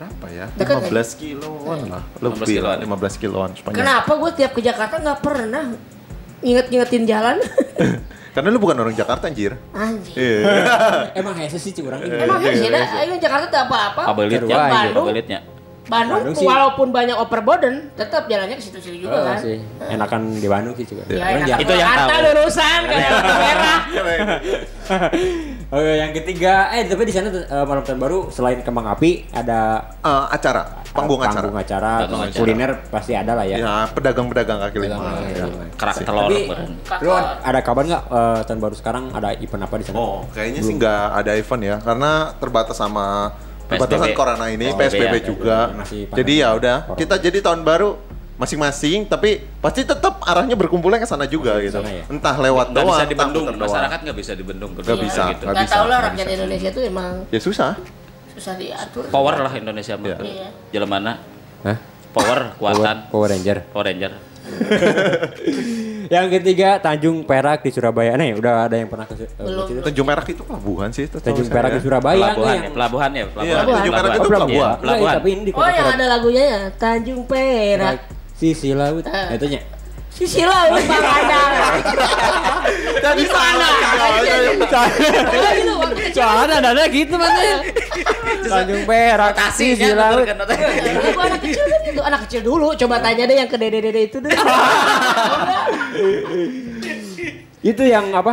Berapa 0.00 0.26
ya? 0.32 0.46
Dekat 0.56 0.88
15 0.88 1.20
kiloan 1.20 1.80
lah. 1.92 2.02
15 2.16 2.24
Lebih 2.24 2.46
kiloan 2.48 2.78
lah, 2.80 2.86
ya? 2.88 3.08
15 3.12 3.22
kiloan 3.22 3.50
sepanjang. 3.52 3.78
Kenapa 3.84 4.12
gue 4.16 4.30
tiap 4.32 4.52
ke 4.56 4.60
Jakarta 4.64 4.94
nggak 4.96 5.20
pernah 5.20 5.64
inget-ingetin 6.40 7.04
jalan? 7.04 7.36
Karena 8.34 8.48
lu 8.54 8.62
bukan 8.62 8.78
orang 8.78 8.94
Jakarta 8.94 9.26
anjir. 9.26 9.58
Anjir. 9.74 10.14
Iya. 10.14 11.12
Emang 11.18 11.34
hese 11.34 11.58
sih 11.58 11.74
curang 11.74 12.00
ini. 12.00 12.14
Emang 12.14 12.38
sih 12.40 12.70
ada, 12.70 13.02
ayo 13.02 13.18
Jakarta 13.18 13.46
tuh 13.50 13.60
apa-apa. 13.66 14.02
Bandung, 14.14 14.48
kabelitnya. 14.48 15.40
Bandung, 15.90 16.22
Bandung 16.22 16.34
sih- 16.36 16.46
walaupun 16.46 16.88
banyak 16.88 17.16
overburden, 17.16 17.90
tetap 17.92 18.24
jalannya 18.24 18.54
ke 18.54 18.62
situ-situ 18.62 19.02
juga 19.02 19.12
Oh, 19.12 19.24
kan. 19.26 19.36
sih. 19.36 19.58
Enakan 19.82 20.20
di 20.32 20.46
Bandung 20.46 20.72
sih 20.72 20.86
juga. 20.86 21.02
Ya, 21.04 21.18
Orang 21.18 21.34
enak. 21.36 21.48
Jakarta- 21.50 21.62
Itu 21.66 21.74
yang 21.74 21.90
tahu. 22.00 22.20
lulusan 22.24 22.80
kayak 22.86 23.10
merah. 23.18 23.80
Oke, 25.70 25.92
yang 25.96 26.12
ketiga, 26.12 26.54
eh 26.72 26.82
tapi 26.84 27.02
di 27.04 27.12
sana 27.12 27.30
eh, 27.30 27.64
malam 27.64 27.82
tahun 27.82 27.98
baru 27.98 28.18
selain 28.28 28.58
kembang 28.60 28.86
api 28.88 29.26
ada 29.30 29.60
Uh, 30.00 30.24
acara, 30.26 30.80
panggung 30.90 31.20
acara. 31.20 31.44
panggung 31.44 31.60
acara, 31.60 31.92
Panggung 32.00 32.24
acara. 32.24 32.38
kuliner 32.38 32.70
pasti 32.88 33.12
ada 33.12 33.36
lah 33.36 33.44
ya. 33.44 33.56
Ya, 33.58 33.74
pedagang-pedagang 33.86 34.58
kaki 34.60 34.78
lima. 34.80 34.96
Pedagang 34.96 35.12
kaki 35.20 35.30
Ya. 35.30 35.44
lima. 35.44 35.64
Kerak 35.76 35.94
telur. 36.00 36.24
Tapi 36.24 36.40
lu 37.00 37.10
ada 37.12 37.60
kabar 37.60 37.82
nggak 37.84 38.04
eh, 38.08 38.40
tahun 38.42 38.60
baru 38.60 38.74
sekarang 38.74 39.04
ada 39.12 39.28
event 39.34 39.62
apa 39.62 39.74
di 39.76 39.84
sana? 39.84 39.96
Oh, 39.96 40.24
kayaknya 40.30 40.60
sih 40.60 40.74
nggak 40.74 41.04
ada 41.14 41.32
event 41.34 41.62
ya, 41.62 41.76
karena 41.78 42.10
terbatas 42.34 42.74
sama 42.74 43.30
perbatasan 43.70 44.08
PSBB. 44.08 44.18
corona 44.18 44.46
ini, 44.48 44.66
Oh, 44.66 44.76
PSBB 44.76 45.14
ya. 45.14 45.22
juga. 45.22 45.58
Masih 45.72 46.00
Jadi 46.10 46.32
ya 46.36 46.48
udah, 46.52 46.76
kita 46.92 47.14
jadi 47.16 47.38
tahun 47.40 47.62
baru 47.62 47.94
masing-masing, 48.34 49.04
tapi 49.04 49.30
pasti 49.58 49.84
tetap 49.84 50.20
arahnya 50.22 50.56
berkumpulnya 50.56 50.96
ke 50.96 51.04
sana 51.04 51.24
juga 51.24 51.60
gitu. 51.60 51.76
sana 51.76 51.92
ya? 51.92 52.04
Entah 52.08 52.34
lewat 52.34 52.66
Nggak 52.68 52.82
doang, 52.82 52.96
bisa 52.96 53.04
dibendung, 53.06 53.46
masyarakat 53.54 53.98
nggak 54.00 54.16
bisa 54.16 54.32
dibendung. 54.32 54.70
Nggak 54.72 54.86
Iya, 54.90 54.96
bisa, 54.98 55.22
gitu. 55.30 55.44
nggak 55.44 55.54
Gak 55.54 55.64
bisa, 55.64 55.74
tau 55.74 55.86
lah 55.86 55.98
rakyat 56.02 56.24
bisa. 56.24 56.34
Indonesia 56.34 56.68
tuh 56.70 56.82
emang 56.82 57.12
Ya 57.28 57.38
susah. 57.38 57.72
susah 58.30 58.54
diatur. 58.56 59.04
Power 59.06 59.34
lah 59.38 59.52
Indonesia 59.52 59.94
mah. 59.94 60.08
Iya. 60.08 60.16
Iya. 60.24 60.48
Jalan 60.72 60.88
mana? 60.88 61.12
Hah? 61.62 61.76
Power, 62.10 62.56
Power, 62.56 62.74
kuatan. 62.74 62.96
Power 63.06 63.28
Ranger. 63.28 63.58
Power 63.68 63.86
Ranger. 63.86 64.12
Yang 66.10 66.26
ketiga 66.36 66.82
Tanjung 66.82 67.22
Perak 67.22 67.62
di 67.62 67.70
Surabaya. 67.70 68.18
Nih, 68.18 68.34
udah 68.34 68.66
ada 68.66 68.74
yang 68.74 68.90
pernah 68.90 69.06
ke, 69.06 69.14
eh, 69.14 69.30
ke 69.30 69.40
Belum. 69.40 69.78
Tanjung 69.78 70.02
Perak 70.04 70.26
itu 70.26 70.42
pelabuhan 70.42 70.88
sih. 70.90 71.06
itu 71.06 71.16
Tanjung 71.16 71.46
Perak 71.46 71.70
di 71.70 71.80
Surabaya 71.80 72.18
Pelabuhan, 72.18 72.50
ya, 72.50 72.58
yang- 72.60 72.74
pelabuhan 72.74 73.10
ya, 73.10 73.14
Iya, 73.14 73.26
pelabuhan. 73.30 73.62
Tanjung 73.70 73.94
Perak 73.94 74.10
itu 74.10 74.18
Oh, 74.20 74.26
pelabuhan. 74.28 74.50
Iya, 74.50 74.58
Enggak, 74.66 74.80
pelabuhan. 74.82 75.14
tapi 75.14 75.28
ini 75.30 75.42
di 75.46 75.52
Oh 75.52 75.68
yang 75.70 75.88
ada 75.88 76.06
lagunya 76.10 76.42
ya, 76.44 76.60
Tanjung 76.74 77.22
Perak. 77.24 77.96
Sisi 78.34 78.70
laut. 78.74 79.04
Ah. 79.06 79.30
Nah, 79.30 79.36
itunya. 79.38 79.60
Sisi 80.10 80.42
laut 80.44 80.82
Bang 80.84 81.06
Adang. 81.06 81.52
Jadi 83.04 83.22
Gimana? 83.24 83.68
Oh 83.70 84.20
gitu 85.56 85.72
waktu 85.80 85.94
kecil. 85.96 86.22
Soalnya 86.22 86.56
ada 86.60 86.84
gitu 86.92 87.14
mana 87.16 87.40
Tanjung 88.50 88.82
Perak, 88.84 89.34
sisi 89.54 89.86
Notasinya 89.86 89.94
laut. 89.96 90.26
bener 90.26 90.28
kan, 90.28 90.36
notasinya. 90.42 90.72
Ya, 90.74 91.10
gua 91.14 91.24
anak 91.30 91.40
kecil 91.40 91.64
kan 91.64 91.80
gitu, 91.86 92.00
anak 92.02 92.20
kecil 92.26 92.40
dulu. 92.44 92.68
Coba 92.76 92.96
tanya 93.00 93.24
deh 93.30 93.36
yang 93.38 93.48
ke 93.48 93.56
dede-dede 93.56 94.00
itu 94.10 94.18
deh. 94.20 94.30
Itu 97.60 97.84
yang 97.84 98.08
apa? 98.16 98.32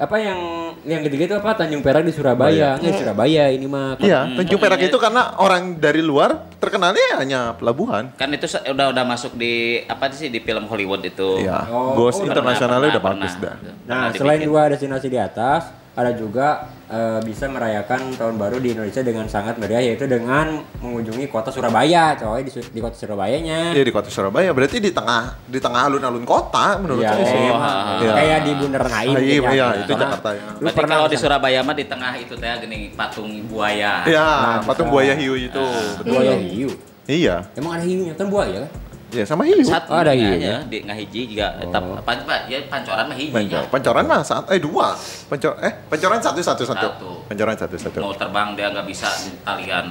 Apa 0.00 0.16
yang 0.16 0.38
yang 0.80 1.04
ketiga 1.04 1.22
itu 1.28 1.36
apa 1.36 1.52
Tanjung 1.52 1.84
Perak 1.84 2.00
di 2.00 2.10
Surabaya. 2.10 2.80
Nggak, 2.80 2.88
di 2.88 3.00
Surabaya 3.04 3.44
ini 3.52 3.66
mah. 3.68 4.00
Iya, 4.00 4.32
Tanjung 4.32 4.56
Perak 4.56 4.80
itu 4.80 4.96
karena 4.96 5.36
orang 5.36 5.76
dari 5.76 6.00
luar 6.00 6.48
terkenalnya 6.56 7.20
hanya 7.20 7.40
pelabuhan. 7.52 8.08
Kan 8.16 8.32
itu 8.32 8.48
udah 8.48 8.96
udah 8.96 9.04
masuk 9.04 9.36
di 9.36 9.84
apa 9.84 10.08
sih 10.10 10.32
di 10.32 10.40
film 10.40 10.64
Hollywood 10.64 11.04
itu. 11.04 11.44
Iya, 11.44 11.68
Oh, 11.68 11.92
Ghost 11.92 12.24
oh, 12.24 12.26
internasionalnya 12.26 12.96
udah 12.96 13.02
Pernah, 13.04 13.20
bagus 13.20 13.32
pernah. 13.36 13.56
dah. 13.60 13.60
Nah, 13.60 13.76
Pernah 13.84 14.16
selain 14.16 14.40
dibikin. 14.40 14.48
dua 14.48 14.62
destinasi 14.72 15.06
di 15.06 15.18
atas, 15.20 15.62
ada 16.00 16.12
juga 16.12 16.46
eh, 16.86 17.20
bisa 17.20 17.44
merayakan 17.46 18.12
tahun 18.12 18.34
baru 18.34 18.56
di 18.56 18.72
Indonesia 18.72 19.00
dengan 19.00 19.24
sangat 19.24 19.56
meriah 19.56 19.84
yaitu 19.84 20.04
dengan 20.04 20.50
mengunjungi 20.78 21.26
kota 21.26 21.48
Surabaya, 21.48 22.14
coy 22.14 22.40
di, 22.40 22.50
di 22.50 22.80
kota 22.80 22.94
Surabayanya. 22.94 23.70
Iya 23.70 23.82
di 23.82 23.90
kota 23.90 24.08
Surabaya, 24.08 24.50
berarti 24.50 24.78
di 24.78 24.90
tengah 24.90 25.36
di 25.42 25.56
tengah 25.56 25.86
alun-alun 25.86 26.24
kota 26.24 26.76
menurut 26.76 27.00
Iya, 27.00 27.12
saya 27.12 27.22
sih. 27.22 27.36
kayak, 27.36 27.54
Oh, 27.54 28.00
Iya. 28.00 28.12
kayak 28.14 28.38
di 28.40 28.52
Bundaran 28.56 28.90
HI. 28.90 28.96
Ah, 28.96 29.04
mungkin 29.06 29.22
iya, 29.22 29.36
ya. 29.36 29.50
iya, 29.50 29.66
itu 29.76 29.84
Karena 29.86 30.02
Jakarta 30.02 30.28
ya. 30.30 30.40
Lu 30.40 30.58
Berarti 30.58 30.76
pernah 30.76 30.96
kalau 30.96 31.08
di? 31.08 31.16
Surabaya 31.16 31.60
mah 31.60 31.76
di 31.76 31.84
tengah 31.84 32.12
itu 32.16 32.34
teh 32.34 32.48
gini 32.58 32.78
patung 32.90 33.30
buaya. 33.46 33.92
Iya, 34.02 34.28
Nah, 34.40 34.58
patung 34.64 34.88
buaya 34.88 35.14
hiu 35.14 35.34
itu. 35.36 35.64
betul. 35.94 36.10
Buaya 36.10 36.34
hiu. 36.34 36.70
Iya, 37.04 37.36
Emang 37.54 37.74
ada 37.74 37.84
hiunya 37.84 38.14
kan 38.14 38.26
buaya 38.26 38.64
kan? 38.64 38.70
Iya 39.10 39.24
sama 39.24 39.42
hiu. 39.42 39.58
Satu 39.60 39.90
Oh, 39.90 39.98
ada 39.98 40.10
nya 40.10 40.22
hiunya. 40.28 40.54
aja, 40.56 40.66
di 40.66 40.78
ngahiji 40.80 41.20
juga 41.28 41.46
etap 41.58 41.82
apa 41.96 42.10
apa 42.16 42.34
ya 42.46 42.58
pancoran 42.64 43.04
mah 43.04 43.16
hiji. 43.16 43.32
Pancor. 43.32 43.62
Pancoran 43.68 44.04
mah 44.04 44.20
saat 44.20 44.44
eh 44.48 44.58
dua. 44.58 44.94
Pancor 45.26 45.52
eh 45.60 45.72
pancoran 45.86 46.18
satu 46.18 46.40
satu 46.40 46.62
satu. 46.62 46.86
Satu. 46.88 47.10
Pancoran 47.26 47.56
satu 47.56 47.76
satu. 47.76 47.98
Mau 47.98 48.12
terbang 48.12 48.54
dia 48.54 48.66
nggak 48.68 48.86
bisa 48.86 49.08
di 49.20 49.30
talian. 49.40 49.86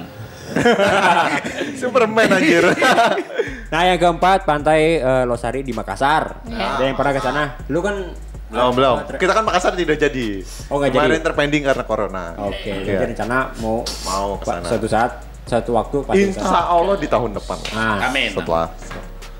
Superman 1.76 2.28
anjir. 2.30 2.64
Nah, 3.70 3.86
yang 3.86 4.02
keempat 4.02 4.42
pantai 4.42 4.98
eh, 4.98 5.22
Losari 5.22 5.62
di 5.62 5.70
Makassar. 5.70 6.42
Ya. 6.42 6.74
Ada 6.74 6.90
yang 6.90 6.98
pernah 6.98 7.14
ke 7.14 7.22
sana? 7.22 7.42
Lu 7.70 7.78
kan 7.78 8.02
belum 8.50 8.74
belum. 8.74 8.96
Kita 9.14 9.30
kan 9.30 9.46
Makassar 9.46 9.78
tidak 9.78 9.94
jadi. 9.94 10.42
Oh, 10.66 10.82
nggak 10.82 10.90
Kemarin 10.90 11.14
jadi? 11.14 11.22
terpending 11.22 11.62
karena 11.62 11.84
corona. 11.86 12.34
Oke, 12.40 12.66
Iya. 12.66 12.98
jadi 12.98 13.14
rencana 13.14 13.54
mau 13.62 13.86
Mau 13.86 14.26
ke 14.34 14.44
sana. 14.44 14.66
suatu 14.66 14.90
saat 14.90 15.12
suatu 15.46 15.70
waktu 15.72 15.96
pasti. 16.02 16.34
Insya 16.34 16.66
Allah 16.66 16.98
di 16.98 17.06
tahun 17.06 17.30
depan. 17.32 17.58
Nah, 17.70 18.10
Amin. 18.10 18.34
Setelah 18.34 18.74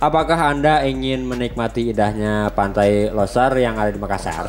apakah 0.01 0.57
Anda 0.57 0.83
ingin 0.89 1.29
menikmati 1.29 1.93
indahnya 1.93 2.49
pantai 2.57 3.13
Losar 3.13 3.53
yang 3.61 3.77
ada 3.77 3.93
di 3.93 4.01
Makassar? 4.01 4.49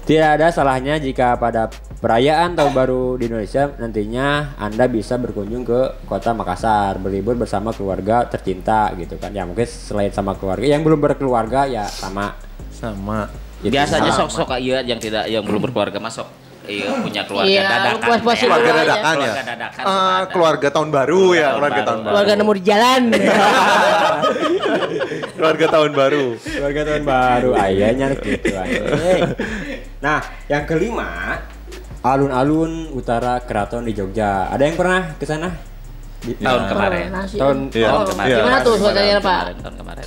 Tidak 0.00 0.28
ada 0.40 0.50
salahnya 0.50 0.98
jika 0.98 1.38
pada 1.38 1.70
perayaan 2.02 2.58
Tahun 2.58 2.74
Baru 2.74 3.14
di 3.14 3.30
Indonesia 3.30 3.70
nantinya 3.78 4.58
Anda 4.58 4.90
bisa 4.90 5.14
berkunjung 5.20 5.62
ke 5.62 6.02
kota 6.08 6.34
Makassar, 6.34 6.98
berlibur 6.98 7.38
bersama 7.38 7.70
keluarga 7.70 8.26
tercinta 8.26 8.90
gitu 8.98 9.14
kan. 9.20 9.30
Ya 9.30 9.46
mungkin 9.46 9.68
selain 9.68 10.10
sama 10.10 10.34
keluarga, 10.34 10.66
yang 10.66 10.82
belum 10.82 10.98
berkeluarga 10.98 11.70
ya 11.70 11.86
sama 11.86 12.34
sama. 12.74 13.30
Biasanya 13.60 14.08
Sama. 14.08 14.24
sok-sok 14.24 14.56
iya 14.56 14.80
yang 14.80 14.96
tidak 14.96 15.28
yang 15.28 15.44
belum 15.44 15.68
berkeluarga 15.68 16.00
masuk 16.00 16.24
iya 16.70 16.86
punya 16.96 17.22
keluarga 17.24 17.50
Iya, 17.50 17.62
dadakan. 17.62 17.90
lu 17.90 17.98
puas-puasin 18.00 18.38
ya. 18.38 18.46
keluarga 18.46 18.70
dadakan 18.72 19.02
ya. 19.02 19.18
Keluarga 19.26 19.44
dadakan 19.44 19.82
Ah, 19.82 19.90
suka 19.90 19.98
ada. 20.00 20.30
keluarga 20.30 20.68
tahun 20.70 20.88
baru 20.90 21.22
ya, 21.30 21.40
Tahun 21.42 21.56
keluarga 21.56 21.74
baru. 21.74 21.84
tahun 21.84 21.98
baru. 21.98 22.10
Keluarga 22.10 22.32
nemu 22.34 22.52
di 22.52 22.62
jalan. 22.62 23.02
Keluarga 25.32 25.66
tahun 25.68 25.90
baru. 25.92 26.24
keluarga 26.36 26.80
tahun 26.84 27.04
baru 27.04 27.50
ayahnya 27.58 28.06
gitu 28.14 28.48
anjing. 28.52 28.84
Nah, 30.00 30.16
yang 30.46 30.64
kelima 30.64 31.36
alun-alun 32.00 32.88
utara 32.90 33.36
keraton 33.38 33.84
di 33.84 33.92
Jogja. 33.92 34.48
Ada 34.48 34.62
yang 34.64 34.72
pernah 34.74 35.12
ke 35.14 35.24
sana? 35.24 35.52
Di- 36.18 36.36
tahun 36.36 36.62
kemarin. 36.66 37.04
Pernah 37.06 37.24
sih. 37.26 37.36
Tahun. 37.36 37.58
Oh, 37.68 37.68
Tahun 37.68 38.06
kemarin. 38.08 38.32
Gimana 38.34 38.56
tuh 38.58 38.64
Tahun 38.70 38.80
suasananya 38.82 39.18
Pak? 39.18 39.24
kemarin, 39.38 39.56
Tahun 39.58 39.76
kemarin. 39.76 40.06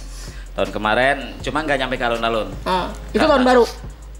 Tahun 0.54 0.70
kemarin 0.72 1.18
cuma 1.42 1.58
nggak 1.60 1.78
nyampe 1.78 1.96
ke 1.96 2.06
alun-alun. 2.08 2.48
Ah, 2.64 2.86
itu 3.08 3.22
tahun 3.24 3.44
baru. 3.44 3.64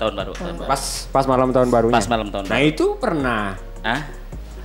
Tahun 0.04 0.14
baru. 0.14 0.32
Tahun 0.36 0.56
baru. 0.60 0.68
pas 0.68 0.82
pas 1.08 1.26
malam 1.26 1.48
tahun 1.50 1.68
barunya. 1.72 1.96
Pas 1.96 2.08
malam 2.08 2.28
tahun 2.28 2.46
Nah, 2.46 2.60
baru. 2.60 2.68
itu 2.68 2.86
pernah. 3.00 3.56
Hah? 3.82 4.02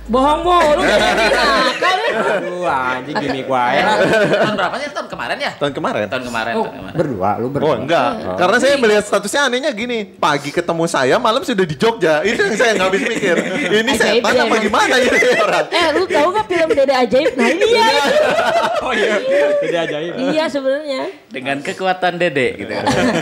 Bohong 0.09 0.41
mulu 0.41 0.81
nakal. 0.81 1.97
Aduh, 2.09 2.65
anjing 2.65 3.13
gini 3.21 3.45
gua 3.45 3.69
ya. 3.69 3.93
tahun 4.41 4.57
berapa 4.57 4.75
sih? 4.75 4.89
Tahun 4.89 5.05
kemarin 5.05 5.37
ya? 5.37 5.51
Tahun 5.53 5.69
kemarin. 5.69 6.09
Tahun 6.09 6.23
kemarin. 6.25 6.53
Oh, 6.57 6.65
tahun 6.65 6.77
kemarin. 6.81 6.95
berdua, 6.97 7.29
lu 7.37 7.47
berdua. 7.47 7.67
Oh 7.69 7.73
enggak, 7.77 8.09
karena 8.33 8.57
saya 8.57 8.73
melihat 8.75 9.03
statusnya 9.05 9.41
anehnya 9.45 9.69
gini, 9.69 10.09
pagi 10.09 10.49
ketemu 10.49 10.89
saya, 10.89 11.21
malam 11.21 11.45
sudah 11.45 11.61
di 11.61 11.77
Jogja. 11.77 12.25
Itu 12.25 12.41
yang 12.41 12.57
saya 12.57 12.71
nggak 12.73 12.87
habis 12.89 13.03
pikir. 13.05 13.35
Ini 13.69 13.91
Ajaib 13.93 14.01
setan 14.17 14.33
ya, 14.33 14.41
apa 14.41 14.49
emang. 14.49 14.61
gimana 14.65 14.95
ini 14.97 15.17
orang? 15.37 15.65
Eh, 15.69 15.87
lu 15.93 16.03
tahu 16.09 16.27
gak 16.33 16.45
film 16.49 16.69
Dede 16.73 16.95
Ajaib? 16.97 17.31
Nah, 17.37 17.47
ini 17.47 17.67
ya. 17.69 17.87
Oh 18.89 18.93
iya, 18.95 19.21
jadi 19.61 19.77
ajaib. 19.85 20.13
Iya 20.33 20.43
sebenarnya. 20.49 21.01
Dengan 21.29 21.61
kekuatan 21.61 22.17
Dede 22.17 22.47
gitu. 22.57 22.73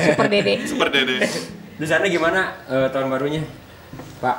Super 0.08 0.28
Dede. 0.32 0.54
Super 0.64 0.88
Dede. 0.88 1.18
Di 1.78 1.86
sana 1.86 2.06
gimana 2.06 2.58
eh, 2.66 2.88
tahun 2.90 3.08
barunya? 3.08 3.42
Pak. 4.18 4.38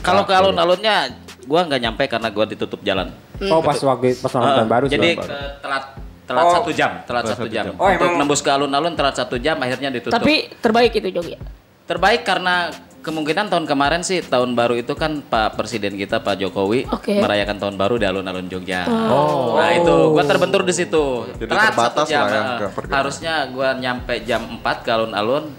Kalau 0.00 0.22
ke 0.24 0.32
alun-alunnya 0.32 1.14
gua 1.44 1.62
nggak 1.64 1.80
nyampe 1.80 2.04
karena 2.06 2.28
gua 2.28 2.44
ditutup 2.44 2.80
jalan. 2.80 3.14
Oh, 3.42 3.62
pas 3.62 3.78
waktu 3.78 4.18
pas 4.18 4.32
malam 4.34 4.48
tahun 4.50 4.60
Eh, 4.60 4.68
baru 4.68 4.84
Jadi 4.86 5.10
ke 5.16 5.38
telat 5.60 5.84
telat 6.26 6.44
Oh. 6.44 6.52
satu 6.52 6.70
jam, 6.70 6.90
telat 7.00 7.24
Telat 7.24 7.24
satu 7.28 7.42
satu 7.42 7.48
jam. 7.48 7.64
jam. 7.66 7.74
Oh, 7.74 7.86
Untuk 7.86 8.06
emang- 8.06 8.18
nembus 8.20 8.40
ke 8.40 8.50
alun-alun 8.50 8.94
telat 8.94 9.14
satu 9.16 9.36
jam, 9.36 9.56
akhirnya 9.56 9.90
ditutup. 9.90 10.14
Tapi 10.14 10.50
terbaik 10.56 10.92
itu 10.92 11.08
Jogja. 11.10 11.38
terbaik 11.86 12.22
karena 12.22 12.70
kemungkinan 13.00 13.50
tahun 13.50 13.66
kemarin 13.66 14.06
sih 14.06 14.22
tahun 14.22 14.54
baru 14.54 14.78
itu 14.78 14.94
kan 14.94 15.18
Pak 15.20 15.58
Presiden 15.58 15.98
kita 15.98 16.20
Pak 16.20 16.38
Jokowi 16.38 16.86
Oke. 16.86 17.18
merayakan 17.18 17.58
tahun 17.58 17.74
baru 17.74 17.98
di 17.98 18.06
alun-alun 18.06 18.46
Jogja. 18.46 18.86
Nah 18.86 19.70
itu 19.72 19.90
gua 20.08 20.22
terbentur 20.22 20.62
di 20.62 20.70
situ. 20.70 21.26
Jadi 21.34 21.50
Telat 21.50 21.74
terbatas 21.74 22.06
satu 22.06 22.06
jam. 22.06 22.22
lah 22.22 22.62
ya. 22.62 22.68
Harusnya 22.92 23.34
gua 23.48 23.74
nyampe 23.74 24.22
jam 24.22 24.46
4 24.54 24.86
ke 24.86 24.90
alun-alun 24.92 25.50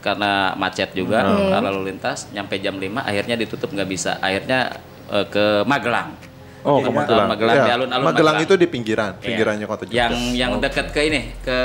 karena 0.00 0.30
macet 0.54 0.90
juga 0.90 1.22
lalu 1.60 1.88
lintas. 1.88 2.26
Nyampe 2.28 2.56
jam 2.56 2.74
5 2.74 2.82
akhirnya 3.00 3.36
ditutup 3.36 3.68
nggak 3.68 3.86
bisa. 3.86 4.16
Akhirnya 4.18 4.80
eh, 5.06 5.26
ke 5.26 5.44
Magelang. 5.62 6.16
Oh, 6.60 6.76
ke 6.78 6.86
Jadi, 6.86 6.96
Magelang. 6.98 7.24
eh, 7.24 7.30
Magelang 7.30 7.54
Ya, 7.54 7.62
di 7.62 7.70
alun-alun 7.72 8.04
Magelang 8.04 8.36
Magelang. 8.36 8.36
itu 8.42 8.54
di 8.54 8.66
pinggiran, 8.66 9.12
Iya. 9.14 9.22
pinggirannya 9.22 9.66
kota 9.66 9.82
Jogja. 9.82 9.96
Yang 9.98 10.14
yang 10.34 10.52
dekat 10.58 10.86
ke 10.90 11.00
ini 11.02 11.20
ke 11.40 11.58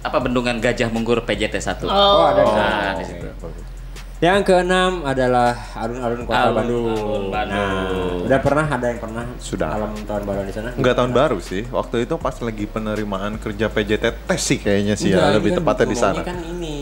apa 0.00 0.18
bendungan 0.18 0.56
Gajah 0.58 0.88
Mungkur 0.88 1.20
PJT 1.20 1.56
1. 1.58 1.84
Oh, 1.84 2.24
ada 2.24 2.40
di 2.40 2.50
sana. 2.50 2.68
Nah, 2.70 2.92
di 2.94 3.04
situ. 3.06 3.26
Yang 4.20 4.40
keenam 4.46 5.04
adalah 5.04 5.52
alun-alun 5.74 6.24
kota 6.24 6.38
Alun-alun 6.38 6.56
Bandung. 6.56 7.24
Bandung. 7.28 7.60
Nah, 7.60 8.24
udah 8.24 8.38
pernah 8.40 8.66
ada 8.66 8.86
yang 8.86 8.96
pernah 8.98 9.24
Sudah. 9.38 9.68
malam 9.70 9.92
tahun 9.98 10.22
baru 10.24 10.40
di 10.42 10.52
sana? 10.54 10.68
Enggak 10.72 10.94
tahun 10.94 11.12
baru 11.12 11.38
sih. 11.38 11.62
Waktu 11.68 11.96
itu 12.00 12.14
pas 12.16 12.36
lagi 12.38 12.64
penerimaan 12.64 13.36
kerja 13.36 13.66
PJT 13.68 14.04
tes 14.24 14.40
sih 14.40 14.58
kayaknya 14.58 14.94
sih 14.94 15.12
Enggak, 15.12 15.24
ya, 15.26 15.34
lebih 15.34 15.50
kan 15.50 15.58
tepatnya 15.60 15.84
di 15.84 15.94
ngomongnya 15.94 16.16
sana. 16.16 16.22
kan 16.24 16.38
ini 16.40 16.76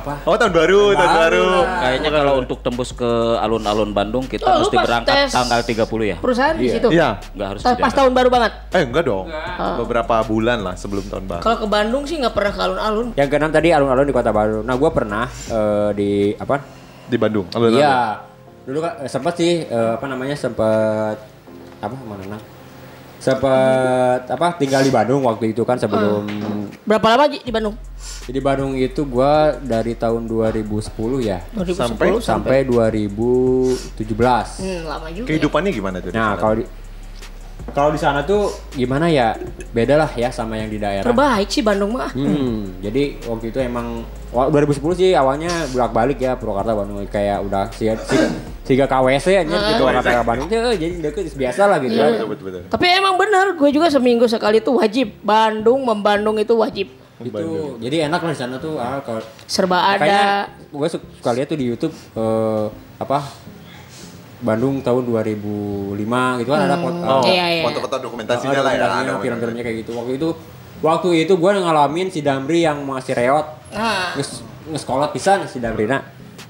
apa? 0.00 0.14
Oh, 0.24 0.34
tahun 0.34 0.50
baru, 0.50 0.82
tahun 0.92 1.10
Baru 1.10 1.20
baru. 1.20 1.44
lah. 1.46 1.66
Kayaknya 1.78 2.10
kalau 2.10 2.32
untuk 2.36 2.58
tembus 2.60 2.90
ke 2.90 3.10
alun-alun 3.36 3.90
Bandung 3.90 4.24
kita 4.24 4.42
Oh, 4.42 4.60
mesti 4.60 4.76
berangkat 4.76 5.14
tes 5.14 5.30
tanggal 5.30 5.60
30 5.60 5.76
ya. 6.02 6.16
Perusahaan 6.16 6.54
di 6.54 6.64
Iya. 6.64 6.74
situ. 6.74 6.88
Iya. 6.90 7.08
Enggak 7.30 7.48
harus 7.48 7.60
Ta- 7.60 7.72
di 7.72 7.80
Pas 7.80 7.92
tahun 7.92 8.12
baru 8.12 8.28
banget. 8.28 8.52
Eh, 8.70 8.82
enggak 8.82 9.04
dong. 9.04 9.26
Oh. 9.28 9.74
Beberapa 9.78 10.14
bulan 10.22 10.58
lah 10.60 10.74
sebelum 10.74 11.04
tahun 11.04 11.24
baru. 11.26 11.42
Kalau 11.42 11.56
ke 11.58 11.68
Bandung 11.68 12.02
sih 12.04 12.16
nggak 12.16 12.32
pernah 12.32 12.50
ke 12.50 12.60
alun-alun. 12.60 13.06
Yang 13.14 13.28
keenam 13.28 13.50
tadi 13.50 13.68
alun-alun 13.70 14.04
di 14.04 14.14
kota 14.14 14.30
Bandung. 14.30 14.64
Nah, 14.64 14.74
gua 14.74 14.90
pernah 14.90 15.24
eh, 15.28 15.90
di 15.92 16.10
apa? 16.34 16.56
Di 17.04 17.16
Bandung. 17.16 17.46
alun-alun. 17.50 17.78
Iya. 17.78 17.96
Dulu 18.62 18.78
kan 18.78 18.92
eh, 18.98 19.08
sempat 19.08 19.34
sih 19.34 19.62
eh, 19.62 19.90
apa 19.92 20.06
namanya 20.06 20.34
sempat 20.34 21.16
apa 21.78 21.94
mana? 21.98 22.36
Sempat 23.20 24.24
apa 24.26 24.56
tinggal 24.56 24.80
di 24.80 24.88
Bandung 24.88 25.20
waktu 25.20 25.52
itu 25.52 25.60
kan 25.60 25.76
sebelum 25.76 26.24
Berapa 26.90 27.06
lama 27.14 27.30
Ji, 27.30 27.38
di 27.38 27.54
Bandung? 27.54 27.78
Jadi 28.26 28.38
Bandung 28.42 28.74
itu 28.74 29.06
gua 29.06 29.54
dari 29.56 29.94
tahun 29.94 30.26
2010 30.26 30.90
ya 31.22 31.38
2010 31.54 32.18
sampai 32.18 32.66
2017. 32.66 34.58
Hmm, 34.58 34.90
lama 34.90 35.06
juga. 35.06 35.22
ya. 35.22 35.28
Kehidupannya 35.30 35.70
gimana 35.70 35.96
tuh? 36.02 36.10
di 36.10 36.18
Nah, 36.18 36.34
kalau 36.34 36.54
di 36.58 36.64
kalau 37.70 37.94
di 37.94 38.00
sana 38.02 38.26
tuh 38.26 38.50
gimana 38.74 39.06
ya? 39.06 39.38
Beda 39.70 39.94
lah 39.94 40.10
ya 40.18 40.34
sama 40.34 40.58
yang 40.58 40.66
di 40.66 40.82
daerah. 40.82 41.06
Terbaik 41.06 41.46
sih 41.46 41.62
Bandung 41.62 41.94
mah. 41.94 42.10
Hmm, 42.10 42.82
jadi 42.82 43.22
waktu 43.22 43.54
itu 43.54 43.62
emang 43.62 44.02
wa- 44.34 44.50
2010 44.50 44.98
sih 44.98 45.14
awalnya 45.14 45.70
bolak-balik 45.70 46.18
ya 46.18 46.34
Purwakarta 46.34 46.74
Bandung 46.74 47.06
kayak 47.06 47.38
udah 47.46 47.70
siga, 47.70 47.94
siga 48.70 48.86
KWC 48.86 49.26
aja 49.34 49.50
gitu 49.50 49.82
Purwakarta 49.82 50.10
ke 50.14 50.22
Bandung 50.22 50.46
tuh 50.46 50.78
jadi 50.78 50.94
deket 51.02 51.34
biasa 51.34 51.66
lah 51.66 51.82
gitu 51.82 51.90
kan. 51.92 52.10
Betul, 52.14 52.26
betul, 52.30 52.44
betul. 52.46 52.62
Tapi 52.70 52.86
emang 52.86 53.18
bener, 53.18 53.46
gue 53.52 53.70
juga 53.70 53.90
seminggu 53.90 54.24
sekali 54.24 54.62
tuh 54.62 54.78
wajib. 54.78 55.10
Bandung, 55.20 55.82
membandung 55.82 56.38
itu 56.38 56.54
wajib. 56.54 56.86
Gitu. 57.18 57.76
Jadi 57.76 57.96
enak 58.06 58.16
lah 58.16 58.30
di 58.30 58.38
sana 58.38 58.56
tuh 58.56 58.78
ah, 58.78 59.02
kalau 59.02 59.20
Serba 59.44 59.76
Makanya 59.92 60.46
ada. 60.48 60.70
gue 60.70 60.88
suka 60.88 61.30
lihat 61.34 61.50
tuh 61.50 61.58
di 61.58 61.66
YouTube 61.66 61.92
eh, 62.14 62.64
apa 62.96 63.26
Bandung 64.40 64.80
tahun 64.80 65.04
2005 65.04 66.00
gitu 66.40 66.48
kan 66.48 66.60
ada 66.64 66.80
foto 66.80 66.96
Oh, 66.96 67.22
Iya, 67.28 67.44
iya. 67.50 67.62
foto-foto 67.66 67.96
dokumentasinya 68.00 68.56
ada 68.56 68.62
lah 68.64 68.72
ya. 69.04 69.20
film-filmnya 69.20 69.60
kayak 69.60 69.84
gitu. 69.84 69.92
Waktu 69.92 70.16
itu 70.16 70.28
waktu 70.80 71.08
itu 71.18 71.32
gue 71.36 71.50
ngalamin 71.52 72.08
si 72.08 72.24
Damri 72.24 72.64
yang 72.64 72.80
masih 72.80 73.12
reot 73.12 73.44
Nah, 73.70 74.16
nges 74.16 74.40
ngeskolot 74.66 75.12
pisan 75.12 75.44
si 75.44 75.60
Damrina. 75.60 76.00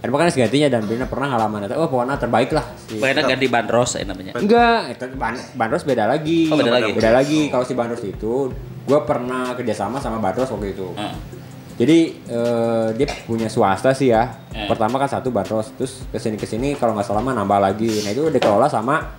Dan 0.00 0.08
makanya 0.16 0.32
segantinya 0.32 0.68
Damrina 0.72 1.04
pernah 1.04 1.36
ngalaman 1.36 1.68
itu. 1.68 1.76
Oh, 1.76 1.88
pokoknya 1.92 2.16
terbaik 2.16 2.50
lah. 2.56 2.64
Si. 2.88 2.96
Pokoknya 2.96 3.24
ganti 3.36 3.46
bandros 3.52 3.90
ya 4.00 4.04
namanya. 4.08 4.32
Enggak, 4.40 4.96
itu 4.96 5.04
Ban- 5.12 5.46
Bandros 5.52 5.84
beda 5.84 6.08
lagi. 6.08 6.48
Oh, 6.48 6.56
beda 6.56 6.72
lagi. 6.72 6.90
Beda 6.96 7.10
lagi. 7.12 7.40
Kalau 7.52 7.64
si 7.68 7.76
Bandros 7.76 8.00
itu, 8.00 8.48
gue 8.88 8.98
pernah 9.04 9.52
kerjasama 9.52 10.00
sama 10.00 10.16
Bandros 10.16 10.48
waktu 10.48 10.72
itu. 10.72 10.88
Heeh. 10.96 11.40
Jadi 11.80 11.98
eh, 12.28 12.88
dia 12.92 13.08
punya 13.24 13.48
swasta 13.48 13.96
sih 13.96 14.12
ya. 14.12 14.28
Eh. 14.52 14.68
Pertama 14.68 15.00
kan 15.00 15.08
satu 15.08 15.32
bandros, 15.32 15.72
terus 15.80 16.04
ke 16.12 16.20
sini 16.20 16.36
ke 16.36 16.44
sini 16.44 16.68
kalau 16.76 16.92
nggak 16.92 17.08
salah 17.08 17.24
mah 17.24 17.32
nambah 17.32 17.56
lagi. 17.56 18.04
Nah 18.04 18.12
itu 18.12 18.28
dikelola 18.28 18.68
sama 18.68 19.16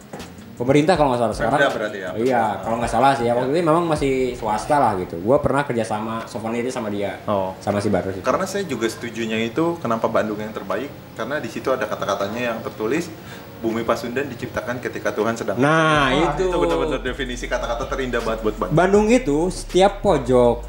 pemerintah 0.62 0.94
kalau 0.94 1.10
nggak 1.10 1.22
salah 1.26 1.34
sekarang. 1.34 1.58
Pemda 1.58 1.70
berarti 1.74 1.98
ya? 1.98 2.10
Iya, 2.14 2.44
kalau 2.62 2.76
nggak 2.78 2.92
salah 2.94 3.12
sih 3.18 3.26
ya 3.26 3.34
waktu 3.34 3.50
itu 3.50 3.66
memang 3.66 3.84
masih 3.90 4.38
swasta 4.38 4.78
lah 4.78 4.94
gitu. 5.02 5.18
Gua 5.20 5.42
pernah 5.42 5.66
kerja 5.66 5.82
sama 5.82 6.22
souvenir 6.30 6.62
sama 6.70 6.94
dia, 6.94 7.18
Oh. 7.26 7.58
sama 7.58 7.82
si 7.82 7.90
bandros 7.90 8.14
itu. 8.14 8.22
Karena 8.22 8.46
saya 8.46 8.62
juga 8.64 8.86
setujunya 8.86 9.42
itu 9.42 9.82
kenapa 9.82 10.06
Bandung 10.06 10.38
yang 10.38 10.54
terbaik 10.54 10.94
karena 11.18 11.42
di 11.42 11.50
situ 11.50 11.74
ada 11.74 11.90
kata-katanya 11.90 12.54
yang 12.54 12.58
tertulis 12.62 13.10
Bumi 13.62 13.86
Pasundan 13.86 14.26
diciptakan 14.26 14.82
ketika 14.82 15.14
Tuhan 15.14 15.38
sedang 15.38 15.54
Nah 15.58 16.10
Wah, 16.10 16.34
itu. 16.34 16.50
itu 16.50 16.58
benar-benar 16.58 17.02
definisi 17.02 17.46
kata-kata 17.46 17.86
terindah 17.86 18.22
banget 18.22 18.42
buat 18.42 18.56
Bandung. 18.58 18.74
Bandung 18.78 19.06
itu 19.10 19.38
setiap 19.50 20.02
pojok 20.02 20.66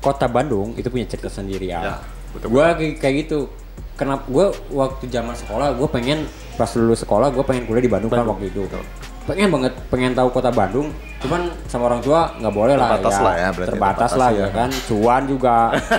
kota 0.00 0.28
Bandung 0.28 0.76
itu 0.76 0.88
punya 0.88 1.08
cerita 1.08 1.28
sendiri 1.28 1.68
ya. 1.68 1.80
Ya, 1.80 1.94
betul 2.32 2.48
gua 2.52 2.76
kayak, 2.76 3.00
kayak 3.00 3.14
gitu. 3.24 3.48
Kenapa 3.96 4.28
gua 4.28 4.52
waktu 4.68 5.08
zaman 5.08 5.32
sekolah 5.32 5.72
gua 5.72 5.88
pengen 5.88 6.28
pas 6.54 6.68
lulus 6.76 7.00
sekolah 7.00 7.32
gua 7.32 7.42
pengen 7.42 7.64
kuliah 7.64 7.80
di 7.80 7.88
Bandung, 7.88 8.12
kan 8.12 8.28
waktu 8.28 8.52
itu. 8.52 8.68
Pengen 9.24 9.48
banget 9.48 9.72
pengen 9.88 10.12
tahu 10.12 10.28
kota 10.28 10.48
Bandung, 10.48 10.92
cuman 11.18 11.40
sama 11.64 11.88
orang 11.88 11.98
tua 11.98 12.28
nggak 12.36 12.52
boleh 12.52 12.74
lah 12.74 12.92
Terbatas 12.92 13.14
ya. 13.14 13.22
lah 13.22 13.34
ya, 13.34 13.48
berarti 13.48 13.70
terbatas 13.72 13.96
terbatas 14.04 14.12
lah 14.14 14.30
ya. 14.30 14.38
ya 14.38 14.48
kan. 14.50 14.68
Cuan 14.84 15.22
juga. 15.24 15.56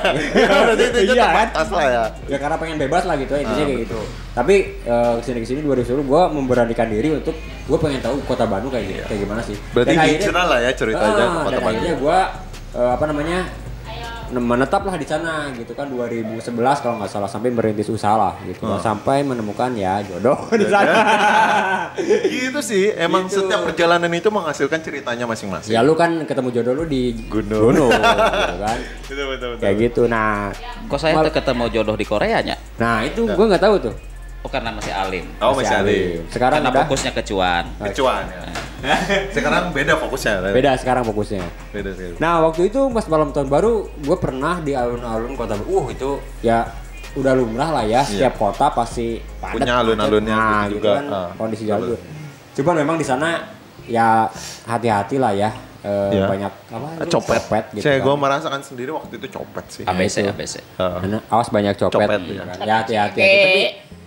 Berarti 0.61 0.83
itu 0.85 0.99
Iya 1.01 1.09
kan? 1.09 1.25
terbatas 1.25 1.67
lah 1.69 1.85
ya. 1.87 2.03
ya 2.27 2.37
karena 2.37 2.55
pengen 2.55 2.77
bebas 2.77 3.03
lah 3.03 3.15
gitu 3.15 3.33
intinya 3.33 3.57
Ah, 3.57 3.65
kayak 3.65 3.81
gitu. 3.81 3.99
Tapi 4.31 4.55
eh, 4.79 5.13
ke 5.15 5.23
sini 5.23 5.39
ke 5.39 5.47
sini 5.47 5.59
2010 5.59 6.05
gua 6.05 6.21
memberanikan 6.27 6.85
diri 6.85 7.09
untuk 7.15 7.33
gua 7.65 7.77
pengen 7.81 7.97
tahu 7.99 8.21
kota 8.23 8.45
Bandung 8.45 8.69
kayak 8.69 9.09
kayak 9.09 9.19
gimana 9.19 9.41
sih. 9.41 9.55
Iya. 9.55 9.73
Berarti 9.73 9.89
Dan 9.89 9.99
akhirnya- 9.99 10.45
lah 10.45 10.59
ya 10.59 10.71
ceritanya 10.71 11.01
ke 11.01 11.09
kota 11.09 11.25
dan 11.25 11.33
Bandung. 11.33 11.65
akhirnya 11.65 11.93
gue 11.95 12.17
apa 12.75 13.03
namanya 13.07 13.39
menetaplah 14.37 14.93
di 14.93 15.03
sana 15.03 15.49
gitu 15.51 15.71
kan 15.71 15.87
2011 15.87 16.43
kalau 16.77 16.95
nggak 16.97 17.07
salah 17.07 17.25
sampai 17.25 17.49
merintis 17.49 17.87
usaha 17.87 18.13
lah 18.13 18.33
gitu 18.43 18.63
kan. 18.63 18.79
sampai 18.79 19.21
menemukan 19.21 19.71
ya 19.71 19.99
jodoh 20.01 20.35
di 20.51 20.65
sana. 20.65 20.91
gitu 22.27 22.59
sih, 22.59 22.91
emang 22.91 23.25
Gitu. 23.25 23.41
setiap 23.41 23.63
perjalanan 23.63 24.09
itu 24.09 24.27
menghasilkan 24.27 24.79
ceritanya 24.79 25.25
masing-masing. 25.25 25.71
ya 25.71 25.79
lu 25.79 25.93
kan 25.93 26.23
ketemu 26.23 26.49
jodoh 26.51 26.73
lu 26.73 26.85
di 26.85 27.15
Gunung. 27.25 27.61
gunung 27.71 27.91
gitu 28.41 28.57
kan. 28.57 28.77
Betul, 29.05 29.25
betul, 29.29 29.47
betul. 29.51 29.61
Kayak 29.61 29.75
gitu. 29.81 30.01
Nah, 30.05 30.51
Kok 30.85 30.97
saya 30.97 31.15
ketemu 31.25 31.63
jodoh 31.69 31.95
di 31.95 32.05
Korea 32.05 32.39
nya? 32.39 32.55
nah 32.75 33.01
itu 33.01 33.23
gue 33.23 33.45
nggak 33.45 33.61
tahu 33.61 33.75
tuh. 33.81 33.95
Oh 34.45 34.49
karena 34.49 34.69
masih 34.69 34.93
alim. 34.93 35.25
Oh, 35.41 35.57
masih 35.57 35.73
alim. 35.73 36.21
Sekarang 36.29 36.61
karena 36.61 36.69
udah 36.69 36.85
fokusnya 36.85 37.11
ke 37.11 37.21
cuan. 37.25 37.65
Kecuan 37.81 38.23
ya. 38.29 38.41
Sekarang 39.33 39.73
beda 39.73 39.97
fokusnya. 39.97 40.53
beda 40.53 40.77
sekarang 40.77 41.01
fokusnya. 41.03 41.41
Beda 41.73 41.89
sekali. 41.89 42.13
Nah 42.15 42.45
waktu 42.45 42.69
itu 42.69 42.77
pas 42.93 43.05
malam 43.07 43.33
tahun 43.33 43.49
baru 43.49 43.89
gue 43.89 44.17
pernah 44.17 44.61
di 44.61 44.77
alun-alun 44.77 45.33
kota 45.33 45.57
Uh 45.59 45.89
itu 45.89 46.21
ya 46.39 46.69
udah 47.15 47.33
lumrah 47.33 47.71
lah 47.71 47.83
ya 47.83 48.05
setiap 48.05 48.37
kota 48.37 48.69
pasti 48.69 49.17
padat. 49.41 49.57
Punya 49.57 49.73
alun-alunnya 49.81 50.35
nah, 50.35 50.67
gitu 50.67 50.77
gitu 50.77 50.77
juga. 50.77 50.91
kan 50.93 51.05
Ah, 51.07 51.29
kondisi 51.33 51.63
jalur 51.65 51.97
cuman 52.53 52.75
memang 52.77 52.95
di 52.95 53.03
sana 53.03 53.41
ya 53.83 54.27
hati-hati 54.63 55.15
lah 55.15 55.31
ya 55.31 55.49
eh, 55.81 56.11
Iya. 56.11 56.27
banyak 56.27 56.51
apa 56.67 56.87
itu, 56.99 57.15
Copet. 57.15 57.63
gitu 57.71 57.83
Saya 57.83 57.97
kan. 57.97 58.05
gue 58.05 58.15
merasakan 58.17 58.61
sendiri 58.61 58.91
waktu 58.91 59.13
itu 59.15 59.27
copet 59.31 59.65
sih. 59.69 59.83
ABC. 59.83 60.27
ABC. 60.27 60.55
Karena 60.75 61.19
awas 61.25 61.47
banyak 61.47 61.73
copet, 61.77 61.99
Copet, 61.99 62.19
gitu 62.21 62.41
kan. 62.41 62.57
ya 62.59 62.73
hati-hati 62.81 63.17
Eh. 63.17 63.31
tapi 63.39 63.63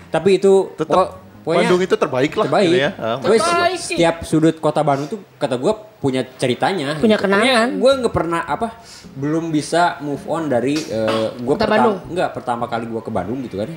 tapi 0.08 0.36
itu 0.36 0.72
Tetap 0.74 1.26
Bandung 1.48 1.80
itu 1.80 1.96
terbaik 1.96 2.36
lah. 2.36 2.44
terbaik. 2.44 2.68
gitu 2.68 2.76
ya. 2.76 2.90
Ah, 2.94 3.16
Terbaik 3.16 3.40
sih. 3.80 3.96
setiap 3.96 4.20
sudut 4.20 4.56
kota 4.58 4.84
Bandung 4.84 5.08
tuh 5.08 5.20
kata 5.34 5.56
gue 5.56 5.72
punya 5.96 6.20
ceritanya. 6.36 7.00
Punya 7.00 7.16
kenangan. 7.16 7.72
Gue 7.74 7.92
nggak 7.96 8.12
pernah 8.12 8.44
apa 8.44 8.76
belum 9.14 9.48
bisa 9.48 9.96
move 10.00 10.20
on 10.26 10.46
dari 10.46 10.76
gue 10.76 11.48
Kota 11.48 11.64
Bandung. 11.64 12.04
Enggak 12.04 12.36
pertama 12.36 12.68
kali 12.68 12.84
gue 12.84 13.00
ke 13.00 13.08
Bandung 13.08 13.40
gitu 13.40 13.56
kan. 13.56 13.68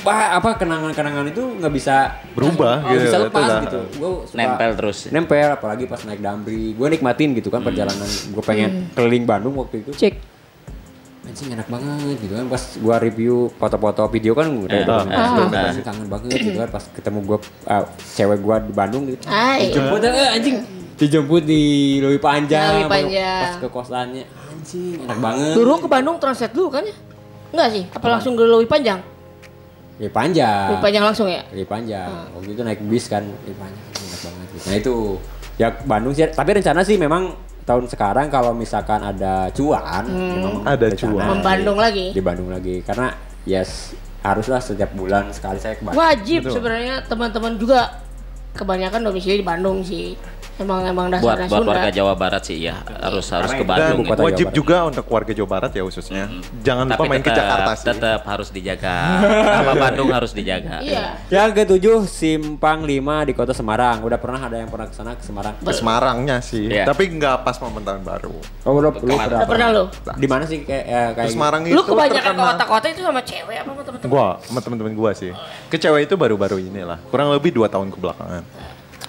Bah, 0.00 0.36
apa 0.36 0.60
kenangan-kenangan 0.60 1.24
itu 1.28 1.40
nggak 1.60 1.72
bisa 1.72 2.20
Berubah 2.32 2.84
nggak 2.84 2.92
gitu, 2.92 3.04
bisa 3.04 3.16
betul 3.16 3.28
lepas 3.28 3.44
lah. 3.46 3.60
gitu. 3.64 3.80
Gue 3.96 4.10
Nempel 4.32 4.70
terus. 4.76 4.98
Nempel 5.08 5.48
apalagi 5.50 5.84
pas 5.84 6.00
naik 6.04 6.20
Damri. 6.20 6.72
Gue 6.72 6.88
nikmatin 6.88 7.32
gitu 7.32 7.48
kan 7.48 7.60
perjalanan. 7.60 8.04
Gue 8.28 8.40
pengen 8.40 8.88
keliling 8.92 9.24
Bandung 9.24 9.56
waktu 9.56 9.80
itu 9.80 9.92
Cek. 9.92 10.33
Anjing 11.34 11.50
enak 11.50 11.66
banget 11.66 12.16
gitu 12.22 12.34
kan 12.38 12.46
pas 12.46 12.62
gua 12.78 12.96
review 13.02 13.50
foto-foto 13.58 14.06
video 14.06 14.38
kan 14.38 14.46
udah 14.46 14.70
Eh, 14.70 14.86
eh, 14.86 14.86
gua 14.86 15.44
eh. 15.50 15.64
pasti 15.66 15.82
kangen 15.82 16.06
banget 16.06 16.38
gitu 16.38 16.58
kan 16.62 16.70
pas 16.70 16.84
ketemu 16.94 17.18
gua 17.26 17.38
ah, 17.66 17.82
cewek 18.14 18.38
gua 18.38 18.56
di 18.62 18.70
Bandung 18.70 19.10
gitu 19.10 19.26
Hai. 19.26 19.66
dijemput 19.66 19.98
eh, 20.06 20.30
anjing 20.30 20.56
dijemput 20.94 21.42
di 21.42 21.62
Lewi 21.98 22.22
Panjang 22.22 22.86
Lewi 22.86 22.86
Panjang. 22.86 23.42
pas 23.42 23.54
ke 23.58 23.66
kosannya 23.66 24.24
anjing 24.30 25.02
enak 25.02 25.18
banget 25.18 25.54
Dulu 25.58 25.72
ke 25.82 25.88
Bandung 25.90 26.16
transit 26.22 26.54
dulu 26.54 26.70
kan 26.70 26.86
ya? 26.86 26.94
Enggak 27.50 27.68
sih? 27.74 27.84
Apa 27.90 28.06
langsung 28.14 28.38
ke 28.38 28.46
Lewi 28.46 28.70
Panjang? 28.70 29.02
Lewi 29.98 30.10
Panjang 30.14 30.70
Lewi 30.70 30.78
Panjang 30.78 31.02
langsung 31.02 31.26
ya? 31.26 31.42
Lewi 31.50 31.66
Panjang 31.66 32.30
waktu 32.30 32.50
itu 32.54 32.62
naik 32.62 32.78
bis 32.86 33.10
kan 33.10 33.26
Lewi 33.26 33.58
Panjang 33.58 33.82
enak 33.90 34.20
banget 34.22 34.46
gitu. 34.54 34.64
nah 34.70 34.76
itu 34.78 34.94
ya 35.54 35.68
Bandung 35.82 36.14
sih 36.14 36.30
tapi 36.30 36.62
rencana 36.62 36.86
sih 36.86 36.94
memang 36.94 37.34
tahun 37.64 37.88
sekarang 37.88 38.28
kalau 38.28 38.52
misalkan 38.52 39.00
ada 39.00 39.48
cuan 39.50 40.04
memang 40.04 40.62
Ada 40.68 40.88
cuan. 40.94 41.26
Membandung 41.40 41.80
lagi. 41.80 42.12
di 42.12 42.20
Bandung 42.20 42.52
lagi 42.52 42.84
karena 42.84 43.16
yes 43.48 43.96
haruslah 44.24 44.60
setiap 44.60 44.92
bulan 44.96 45.28
sekali 45.32 45.60
saya 45.60 45.76
ke 45.76 45.84
Bandung. 45.84 46.00
Wajib 46.00 46.48
sebenarnya 46.48 47.04
teman-teman 47.04 47.56
juga 47.60 48.03
kebanyakan 48.54 49.00
domisili 49.02 49.42
di 49.42 49.46
Bandung 49.46 49.82
sih. 49.82 50.14
Emang 50.54 50.86
emang 50.86 51.10
Buat 51.10 51.18
dasarnya 51.18 51.48
buat 51.50 51.58
Sunda. 51.58 51.72
warga 51.74 51.90
Jawa 51.90 52.14
Barat 52.14 52.42
sih 52.46 52.62
ya 52.62 52.78
harus 53.02 53.26
harus 53.26 53.50
ke 53.50 53.66
Karena 53.66 53.90
Bandung. 53.90 54.06
Ya. 54.06 54.14
wajib 54.14 54.14
Jawa 54.14 54.46
Barat. 54.46 54.54
juga 54.54 54.76
untuk 54.86 55.04
warga 55.10 55.32
Jawa 55.34 55.48
Barat 55.50 55.70
ya 55.74 55.82
khususnya. 55.82 56.24
Jangan 56.62 56.84
lupa 56.86 56.94
Tapi 56.94 57.08
main 57.10 57.18
ke 57.18 57.26
tetap- 57.26 57.42
Jakarta 57.42 57.70
sih. 57.74 57.86
Tetap 57.90 58.20
harus 58.22 58.48
dijaga. 58.54 58.96
Nama 59.58 59.72
Bandung 59.74 60.08
harus 60.14 60.30
dijaga. 60.30 60.78
Iya. 60.78 61.18
Yang 61.26 61.50
ketujuh 61.58 62.06
Simpang 62.06 62.86
5 62.86 62.94
di 63.26 63.32
Kota 63.34 63.50
Semarang. 63.50 64.06
Udah 64.06 64.14
pernah 64.14 64.46
ada 64.46 64.54
yang 64.54 64.70
pernah 64.70 64.86
ke 64.86 64.94
sana 64.94 65.18
ke 65.18 65.26
Semarang? 65.26 65.58
Ke 65.58 65.74
Semarangnya 65.74 66.38
sih, 66.38 66.70
Iya. 66.70 66.86
tapi 66.86 67.10
nggak 67.10 67.42
pas 67.42 67.58
momen 67.58 67.82
tahun 67.82 68.06
baru. 68.06 68.34
Oh, 68.62 68.78
lu, 68.78 68.78
lu 68.78 68.90
pernah, 68.94 69.26
Udah 69.26 69.48
pernah 69.50 69.68
lu? 69.74 69.84
Di 70.14 70.28
mana 70.30 70.46
sih 70.46 70.62
kayak 70.62 70.84
eh, 70.86 71.08
kayak 71.18 71.26
Ke 71.26 71.34
Semarang 71.34 71.66
Lu 71.66 71.74
itu 71.74 71.82
kebanyakan 71.82 72.30
ke 72.32 72.44
kota-kota 72.46 72.86
itu 72.86 73.02
sama 73.02 73.20
cewek 73.26 73.56
apa 73.58 73.70
sama 73.74 73.82
teman-teman? 73.82 74.06
Gua 74.06 74.26
sama 74.38 74.58
temen-temen 74.62 74.94
gua 74.94 75.10
sih. 75.10 75.34
Ke 75.66 75.82
cewek 75.82 76.06
itu 76.06 76.14
baru-baru 76.14 76.62
inilah, 76.62 77.02
kurang 77.10 77.34
lebih 77.34 77.50
dua 77.50 77.66
tahun 77.66 77.90
kebelakangan. 77.90 78.43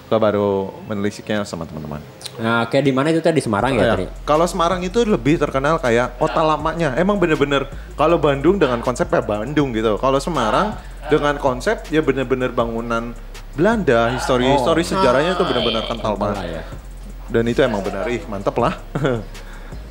Gua 0.06 0.18
baru 0.22 0.70
menelisiknya 0.86 1.42
sama 1.42 1.66
teman-teman. 1.66 1.98
Nah, 2.36 2.68
kayak 2.68 2.84
di 2.84 2.92
mana 2.92 3.08
itu 3.10 3.24
tadi 3.24 3.40
di 3.40 3.44
Semarang 3.44 3.72
ya, 3.74 3.80
Ya, 3.80 3.92
tadi? 3.96 4.06
Kalau 4.28 4.44
Semarang 4.44 4.84
itu 4.84 5.02
lebih 5.02 5.40
terkenal 5.40 5.80
kayak 5.80 6.20
kota 6.20 6.44
lamanya. 6.44 6.92
Emang 6.94 7.16
bener-bener 7.16 7.64
kalau 7.96 8.20
Bandung 8.20 8.60
dengan 8.60 8.78
konsepnya 8.84 9.24
Bandung 9.24 9.72
gitu. 9.72 9.96
Kalau 9.96 10.20
Semarang 10.20 10.76
dengan 11.08 11.40
konsep 11.40 11.80
ya 11.88 12.04
bener-bener 12.04 12.52
bangunan 12.52 13.16
Belanda, 13.56 14.12
histori-histori 14.12 14.84
sejarahnya 14.84 15.32
tuh 15.32 15.48
bener-bener 15.48 15.80
kental 15.88 16.12
Kental 16.12 16.20
banget. 16.20 16.60
ya. 16.60 16.62
Dan 17.26 17.44
itu 17.48 17.64
emang 17.64 17.80
benar, 17.80 18.04
ih 18.06 18.20
mantep 18.28 18.54
lah. 18.60 18.76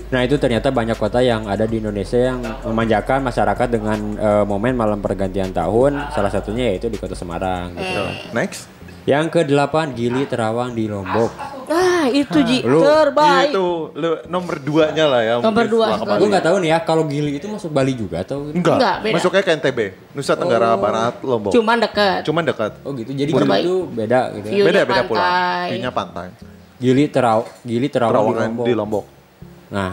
Nah, 0.05 0.21
itu 0.21 0.37
ternyata 0.37 0.69
banyak 0.69 1.01
kota 1.01 1.17
yang 1.17 1.49
ada 1.49 1.65
di 1.65 1.81
Indonesia 1.81 2.29
yang 2.29 2.37
memanjakan 2.61 3.25
masyarakat 3.25 3.67
dengan 3.73 3.97
eh, 4.13 4.45
momen 4.45 4.77
malam 4.77 5.01
pergantian 5.01 5.49
tahun. 5.49 5.97
Salah 6.13 6.29
satunya 6.29 6.69
yaitu 6.69 6.93
di 6.93 7.01
Kota 7.01 7.17
Semarang 7.17 7.73
gitu. 7.73 8.03
Next. 8.29 8.69
Yang 9.05 9.25
ke-8 9.31 9.75
Gili 9.93 10.25
Terawang 10.25 10.73
di 10.73 10.89
Lombok. 10.89 11.29
Ah, 11.65 12.05
itu 12.05 12.37
Ji, 12.41 12.61
Lu- 12.61 12.81
terbaik. 12.81 13.53
Itu 13.53 13.89
lu- 13.93 14.21
nomor 14.25 14.57
duanya 14.57 15.05
lah 15.05 15.21
ya. 15.21 15.33
Nomor 15.41 15.65
dua. 15.65 15.97
Gue 15.97 16.29
nggak 16.29 16.45
tahu 16.45 16.57
nih 16.61 16.69
ya 16.69 16.79
kalau 16.81 17.05
Gili 17.05 17.37
itu 17.37 17.45
masuk 17.45 17.69
Bali 17.69 17.93
juga 17.93 18.21
atau 18.21 18.49
Enggak, 18.49 18.77
Enggak, 18.77 18.95
beda. 19.01 19.13
masuknya 19.17 19.41
ke 19.41 19.51
NTB, 19.55 19.79
Nusa 20.13 20.33
Tenggara 20.33 20.73
Barat, 20.75 21.21
Lombok. 21.21 21.53
Cuman 21.53 21.77
deket. 21.81 22.21
Cuman 22.21 22.43
dekat. 22.43 22.71
Oh 22.81 22.93
gitu. 22.93 23.09
Jadi. 23.13 23.29
Gili 23.29 23.45
itu 23.61 23.75
beda 23.87 24.19
gitu. 24.35 24.47
ya. 24.51 24.65
Beda 24.65 24.81
beda 24.83 25.01
pulau. 25.05 25.25
View-nya 25.69 25.91
pantai. 25.91 26.27
Gili 26.75 27.05
Teraw 27.07 27.39
Gili 27.61 27.87
Terawang 27.87 28.13
di 28.13 28.19
Terawangan 28.35 28.49
Lombok. 28.51 28.65
di 28.65 28.73
Lombok. 28.73 29.05
Nah, 29.67 29.91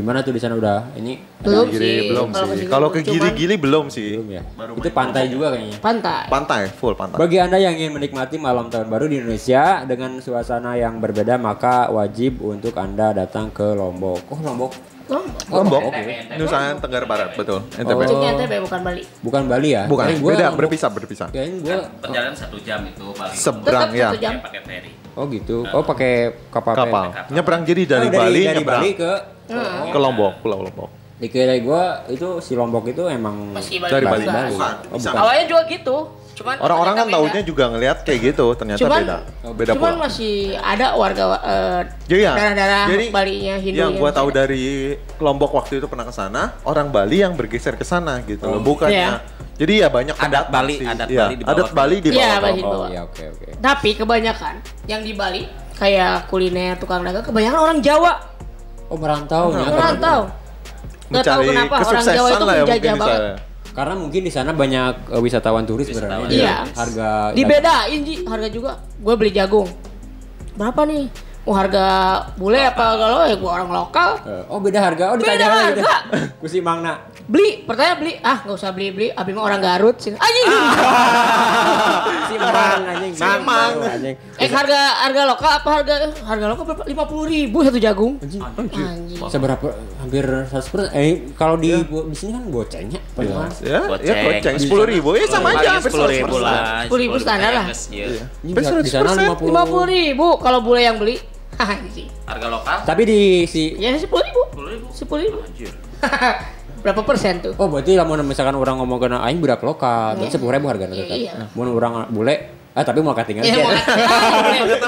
gimana 0.00 0.24
tuh 0.24 0.32
di 0.32 0.40
sana 0.40 0.56
udah 0.56 0.96
ini 0.96 1.20
Belum 1.40 1.68
Giri 1.72 1.88
sih. 1.88 2.08
belum 2.12 2.28
sih. 2.32 2.66
Kalau 2.68 2.88
ke 2.92 3.00
Gili-Gili 3.00 3.56
belum 3.56 3.88
sih. 3.88 4.20
belum 4.20 4.28
ya? 4.28 4.42
Baru 4.56 4.72
itu 4.76 4.88
pantai 4.92 5.28
juga 5.32 5.56
kayaknya. 5.56 5.76
Pantai. 5.80 6.24
Pantai, 6.28 6.60
full 6.68 6.92
pantai. 6.92 7.16
Bagi 7.16 7.40
Anda 7.40 7.56
yang 7.56 7.80
ingin 7.80 7.96
menikmati 7.96 8.36
malam 8.36 8.68
tahun 8.68 8.92
baru 8.92 9.08
di 9.08 9.24
Indonesia 9.24 9.84
dengan 9.88 10.20
suasana 10.20 10.76
yang 10.76 11.00
berbeda, 11.00 11.40
maka 11.40 11.88
wajib 11.88 12.44
untuk 12.44 12.76
Anda 12.76 13.16
datang 13.16 13.48
ke 13.52 13.64
Lombok. 13.72 14.20
Oh, 14.28 14.40
Lombok. 14.44 14.72
Lombok. 15.10 15.48
Lombok, 15.50 15.82
Oke. 15.90 16.02
Nusa 16.38 16.78
Tenggara 16.78 17.06
Barat, 17.08 17.34
betul. 17.34 17.66
NTB. 17.74 17.98
Oh. 17.98 18.04
Ujungnya 18.06 18.30
NTB 18.38 18.52
bukan 18.62 18.80
Bali. 18.84 19.02
Bukan 19.24 19.42
Bali 19.48 19.68
ya? 19.74 19.82
Bukan, 19.90 20.06
gua 20.22 20.30
beda, 20.36 20.46
berpisah, 20.54 20.90
berpisah. 20.92 21.26
Kirain 21.34 21.58
gua 21.58 21.82
Perjalanan 21.98 22.36
satu 22.36 22.56
jam 22.62 22.84
itu 22.86 23.06
paling. 23.16 23.34
Seberang 23.34 23.90
ya. 23.90 24.14
satu 24.14 24.22
jam. 24.22 24.38
Pakai 24.38 24.60
ferry. 24.62 24.99
Oh 25.16 25.24
gitu. 25.26 25.66
Oh 25.70 25.82
pakai 25.82 26.34
kapal. 26.50 26.74
Kapal. 26.74 27.06
Nyebrang 27.30 27.62
jadi 27.66 27.82
dari, 27.86 28.06
Oh, 28.06 28.14
Bali 28.14 28.42
dari 28.44 28.62
nyebrang 28.62 28.82
Bali 28.82 28.92
ke 28.94 29.12
ke 29.90 29.98
Lombok, 29.98 30.32
Pulau 30.42 30.62
Lombok. 30.62 30.90
Dikira 31.20 31.52
gua 31.60 32.06
itu 32.08 32.40
si 32.40 32.56
Lombok 32.56 32.88
itu 32.88 33.04
emang 33.10 33.52
Masih 33.52 33.82
Bali. 33.82 33.92
Dari 33.92 34.06
Bali. 34.06 34.24
Bukan, 34.24 34.74
Oh, 34.88 34.96
bukan. 34.96 35.12
Awalnya 35.18 35.44
juga 35.50 35.62
gitu. 35.68 35.96
Cuman 36.40 36.56
Orang-orang 36.56 36.94
kan 36.96 37.06
taunya 37.12 37.40
juga 37.42 37.68
ngelihat 37.68 38.00
kayak 38.00 38.20
gitu, 38.32 38.46
ternyata 38.54 38.80
cuman, 38.80 38.96
beda. 38.98 39.16
Beda 39.52 39.72
cuman 39.76 39.92
pula. 39.92 40.02
masih 40.02 40.34
ada 40.56 40.86
warga 40.94 41.24
eh, 41.38 41.80
Jadi 42.08 42.20
ya, 42.22 42.32
daerah-daerah 42.32 42.84
jadi 42.88 43.04
Bali-nya 43.12 43.54
Hindu 43.56 43.76
yang 43.76 43.92
gua 43.94 44.08
tahu 44.08 44.28
beda. 44.28 44.40
dari 44.40 44.64
Lombok 45.18 45.52
waktu 45.52 45.72
itu 45.76 45.86
pernah 45.86 46.02
ke 46.02 46.14
sana, 46.14 46.56
orang 46.64 46.88
Bali 46.88 47.20
yang 47.20 47.36
bergeser 47.36 47.76
ke 47.76 47.84
sana 47.84 48.24
gitu 48.24 48.40
loh, 48.42 48.56
bukannya. 48.58 49.20
Iya. 49.20 49.38
Jadi 49.54 49.72
ya 49.76 49.88
banyak 49.88 50.16
Adat 50.16 50.48
Bali- 50.48 50.80
sih. 50.80 50.88
adat 50.88 51.06
Iya, 51.06 51.20
Bali 51.20 51.34
dibawa 51.36 51.52
adat 51.52 51.66
ke- 51.66 51.76
Bali 51.76 51.96
di 51.98 52.08
Iya, 52.08 52.16
bawah. 52.16 52.40
Bali 52.40 52.50
Oh 52.50 52.56
dibawa. 52.56 52.86
iya 52.88 53.00
oke 53.04 53.22
oke. 53.28 53.48
Tapi 53.60 53.90
kebanyakan 53.94 54.54
yang 54.86 55.00
di 55.04 55.12
Bali 55.12 55.42
kayak 55.76 56.24
kuliner 56.26 56.74
tukang 56.74 57.04
dagang 57.04 57.20
kebanyakan 57.20 57.60
orang 57.60 57.78
Jawa, 57.80 58.12
Oh 58.88 58.96
merantau 58.96 59.52
ya. 59.52 59.60
merantau. 59.62 60.20
Gak 61.10 61.20
tahu 61.20 61.42
Mencari 61.42 61.46
kenapa 61.52 61.74
orang 61.74 61.84
kesuksesan 61.84 62.14
Jawa 62.16 62.28
itu 62.30 62.44
lah 62.46 62.54
ya 62.54 62.64
di 62.64 62.70
banget. 62.88 62.96
sana. 63.04 63.49
Karena 63.70 63.94
mungkin 63.94 64.26
di 64.26 64.32
sana 64.34 64.50
banyak 64.50 65.14
eh, 65.14 65.20
wisatawan 65.22 65.62
turis 65.64 65.86
Wisatawan. 65.88 66.26
sebenarnya. 66.26 66.34
Iya. 66.34 66.56
Harga 66.74 67.08
Dibedain 67.32 68.00
Ji, 68.02 68.14
harga 68.26 68.48
juga. 68.50 68.70
Gue 68.98 69.14
beli 69.14 69.30
jagung. 69.30 69.70
Berapa 70.58 70.82
nih? 70.84 71.06
Mau 71.40 71.56
harga 71.56 71.86
bule 72.36 72.60
apa 72.60 72.86
kalau 73.00 73.24
ya 73.24 73.34
gue 73.34 73.50
orang 73.50 73.70
lokal. 73.72 74.10
Eh, 74.22 74.44
oh 74.52 74.60
beda 74.60 74.78
harga. 74.78 75.04
Oh 75.10 75.16
Beda 75.16 75.34
ditanya 75.34 75.46
lagi 75.48 75.64
gitu. 75.72 75.80
harga. 75.88 75.94
Kusi 76.36 76.58
Mangna. 76.60 76.94
Beli, 77.30 77.62
pertanyaan 77.62 77.98
beli. 78.02 78.12
Ah, 78.20 78.42
nggak 78.44 78.54
usah 78.58 78.70
beli-beli. 78.74 79.08
Abi 79.14 79.30
mah 79.32 79.46
orang 79.46 79.62
Garut 79.62 79.96
sih. 79.98 80.12
Anjing. 80.18 80.46
Si 82.28 82.34
Mang 82.36 82.82
anjing. 82.86 83.12
Mang. 83.46 83.72
anjing. 83.82 84.16
Eh 84.36 84.48
harga 84.50 84.80
harga 85.06 85.22
lokal 85.26 85.50
apa 85.62 85.68
harga 85.80 85.94
harga 86.12 86.44
lokal 86.50 86.64
berapa? 86.68 86.82
Lima 86.86 87.04
puluh 87.06 87.24
ribu 87.26 87.62
satu 87.64 87.78
jagung. 87.80 88.18
Anjing. 88.20 88.42
Anjing. 88.44 89.18
Seberapa 89.30 89.66
hampir 90.02 90.24
100%. 90.26 90.92
Eh 90.92 91.32
kalau 91.34 91.56
di 91.56 91.72
di 91.86 92.16
sini 92.18 92.36
kan 92.36 92.44
gocengnya. 92.50 93.00
Padahal. 93.16 93.48
Ya, 93.64 93.80
Goceng. 93.88 94.06
ya 94.06 94.14
goceng 94.28 94.56
sepuluh 94.60 94.84
ribu, 94.86 95.08
ya 95.16 95.24
sama 95.26 95.56
aja. 95.56 95.80
sepuluh 95.80 96.08
ribu 96.10 96.36
100%. 96.36 96.44
lah. 96.44 96.58
10.000 96.84 97.22
standar 97.24 97.50
lah. 97.54 97.66
Iya. 97.88 98.06
Di 98.44 98.52
sana 98.90 99.10
100%. 99.16 99.40
50. 99.40 99.48
Lima 99.48 99.62
puluh 99.64 99.86
ribu 99.88 100.26
kalau 100.42 100.60
bule 100.60 100.82
yang 100.84 100.98
beli. 101.00 101.18
Harga 102.24 102.46
lokal 102.48 102.78
Tapi 102.88 103.02
di 103.04 103.20
si 103.44 103.76
Ya 103.76 103.92
sepuluh 103.96 104.24
ribu. 104.24 104.42
sepuluh 104.48 104.70
ribu. 104.72 104.86
Sepuluh 104.92 105.20
ribu. 105.28 105.38
Anjir. 105.44 105.72
Berapa 106.84 107.04
persen 107.04 107.44
tuh? 107.44 107.52
Oh 107.60 107.68
berarti 107.68 107.92
lah 107.92 108.08
misalkan 108.24 108.56
orang 108.56 108.80
ngomong 108.80 108.96
kena 108.96 109.20
aing 109.28 109.36
budak 109.36 109.60
lokal, 109.60 110.16
berarti 110.16 110.32
sepuluh 110.32 110.56
ribu 110.56 110.66
harga 110.72 110.88
tetap. 110.88 111.12
Iya. 111.12 111.52
Mun 111.52 111.76
orang 111.76 112.08
bule, 112.08 112.34
ah 112.72 112.80
tapi 112.80 113.04
mau 113.04 113.12
ketinggalan 113.12 113.52
Ya 113.52 113.52
sih. 113.52 113.64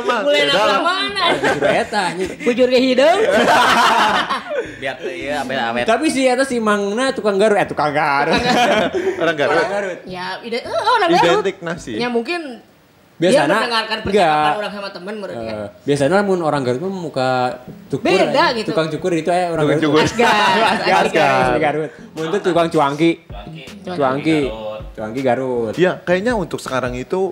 mau 0.00 0.24
bule 0.24 0.40
nama 0.48 0.80
mana? 0.80 1.24
Sudah 1.36 1.72
eta 1.76 2.00
anjing. 2.16 2.32
Bujur 2.48 2.68
ke 2.72 2.80
hidung. 2.80 3.18
Biar 4.80 4.96
iya 5.04 5.44
abe 5.44 5.52
abe. 5.52 5.80
Tapi 5.84 6.08
si 6.08 6.24
eta 6.24 6.48
si 6.48 6.56
Mangna 6.64 7.12
tukang 7.12 7.36
garut, 7.36 7.60
eh 7.60 7.68
tukang 7.68 7.92
garut. 7.92 8.40
Orang 9.20 9.36
Garut. 9.36 9.52
Tukang 9.60 9.72
garut. 9.76 9.98
Ya, 10.08 10.40
ide 10.40 10.64
oh, 10.64 10.96
orang 10.96 11.10
Garut. 11.12 11.44
Identik 11.44 11.60
nasi. 11.60 12.00
Ya 12.00 12.08
mungkin 12.08 12.64
Biasanya 13.22 13.46
dia 13.46 13.54
mendengarkan 13.54 13.96
enggak. 14.02 14.06
percakapan 14.10 14.54
orang 14.58 14.72
sama 14.74 14.88
temen 14.90 15.14
menurutnya. 15.22 15.54
Eh, 15.54 15.68
biasanya 15.86 16.18
mun 16.26 16.40
orang 16.42 16.62
Garut 16.66 16.80
mah 16.82 16.90
muka 16.90 17.30
cukur. 17.86 18.02
Beda 18.02 18.44
gitu. 18.58 18.68
Tukang 18.74 18.88
cukur 18.90 19.10
itu 19.14 19.30
ya 19.30 19.46
orang 19.54 19.64
Tukang 19.64 19.78
Garut. 19.78 19.84
cukur. 19.86 20.02
Asgar, 20.10 20.58
Asgar, 20.74 21.04
Asgar. 21.06 21.54
Garut. 21.62 21.90
Mun 22.18 22.24
itu 22.26 22.38
tukang 22.42 22.68
cuangki. 22.68 23.10
Cuangki. 23.86 24.38
Garut. 24.50 24.82
Cuangki 24.98 25.20
Garut. 25.22 25.74
Ya, 25.78 25.92
kayaknya 26.02 26.34
untuk 26.34 26.58
sekarang 26.58 26.98
itu 26.98 27.30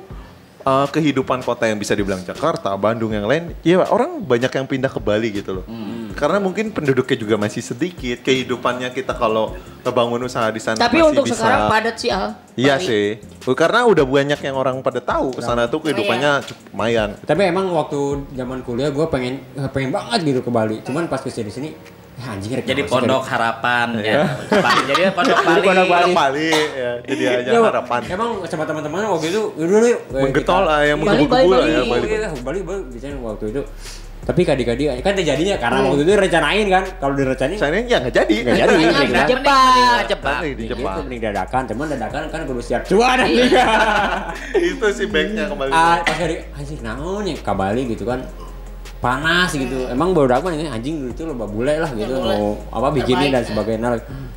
uh, 0.64 0.86
kehidupan 0.88 1.40
kota 1.44 1.68
yang 1.68 1.78
bisa 1.80 1.96
dibilang 1.96 2.20
Jakarta, 2.24 2.72
Bandung 2.76 3.12
yang 3.12 3.24
lain, 3.24 3.54
ya 3.64 3.84
orang 3.88 4.20
banyak 4.22 4.50
yang 4.50 4.66
pindah 4.68 4.90
ke 4.92 5.00
Bali 5.00 5.28
gitu 5.32 5.60
loh. 5.60 5.64
Karena 6.16 6.42
mungkin 6.42 6.74
penduduknya 6.74 7.16
juga 7.16 7.34
masih 7.40 7.62
sedikit, 7.64 8.20
kehidupannya 8.20 8.90
kita 8.92 9.14
kalau 9.16 9.56
ngebangun 9.80 10.20
usaha 10.28 10.44
di 10.52 10.60
sana 10.60 10.76
Tapi 10.76 11.00
masih 11.00 11.10
untuk 11.14 11.24
bisa. 11.24 11.40
sekarang 11.40 11.62
padat 11.72 11.96
sih 11.96 12.10
Al. 12.12 12.36
Iya 12.58 12.76
Bali. 12.76 12.86
sih. 12.86 13.06
Oh, 13.48 13.56
Karena 13.56 13.80
udah 13.88 14.04
banyak 14.04 14.40
yang 14.44 14.56
orang 14.58 14.76
pada 14.84 15.00
tahu 15.00 15.32
ke 15.32 15.40
sana 15.40 15.64
tuh 15.70 15.80
kehidupannya 15.80 16.44
cukup 16.44 16.64
lumayan. 16.76 17.08
Tapi 17.24 17.40
emang 17.48 17.72
waktu 17.72 17.98
zaman 18.36 18.60
kuliah 18.60 18.92
gue 18.92 19.06
pengen 19.08 19.40
pengen 19.72 19.90
banget 19.94 20.20
gitu 20.28 20.40
ke 20.44 20.50
Bali. 20.52 20.84
Cuman 20.84 21.08
pas 21.08 21.24
ke 21.24 21.32
sini 21.32 21.48
di 21.48 21.54
sini, 21.54 21.68
ya 22.22 22.26
anjing 22.30 22.52
Jadi 22.60 22.82
pondok 22.84 23.22
sekali. 23.22 23.32
harapan 23.32 23.88
ya. 23.98 24.22
Jadi 24.84 25.02
pondok 25.10 25.38
Bali. 25.40 25.60
pondok 25.64 25.86
Bali. 26.12 26.50
Ya, 26.76 26.90
jadi 27.02 27.22
aja 27.34 27.50
Ya, 27.50 27.60
harapan. 27.62 28.00
Emang 28.06 28.30
sama 28.44 28.64
teman-teman 28.64 29.00
waktu 29.08 29.26
itu 29.28 29.40
dulu 29.50 29.76
yuk. 29.82 30.00
eh, 30.10 30.22
Menggetol 30.22 30.62
lah 30.62 30.80
yang 30.82 30.98
Iya, 30.98 31.02
menggebu-gebu 31.02 31.48
lah 31.50 31.64
ya 31.64 31.80
Bali. 31.80 31.90
Bali. 31.90 32.06
Iya, 32.06 32.28
Bali, 32.38 32.58
biasanya 32.86 33.16
waktu 33.18 33.44
itu. 33.48 33.62
Tapi 34.20 34.44
kadi-kadi 34.44 35.00
kan 35.00 35.16
terjadinya 35.16 35.56
karena 35.56 35.80
waktu 35.82 36.02
itu 36.04 36.12
rencanain 36.14 36.66
kan. 36.68 36.84
Kalau 37.00 37.14
direncanain 37.16 37.56
Sana 37.56 37.76
ya 37.80 37.96
nggak 37.98 38.14
jadi. 38.14 38.34
nggak 38.44 38.56
jadi. 38.60 38.74
Di 38.76 39.22
Jepang. 39.26 39.74
Jepang. 40.06 40.38
Di 40.38 40.50
Gitu, 40.52 40.62
Jepang. 40.70 40.96
mending 41.02 41.20
dadakan, 41.24 41.62
cuman 41.66 41.86
dadakan 41.88 42.22
kan 42.28 42.40
kudu 42.44 42.60
siap 42.60 42.84
cuan 42.84 43.16
nanti. 43.16 43.48
Itu 44.54 44.86
sih 44.92 45.06
baiknya 45.08 45.48
kembali. 45.48 45.70
Ah, 45.70 46.04
pas 46.04 46.14
hari 46.14 46.36
anjing 46.52 46.80
naon 46.80 47.24
ya 47.24 47.34
ke 47.34 47.52
Bali 47.52 47.82
gitu 47.88 48.04
kan. 48.04 48.20
Panas 49.00 49.50
gitu. 49.52 49.88
Emang 49.88 50.12
baru 50.12 50.28
dapat 50.30 50.60
ini 50.60 50.68
anjing 50.68 51.00
dulu 51.00 51.10
itu 51.10 51.22
loba 51.24 51.44
bule 51.48 51.74
lah 51.80 51.90
gitu 51.92 52.12
bule. 52.12 52.36
mau 52.36 52.46
apa 52.68 52.86
Terbaik. 53.00 53.32
dan 53.32 53.42
sebagainya. 53.44 53.88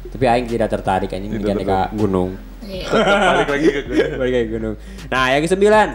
Tapi 0.08 0.24
aing 0.24 0.48
tidak 0.48 0.70
tertarik 0.72 1.10
anjing 1.12 1.32
bikin 1.36 1.58
ke 1.68 1.78
gunung. 1.94 2.40
Iya. 2.64 2.88
Balik 2.88 3.50
lagi 3.52 3.68
ke 3.76 3.82
gue. 3.86 4.06
Balik 4.16 4.34
ke 4.34 4.50
gunung. 4.56 4.76
Nah, 5.12 5.26
yang 5.30 5.42
kesembilan 5.44 5.88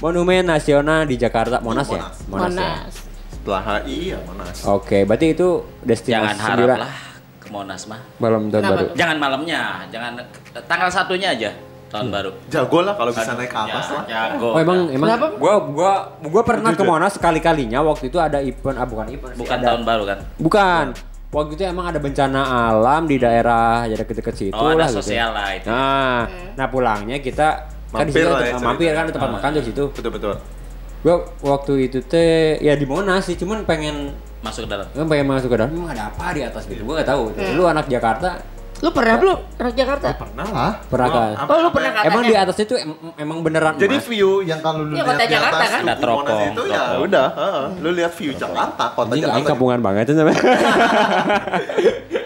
Monumen 0.00 0.42
Nasional 0.42 1.04
di 1.04 1.14
Jakarta 1.14 1.60
Monas, 1.60 1.86
ya? 1.86 2.02
Monas. 2.26 2.50
ya? 2.50 2.66
Monas. 2.66 2.92
Setelah 3.30 3.62
HI 3.84 3.98
ya 4.10 4.18
Monas. 4.26 4.56
Oke, 4.66 5.04
berarti 5.06 5.32
itu 5.32 5.48
destinasi 5.86 6.34
Jangan 6.34 6.36
harap 6.40 6.68
lah 6.82 6.94
ke 7.38 7.48
Monas 7.48 7.82
mah. 7.86 8.00
malam 8.18 8.50
tahun 8.50 8.62
baru. 8.64 8.86
Jangan 8.96 9.16
malamnya, 9.16 9.60
jangan 9.88 10.18
tanggal 10.66 10.90
satunya 10.90 11.30
aja 11.30 11.50
tahun 11.90 12.06
Hmm. 12.06 12.14
baru. 12.14 12.30
Jago 12.46 12.78
lah 12.80 12.94
kalau 12.94 13.10
bisa 13.10 13.32
naik 13.34 13.50
ke 13.50 13.58
atas 13.58 13.84
Ya, 13.84 13.92
lah. 13.92 14.04
Jago. 14.06 14.48
Oh 14.48 14.58
emang 14.58 14.78
emang 14.88 15.08
Kenapa? 15.10 15.26
gua 15.34 15.54
gua 15.66 15.92
gua 16.22 16.42
pernah 16.42 16.70
ke 16.70 16.82
Monas 16.82 17.12
sekali-kalinya 17.12 17.82
waktu 17.82 18.06
itu 18.06 18.16
ada 18.16 18.38
event 18.38 18.76
ah 18.76 18.86
bukan 18.86 19.06
event 19.08 19.32
sih, 19.32 19.40
Bukan 19.40 19.56
ada- 19.56 19.66
tahun 19.68 19.82
baru 19.82 20.02
kan? 20.06 20.18
Bukan. 20.38 20.86
Waktu 21.30 21.52
itu 21.52 21.62
emang 21.64 21.86
ada 21.86 21.98
bencana 21.98 22.40
alam 22.68 23.02
di 23.04 23.14
daerah 23.16 23.84
ya 23.84 23.94
deket-deket 23.94 24.34
situ 24.34 24.50
Oh, 24.52 24.66
ada 24.68 24.74
lah 24.76 24.88
gitu. 24.88 24.98
sosial 24.98 25.30
lah 25.30 25.48
itu. 25.52 25.66
Nah, 25.66 26.26
nah 26.54 26.66
pulangnya 26.66 27.18
kita 27.18 27.48
kan 27.88 28.02
di 28.02 28.10
Mampir 28.10 28.14
situ 28.16 28.26
lah 28.28 28.38
ada- 28.40 28.48
ya 28.48 28.58
mampir 28.60 28.90
kan 28.90 29.04
di 29.04 29.12
tempat 29.12 29.30
makan 29.32 29.48
tuh 29.52 29.62
situ. 29.62 29.84
Betul 29.90 30.10
betul. 30.12 30.34
Gua 31.00 31.14
waktu 31.40 31.72
itu 31.84 31.98
teh 32.02 32.58
ya 32.58 32.74
di 32.74 32.82
Monas 32.82 33.24
sih, 33.24 33.34
cuman 33.34 33.62
pengen 33.62 34.10
Masuk 34.40 34.64
ke 34.64 34.70
dalam. 34.70 34.86
kan 34.86 35.06
pengen 35.06 35.26
masuk 35.28 35.48
ke 35.48 35.56
dalam, 35.56 35.70
emang 35.70 35.90
ada 35.90 36.08
apa 36.08 36.32
di 36.32 36.40
atas 36.40 36.64
gitu. 36.64 36.82
Gua 36.82 36.98
nggak 36.98 37.08
tahu. 37.08 37.22
Lu 37.52 37.62
anak 37.64 37.86
Jakarta 37.86 38.42
Lu 38.80 38.88
pernah 38.90 39.14
belum 39.14 39.38
anak 39.54 39.74
Jakarta? 39.74 40.06
Pernah 40.14 40.46
lah. 40.46 40.72
Pernah 40.82 41.08
kan? 41.10 41.32
apa- 41.36 41.50
Oh, 41.50 41.58
lu 41.58 41.68
pernah 41.70 41.90
emang 41.92 42.04
katanya? 42.16 42.24
di 42.24 42.36
atasnya 42.38 42.64
tuh 42.66 42.78
em- 42.78 42.96
emang 43.14 43.38
beneran 43.40 43.72
Jadi 43.74 43.92
emas. 43.94 44.06
view 44.06 44.30
yang 44.40 44.60
kalau 44.60 44.80
lu 44.80 44.90
Iya, 44.90 44.96
lihat 44.96 45.08
kota 45.10 45.20
di 45.20 45.28
Jakarta 45.30 45.52
atas 45.54 45.68
kan? 45.68 45.76
Ada 45.76 45.84
Monas 45.84 46.00
teropong, 46.00 46.40
itu 46.46 46.62
ya 46.66 46.82
udah, 46.98 47.26
heeh. 47.30 47.64
lu 47.78 47.90
lihat 47.92 48.12
view 48.14 48.30
Jakarta, 48.32 48.84
kota 48.90 49.12
Jakarta. 49.14 49.46
kampungan 49.46 49.78
banget 49.80 50.04
sama. 50.10 50.32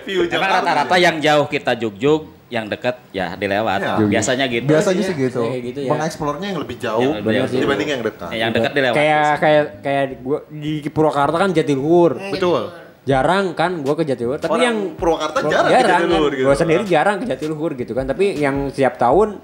View 0.05 0.21
Emang 0.21 0.33
Jakarta. 0.37 0.57
rata-rata 0.61 0.97
yang 0.97 1.17
jauh 1.19 1.47
kita 1.47 1.73
jugjug, 1.75 2.23
yang 2.47 2.69
dekat 2.69 3.01
ya 3.11 3.33
dilewat. 3.35 3.81
Ya. 3.81 3.97
Biasanya 3.99 4.45
gitu. 4.47 4.69
biasanya 4.69 5.01
sih 5.03 5.17
gitu. 5.17 5.43
Kayak 5.43 5.63
gitu 5.65 5.79
ya. 5.81 5.91
Mengeksplornya 5.91 6.47
yang 6.47 6.61
lebih 6.61 6.77
jauh 6.77 7.01
Yang 7.01 7.25
lebih 7.25 7.49
sih. 7.49 7.59
dibanding 7.59 7.89
yang 7.89 8.03
dekat. 8.05 8.29
Ya, 8.29 8.37
yang 8.39 8.51
dekat 8.53 8.73
dilewat. 8.73 8.95
kayak 8.95 9.27
kayak 9.41 9.63
kayak 9.81 10.05
di- 10.07 10.19
gua 10.21 10.39
di 10.47 10.73
Purwakarta 10.87 11.37
kan 11.39 11.51
Jatiluhur. 11.51 12.21
Betul. 12.31 12.63
Jarang 13.05 13.53
kan 13.53 13.81
gua 13.81 13.95
ke 13.95 14.03
Jatiluhur, 14.03 14.39
tapi 14.39 14.51
Orang 14.51 14.65
yang 14.65 14.79
Purwakarta 14.97 15.39
Gua- 15.39 15.53
jarang 15.53 15.71
ke 15.71 15.77
Jatiluhur 15.79 16.25
kan. 16.25 16.35
gitu. 16.35 16.45
Gua 16.45 16.57
sendiri 16.57 16.83
jarang 16.85 17.17
ke 17.17 17.25
Jatiluhur 17.27 17.71
gitu 17.75 17.93
kan, 17.93 18.05
tapi 18.05 18.25
yang 18.35 18.69
setiap 18.69 18.97
tahun 18.97 19.41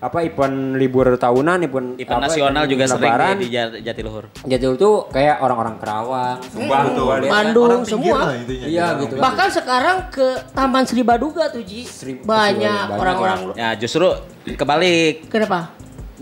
apa 0.00 0.20
event 0.22 0.56
libur 0.74 1.12
tahunan, 1.14 1.58
event 1.62 1.88
Event 1.96 2.16
apa, 2.18 2.24
nasional 2.26 2.52
event 2.58 2.72
juga 2.72 2.84
sering 2.86 3.00
lebaran, 3.02 3.34
di, 3.34 3.40
di 3.42 3.48
Jat- 3.50 3.76
Jatiluhur. 3.82 4.24
Jatiluhur 4.42 4.76
tuh 4.78 4.94
kayak 5.08 5.36
orang-orang 5.38 5.76
Kerawang, 5.76 6.38
Subang, 6.42 6.84
gua 6.94 7.14
lihat 7.14 7.20
kan. 7.22 7.32
Bandung 7.34 7.64
Orang 7.66 7.84
semua. 7.84 8.18
Iya, 8.46 8.86
gitu 8.98 9.14
kan. 9.14 9.22
Bahkan 9.22 9.48
sekarang 9.50 9.96
ke 10.08 10.26
Taman 10.50 10.84
Sri 10.84 11.02
Baduga 11.02 11.48
tuh 11.48 11.60
Ji. 11.60 11.84
Sri- 11.84 12.16
banyak 12.18 12.84
orang-orang. 12.90 13.52
Ya 13.54 13.72
justru 13.74 14.08
kebalik. 14.46 15.28
Kenapa? 15.28 15.72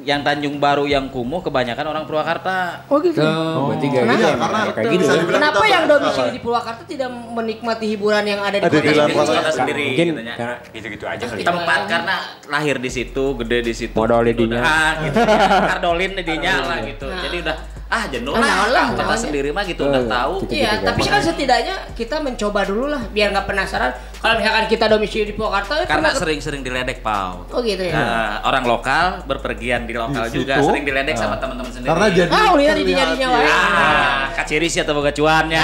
Yang 0.02 0.20
Tanjung 0.22 0.56
Baru 0.58 0.84
yang 0.84 1.06
kumuh 1.08 1.38
kebanyakan 1.40 1.84
orang 1.86 2.04
Purwakarta. 2.04 2.82
Oh 2.86 2.98
gitu. 2.98 3.18
Oh, 3.18 3.70
berarti 3.70 3.86
kayak 3.86 4.02
Kenapa? 4.02 4.12
gitu 4.12 4.26
ya, 4.26 4.34
Karena 4.36 4.60
kayak 4.68 4.90
gitu. 4.90 5.04
ya. 5.04 5.22
Kenapa 5.28 5.62
yang 5.64 5.84
domisili 5.86 6.30
di 6.30 6.40
Purwakarta 6.40 6.82
tidak 6.84 7.08
menikmati 7.08 7.86
hiburan 7.88 8.24
yang 8.24 8.40
ada 8.40 8.56
di 8.56 8.62
Ada 8.62 8.68
kota 8.68 8.82
di 8.82 8.88
luar 8.88 9.06
sendiri? 9.06 9.14
kota. 9.16 9.32
Kota 9.32 9.52
sendiri 9.52 9.82
Mungkin 9.84 10.06
gitu 10.08 10.20
ya. 10.20 10.34
karena 10.34 10.56
gitu-gitu 10.68 11.04
aja 11.06 11.24
kali. 11.24 11.40
Tempat 11.42 11.80
karena 11.86 12.16
lahir 12.46 12.76
di 12.76 12.90
situ, 12.90 13.24
gede 13.36 13.58
di 13.62 13.72
situ. 13.72 13.94
Modal 13.94 14.20
Gitu 14.22 14.30
didinya. 14.42 14.60
Ah, 14.60 14.92
gitu. 15.00 15.18
ya. 15.18 15.38
Kardolin 15.70 16.12
didinya 16.14 16.52
lah 16.64 16.78
gitu. 16.82 17.06
Nah. 17.06 17.22
Jadi 17.22 17.38
udah 17.40 17.56
ah 17.92 18.08
jenuh 18.08 18.32
Ah, 18.32 18.40
lah, 18.72 18.88
lah, 18.88 19.04
ya. 19.04 19.16
sendiri 19.20 19.52
mah 19.52 19.62
gitu 19.62 19.84
udah 19.84 20.00
tahu. 20.02 20.48
gitu. 20.48 20.56
Iya, 20.56 20.80
kan. 20.80 20.88
tapi 20.88 21.00
kan 21.04 21.20
setidaknya 21.20 21.76
kita 21.92 22.16
mencoba 22.18 22.64
dulu 22.64 22.88
lah 22.88 23.04
biar 23.06 23.30
nggak 23.30 23.44
penasaran. 23.44 23.92
Kalau 24.16 24.38
misalkan 24.38 24.64
kita 24.64 24.84
domisili 24.86 25.24
di 25.28 25.34
Purwakarta 25.34 25.72
ya 25.76 25.84
Karena 25.84 26.08
sering-sering 26.10 26.62
diledek 26.62 27.04
pau. 27.04 27.44
Oh 27.50 27.60
gitu 27.60 27.82
ya. 27.82 27.92
Nah, 27.92 28.32
orang 28.46 28.64
lokal 28.64 29.04
berpergian 29.26 29.84
di 29.84 29.91
lokal 29.94 30.24
Di 30.24 30.34
juga 30.34 30.54
situ. 30.54 30.66
sering 30.66 30.84
diledek 30.84 31.14
sama 31.14 31.36
teman-teman 31.36 31.68
sendiri. 31.68 31.88
Karena 31.88 32.06
jadi 32.08 32.30
Ah, 32.30 32.48
ulihan 32.50 32.72
di 32.72 32.82
terlihat, 32.82 33.00
jadinya 33.08 33.26
ya. 33.26 33.34
wae. 33.34 33.46
ah, 33.46 34.20
kaciri 34.34 34.66
sih 34.66 34.80
atau 34.80 34.92
boga 34.92 35.10
cuannya. 35.10 35.62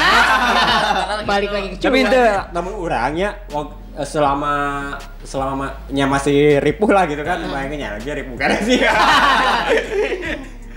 Balik 1.30 1.50
lagi 1.50 1.66
ke 1.70 1.76
Tapi 1.78 1.98
cuan. 1.98 2.08
itu 2.08 2.20
namun 2.50 2.72
orangnya 2.74 3.28
wak- 3.48 3.74
eh, 3.94 4.04
selama 4.04 4.54
selama 5.20 5.66
nya 5.88 6.04
masih 6.04 6.36
ripuh 6.58 6.88
lah 6.88 7.04
gitu 7.04 7.20
kan 7.20 7.42
bayangin 7.42 7.84
lagi 7.90 8.08
ripuh 8.08 8.34
kan 8.34 8.54
sih 8.60 8.78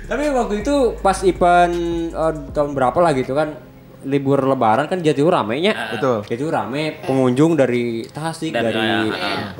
tapi 0.04 0.28
waktu 0.30 0.60
itu 0.60 0.76
pas 0.98 1.18
event 1.22 1.74
eh, 2.10 2.34
tahun 2.50 2.72
berapa 2.72 2.98
lah 2.98 3.12
gitu 3.14 3.32
kan 3.32 3.56
libur 4.02 4.42
lebaran 4.42 4.90
kan 4.90 4.98
Jatiluhur 4.98 5.30
ramenya 5.36 5.94
Betul. 5.94 6.26
Jatiluhur 6.26 6.56
rame 6.56 7.00
pengunjung 7.02 7.54
dari 7.54 8.02
Tasik 8.04 8.50
Dari- 8.50 8.74
dari 8.74 9.14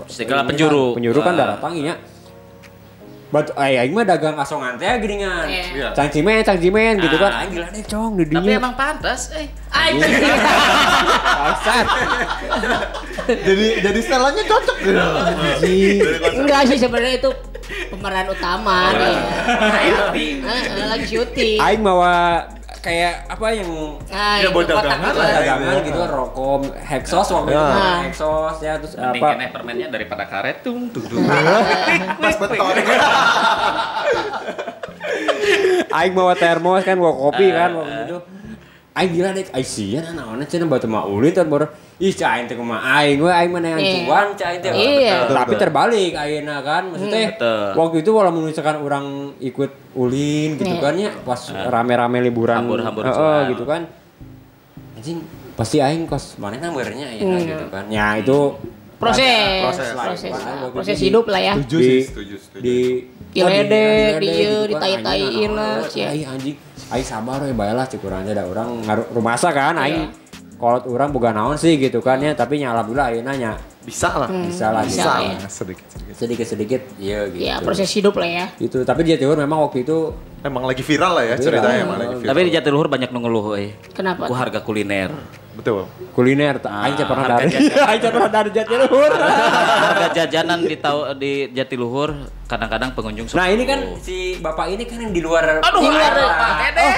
segala 0.08 0.42
penjuru. 0.44 0.98
penjuru 0.98 1.22
kan 1.22 1.34
Ah. 1.36 1.56
datang 1.56 1.78
ya 1.78 1.94
Batu, 3.32 3.56
ay, 3.56 3.80
aing 3.80 3.96
mah 3.96 4.04
dagang 4.04 4.36
asongan 4.36 4.76
teh 4.76 4.92
geringan. 5.00 5.48
Iya. 5.48 5.96
Cang 5.96 6.12
cimen, 6.12 6.44
cang 6.44 6.60
cimen 6.60 7.00
gitu 7.00 7.16
kan. 7.16 7.32
Ah. 7.32 7.40
Aing 7.48 7.52
gila 7.56 7.68
deh 7.72 7.84
cong 7.88 8.12
di 8.20 8.24
Tapi 8.28 8.52
emang 8.60 8.76
pantas, 8.76 9.32
eh. 9.40 9.48
Anjing. 9.72 10.20
Bangsat. 11.40 11.86
jadi 13.32 13.68
jadi 13.88 14.00
setelannya 14.04 14.44
cocok 14.44 14.78
gitu. 14.84 15.00
Enggak 16.44 16.62
sih 16.68 16.78
sebenarnya 16.84 17.24
itu 17.24 17.32
pemeran 17.88 18.28
utama. 18.28 18.92
Syuting. 18.92 20.36
Heeh, 20.44 20.86
lagi 20.92 21.06
syuting. 21.08 21.58
Aing 21.64 21.82
bawa 21.88 22.44
kayak 22.82 23.30
apa 23.30 23.48
yang 23.52 23.70
Nah, 24.04 24.38
Ya, 24.38 24.50
buat 24.50 24.66
dagangan 24.66 25.14
lah 25.14 25.24
ya. 25.24 25.36
dagangan 25.40 25.76
gitu 25.82 25.98
kan 25.98 26.10
rokok 26.12 26.60
hexos 26.76 27.28
waktu 27.32 27.50
itu 27.50 27.56
Ya. 27.56 27.70
kan, 27.70 27.98
hexos 28.04 28.58
ya 28.60 28.74
terus 28.76 28.94
Mending 28.96 29.22
apa 29.22 29.32
kene 29.32 29.46
permennya 29.50 29.88
daripada 29.88 30.24
karet 30.26 30.58
tung 30.62 30.90
tung 30.90 31.06
tung. 31.06 31.22
Pas 32.22 32.36
beton. 32.36 32.76
Aing 35.92 36.14
bawa 36.14 36.34
termos 36.34 36.82
kan 36.82 36.96
bawa 36.96 37.14
kopi 37.14 37.46
Eh, 37.46 37.52
kan 37.52 37.70
waktu 37.76 37.96
itu 38.04 38.18
Aing 38.92 39.12
gila 39.16 39.32
deh, 39.32 39.48
Aing 39.48 39.64
sieun 39.64 40.04
naonnya 40.04 40.44
cenah 40.44 40.68
batu 40.68 40.84
mah 40.84 41.08
ulin 41.08 41.32
tuh 41.32 41.48
baru 41.48 41.64
ih 41.96 42.12
cah 42.12 42.36
aing 42.36 42.44
teh 42.44 42.60
kumaha 42.60 42.82
aing 43.00 43.18
we 43.18 43.30
aing 43.30 43.48
mah 43.48 43.62
neangan 43.62 43.80
Iya. 43.80 44.04
cuan 44.04 44.28
cah 44.36 44.48
aing 44.50 44.60
teh. 44.60 44.72
Iya. 44.74 45.16
Tapi 45.32 45.54
terbalik 45.56 46.12
ayeuna 46.12 46.60
kan 46.60 46.84
maksudnya 46.90 47.32
Betul. 47.32 47.68
waktu 47.78 47.96
itu 48.02 48.12
walaupun 48.12 48.44
misalkan 48.44 48.78
orang 48.78 49.06
ikut 49.40 49.72
ulin 49.94 50.60
gitu 50.60 50.76
Iya. 50.76 50.82
kan 50.82 50.94
ya 50.98 51.12
pas 51.24 51.40
rame-rame 51.48 52.20
liburan 52.20 52.58
Hambur-hambur 52.60 53.04
heeh, 53.06 53.16
cuan. 53.16 53.44
gitu 53.48 53.64
kan. 53.64 53.82
Anjing 54.94 55.18
pasti 55.54 55.78
aing 55.78 56.04
kos 56.04 56.36
mana 56.36 56.60
namanya 56.60 57.08
ya 57.08 57.24
Hmm. 57.24 57.40
gitu 57.40 57.66
kan. 57.70 57.86
Ya 57.88 58.18
itu 58.18 58.60
Proses, 59.02 59.66
Proses. 59.66 59.98
proses, 59.98 60.30
Waktu 60.30 60.78
proses 60.78 60.98
hidup 61.02 61.26
lah 61.26 61.42
ya. 61.42 61.54
Setuju 61.58 61.74
di, 61.74 61.86
sih, 61.90 62.02
setuju, 62.06 62.36
setuju. 62.38 62.62
di 62.62 62.78
Diledek, 63.34 64.14
di- 64.20 64.28
dieu, 64.28 64.54
gitu 64.62 64.78
kan, 64.78 64.92
ditai-taiin 65.02 65.52
lah, 65.58 65.74
anjing, 66.28 66.56
aing 66.92 67.04
sabar 67.04 67.42
we 67.42 67.52
bae 67.52 67.72
lah 67.72 67.86
cukuran 67.86 68.24
ada 68.26 68.44
orang 68.44 68.82
ngaruh 68.82 69.08
rumasa 69.12 69.50
kan 69.50 69.74
Iya. 69.74 69.84
aing 69.86 70.04
kolot 70.56 70.86
orang 70.86 71.10
boga 71.10 71.32
naon 71.32 71.56
sih 71.56 71.74
gitu 71.76 72.00
kan 72.00 72.18
ya 72.18 72.32
tapi 72.32 72.58
nya 72.58 72.70
alhamdulillah 72.72 73.10
ayeuna 73.10 73.34
nya 73.34 73.54
Bisa 73.82 74.14
lah. 74.14 74.30
bisa 74.30 74.70
lah 74.70 74.86
bisa 74.86 74.94
bisa 74.94 75.06
lah 75.08 75.18
lah. 75.18 75.34
ya. 75.34 75.48
Sedikit, 75.50 75.86
sedikit. 75.90 76.14
sedikit 76.14 76.46
sedikit 76.46 76.82
iya 76.98 77.26
gitu 77.26 77.42
Ya, 77.42 77.58
proses 77.60 77.90
hidup 77.90 78.14
lah 78.14 78.30
ya. 78.30 78.46
itu 78.60 78.78
tapi 78.84 79.02
di 79.02 79.10
Jatiluhur 79.12 79.40
memang 79.40 79.58
waktu 79.64 79.82
itu 79.82 80.14
Emang 80.42 80.64
lagi 80.66 80.82
viral 80.82 81.14
lah 81.14 81.24
ya 81.24 81.36
Viral. 81.38 81.46
ceritanya 81.46 81.80
emang 81.86 81.98
lagi 81.98 82.14
viral. 82.18 82.30
Tapi 82.34 82.40
di 82.42 82.52
Jatiluhur 82.52 82.88
banyak 82.90 83.10
ngeluh 83.14 83.46
eh. 83.56 83.72
Kenapa? 83.94 84.26
Ku 84.26 84.34
harga 84.34 84.60
kuliner. 84.62 85.12
Betul. 85.52 85.84
kuliner 86.16 86.58
tak 86.58 86.72
aing 86.72 86.96
pernah 86.96 87.28
harga 87.28 87.44
dari 87.44 87.68
aing 87.92 88.02
pernah 88.02 88.32
dari 88.32 88.50
Jatiluhur 88.50 89.12
harga 89.12 90.08
jajanan 90.16 90.60
di 90.64 90.76
tau 90.80 91.12
di 91.12 91.52
Jatiluhur 91.52 92.10
kadang-kadang 92.48 92.96
pengunjung 92.96 93.28
nah 93.36 93.52
ini 93.52 93.68
kan 93.68 94.00
si 94.00 94.40
bapak 94.40 94.72
ini 94.72 94.88
kan 94.88 94.98
yang 95.04 95.12
di 95.12 95.20
luar 95.20 95.60
Aduh, 95.60 95.84
Di 95.84 95.92
luar 95.92 96.12
Pak 96.16 96.56
Dede. 96.72 96.88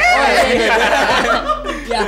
ya 1.94 2.02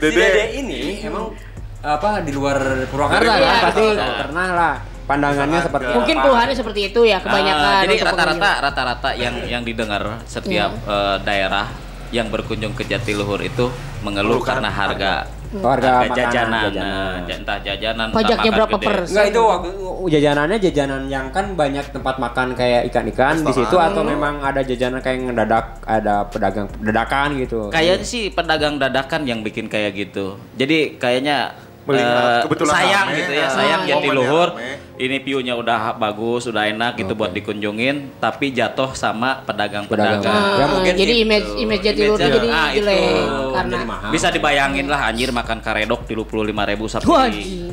si 0.00 0.08
Dede. 0.08 0.44
Ini 0.56 0.80
emang 1.04 1.36
apa 1.80 2.20
di 2.20 2.32
luar 2.32 2.58
Purwakarta 2.88 3.34
ya. 3.36 3.52
pasti 3.68 3.84
pernah 3.96 4.48
lah 4.56 4.74
pandangannya 5.10 5.58
Harga. 5.58 5.66
seperti 5.66 5.90
Mungkin 5.92 6.16
keluhannya 6.20 6.54
seperti 6.54 6.80
itu 6.86 7.00
ya 7.02 7.18
kebanyakan. 7.18 7.66
Ah, 7.66 7.82
jadi 7.82 7.94
rata-rata 8.04 8.50
rata-rata 8.62 9.08
yang 9.14 9.34
yang 9.44 9.62
didengar 9.62 10.02
setiap 10.24 10.70
Iya. 10.72 10.86
eh, 10.86 11.16
daerah 11.26 11.66
yang 12.10 12.26
berkunjung 12.26 12.74
ke 12.74 12.82
Jatiluhur 12.84 13.38
itu 13.40 13.70
mengeluh 14.00 14.38
Mengeluhkan 14.38 14.58
karena 14.58 14.70
harga 14.70 15.12
harga 15.52 15.90
makanan, 16.00 16.14
jajanan, 16.14 16.62
jajanan. 16.64 16.90
Nah, 17.10 17.14
j- 17.20 17.36
entah 17.36 17.58
jajanan, 17.60 18.06
entah 18.06 18.16
Pajaknya 18.16 18.50
berapa 18.52 18.70
gede. 18.72 18.86
persen? 18.86 19.10
Enggak 19.10 19.26
itu 19.26 19.40
waktu 19.44 19.68
jajanannya 20.08 20.58
jajanan 20.60 21.02
yang 21.06 21.26
kan 21.28 21.46
banyak 21.52 21.86
tempat 21.90 22.14
makan 22.16 22.46
kayak 22.54 22.82
ikan-ikan 22.86 23.34
di 23.36 23.52
situ 23.52 23.76
atau 23.76 24.02
memang 24.02 24.38
ada 24.40 24.62
jajanan 24.62 24.98
kayak 24.98 25.18
ngedadak 25.24 25.66
ada 25.84 26.22
pedagang 26.24 26.70
dadakan 26.78 27.28
gitu. 27.36 27.66
Kayaknya 27.68 28.04
sih 28.04 28.30
pedagang 28.30 28.74
dadakan 28.76 29.22
yang 29.22 29.42
bikin 29.42 29.66
kayak 29.66 29.90
gitu. 29.92 30.38
Jadi 30.54 30.94
kayaknya 30.96 31.54
Melihat 31.90 32.14
eh, 32.14 32.40
kebetulan 32.46 32.74
sayang 32.74 33.06
rame, 33.06 33.18
gitu 33.18 33.32
ya, 33.34 33.46
ah, 33.46 33.50
sayang 33.50 33.80
Jatiluhur. 33.86 34.48
rame. 34.54 34.70
Ini 35.00 35.16
view-nya 35.24 35.54
udah 35.56 35.96
bagus, 35.96 36.44
udah 36.44 36.68
enak 36.68 36.92
gitu 37.00 37.16
buat 37.16 37.32
dikunjungin, 37.32 38.20
tapi 38.20 38.52
jatuh 38.52 38.92
sama 38.92 39.40
pedagang-pedagang. 39.48 40.20
Pedagang. 40.20 40.60
Ya, 40.60 40.66
mungkin 40.68 40.92
jadi 40.92 41.14
itu. 41.16 41.24
image 41.24 41.48
image 41.56 41.82
Jatiluhur 41.88 42.18
Image-nya, 42.20 42.36
jadi 42.36 42.48
ah, 42.52 42.68
itu. 42.68 42.76
jelek 42.84 43.50
karena 43.50 43.76
Jadi 43.76 43.86
mahal. 43.88 44.10
Bisa 44.12 44.28
dibayangin 44.28 44.86
lah 44.86 45.00
anjir 45.08 45.30
makan 45.32 45.58
karedok 45.60 46.00
di 46.06 46.14
lima 46.16 46.62
ribu 46.68 46.84
anjing. 46.86 47.72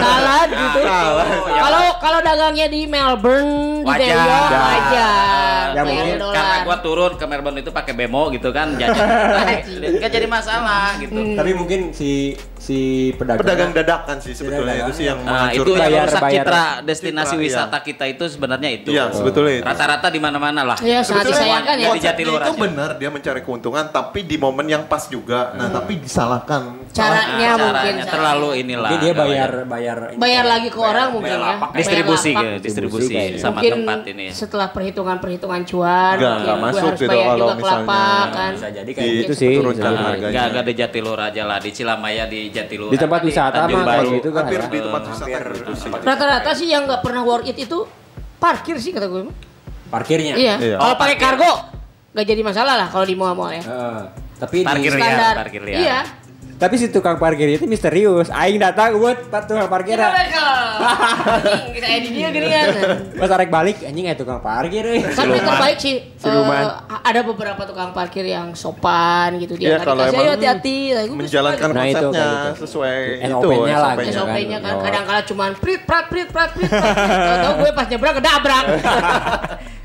salad 0.00 0.48
gitu. 0.64 0.80
Kalau 1.46 1.82
kalau 2.02 2.18
dagangnya 2.24 2.66
di 2.68 2.80
Melbourne, 2.88 3.84
di 3.84 4.06
York, 4.08 4.50
Wajar. 4.50 4.62
wajar. 4.64 5.66
Ya, 5.76 5.82
mungkin. 5.84 6.14
Karena 6.20 6.56
gua 6.64 6.76
turun 6.80 7.12
ke 7.14 7.24
Melbourne 7.28 7.58
itu 7.60 7.70
pakai 7.70 7.92
bemo 7.92 8.28
gitu 8.32 8.48
kan, 8.50 8.74
jajan. 8.76 9.06
Kan 10.02 10.10
jadi 10.10 10.26
masalah 10.28 10.98
gitu. 10.98 11.16
Hmm. 11.16 11.36
Tapi 11.38 11.50
mungkin 11.56 11.92
si 11.92 12.34
si 12.66 12.78
pedagang 13.14 13.38
Pedagang 13.40 13.70
dadakan 13.72 14.16
sih 14.18 14.32
sebetulnya 14.32 14.74
Pedagang. 14.74 14.82
itu 14.82 14.92
sih 14.92 15.04
yang 15.06 15.18
Nah, 15.22 15.48
itu 15.48 15.70
yang 15.70 15.86
Bayar- 15.86 16.02
merusak 16.02 16.18
bayar- 16.20 16.34
citra 16.42 16.64
destinasi 16.82 17.26
Citra, 17.28 17.38
iya. 17.38 17.46
wisata 17.46 17.78
kita 17.80 18.04
itu 18.06 18.24
sebenarnya 18.26 18.70
itu. 18.72 18.88
Iya, 18.90 19.04
sebetulnya 19.08 19.54
itu. 19.54 19.64
Rata-rata 19.64 20.08
di 20.08 20.18
mana-mana 20.18 20.60
lah. 20.64 20.78
Iya, 20.78 20.98
sangat 21.00 21.30
disayangkan 21.30 21.76
ya. 21.76 21.88
Di 21.88 22.00
Jatiluhur 22.00 22.40
itu 22.40 22.50
aja. 22.50 22.60
benar 22.60 22.90
dia 22.96 23.08
mencari 23.08 23.40
keuntungan 23.40 23.84
tapi 23.88 24.20
di 24.22 24.36
momen 24.36 24.66
yang 24.66 24.82
pas 24.84 25.06
juga. 25.06 25.54
Nah, 25.54 25.70
tapi 25.70 25.92
disalahkan. 25.96 26.62
Caranya 26.90 27.50
Nah, 27.52 27.62
mungkin 27.62 27.94
caranya 27.94 28.04
terlalu 28.08 28.48
inilah. 28.58 28.88
mungkin 28.88 28.98
dia 28.98 29.12
nggak 29.12 29.28
bayar 29.28 29.50
bayar 29.66 29.98
bayar 30.16 30.44
lagi 30.44 30.68
ke 30.68 30.80
orang 30.80 31.08
mungkin 31.12 31.30
ya. 31.30 31.38
lapak. 31.38 31.68
Bayar 31.68 31.78
distribusi 31.78 32.32
distribusi 32.58 33.14
sama 33.36 33.60
mungkin 33.60 33.72
tempat 33.78 33.98
ini. 34.08 34.24
ya. 34.26 34.32
setelah 34.34 34.68
perhitungan-perhitungan 34.70 35.62
cuan 35.62 36.16
Nggak, 36.16 36.32
mungkin 36.32 36.42
nggak 36.42 36.58
masuk 36.58 36.82
harus 36.82 36.98
gitu 36.98 37.10
bayar 37.10 37.26
kalau 37.26 37.36
juga 37.36 37.46
ke 37.46 37.56
misalnya 37.56 37.84
lapak 37.84 38.26
kan 38.32 38.52
bisa 38.52 38.68
jadi 38.72 38.86
Di- 38.86 38.94
kayak 38.96 39.12
gitu 39.20 39.32
sih. 39.34 39.52
Enggak 39.56 40.44
ada 40.56 40.72
Jatiluhur 40.72 41.20
aja 41.20 41.42
lah, 41.44 41.58
di 41.58 41.70
Cilamaya 41.70 42.24
di 42.26 42.40
Jatiluhur. 42.56 42.90
Di 42.90 42.98
tempat 42.98 43.20
wisata 43.22 43.60
mah 43.64 43.82
kayak 43.84 44.06
gitu 44.14 44.28
kan 44.30 44.42
Hampir 44.42 44.58
ya. 44.58 44.66
di 44.66 44.78
tempat 44.80 45.02
wisata 45.04 45.38
gitu 45.52 45.72
sih. 45.74 45.90
rata-rata 45.92 46.50
sih 46.52 46.66
yang 46.66 46.82
nggak 46.84 47.00
pernah 47.00 47.22
worth 47.22 47.44
it 47.44 47.58
itu 47.58 47.78
parkir 48.36 48.76
sih 48.76 48.90
kata 48.90 49.06
gue 49.06 49.22
Parkirnya. 49.86 50.34
iya 50.34 50.54
Iya. 50.56 50.76
kalau 50.76 50.88
Oh, 50.88 50.96
pakai 50.96 51.14
parkir. 51.14 51.36
kargo 51.38 51.52
nggak 52.10 52.26
jadi 52.26 52.42
masalah 52.42 52.74
lah 52.76 52.88
kalau 52.88 53.04
di 53.04 53.12
mall-mall 53.12 53.50
ya 53.50 53.60
Heeh. 53.60 54.00
tapi 54.36 54.56
di- 54.58 54.66
Parkir 54.66 54.92
liar, 54.92 55.04
standar 55.06 55.34
parkir 55.38 55.62
liar. 55.62 55.78
iya 55.78 55.98
tapi 56.56 56.74
si 56.74 56.88
tukang 56.88 57.16
parkir 57.16 57.48
itu 57.50 57.64
misterius. 57.64 58.28
Aing 58.28 58.56
datang 58.56 58.96
buat 58.96 59.26
pak 59.26 59.44
tukang 59.44 59.66
parkir. 59.66 59.96
Kita 59.96 61.86
saya 61.86 61.98
di 61.98 62.10
dia 62.10 62.28
gini 62.28 62.46
kan 62.46 62.66
Pas 63.14 63.30
arek 63.30 63.48
balik 63.48 63.76
anjing 63.80 64.04
aya 64.04 64.14
tukang 64.14 64.40
parkir 64.40 64.82
euy. 64.82 65.00
tapi 65.06 65.36
terbaik 65.36 65.78
sih 65.78 65.96
Siluman. 66.16 66.64
eh, 66.64 67.00
ada 67.02 67.20
beberapa 67.22 67.62
tukang 67.62 67.90
parkir 67.90 68.24
yang 68.24 68.52
sopan 68.52 69.36
gitu 69.38 69.54
dia 69.54 69.66
Iya, 69.66 69.76
nggak 69.76 69.86
kalau 69.86 70.02
dikasih, 70.02 70.14
emang 70.14 70.22
"Ayo 70.22 70.32
hati-hati 70.34 70.76
Nah, 70.86 71.02
menjalankan 71.14 71.68
Nah, 71.68 71.84
itu 71.84 71.96
konsepnya 71.98 72.26
gitu. 72.26 72.50
sesuai 72.62 72.96
itu 72.96 73.26
SOP-nya 73.26 73.56
lah, 73.74 73.90
SOP-nya. 73.90 74.04
gitu. 74.04 74.16
SOP-nya 74.18 74.58
kan 74.58 74.72
Oh. 74.72 74.82
kadang-kala 74.82 75.20
cuman 75.24 75.50
prit 75.54 75.80
prat 75.82 76.04
prit 76.06 76.28
prat 76.28 76.50
prit. 76.52 76.70
Tahu 76.70 77.54
gue 77.58 77.70
pas 77.72 77.86
nyebrang 77.86 78.14
kedabrak. 78.14 78.64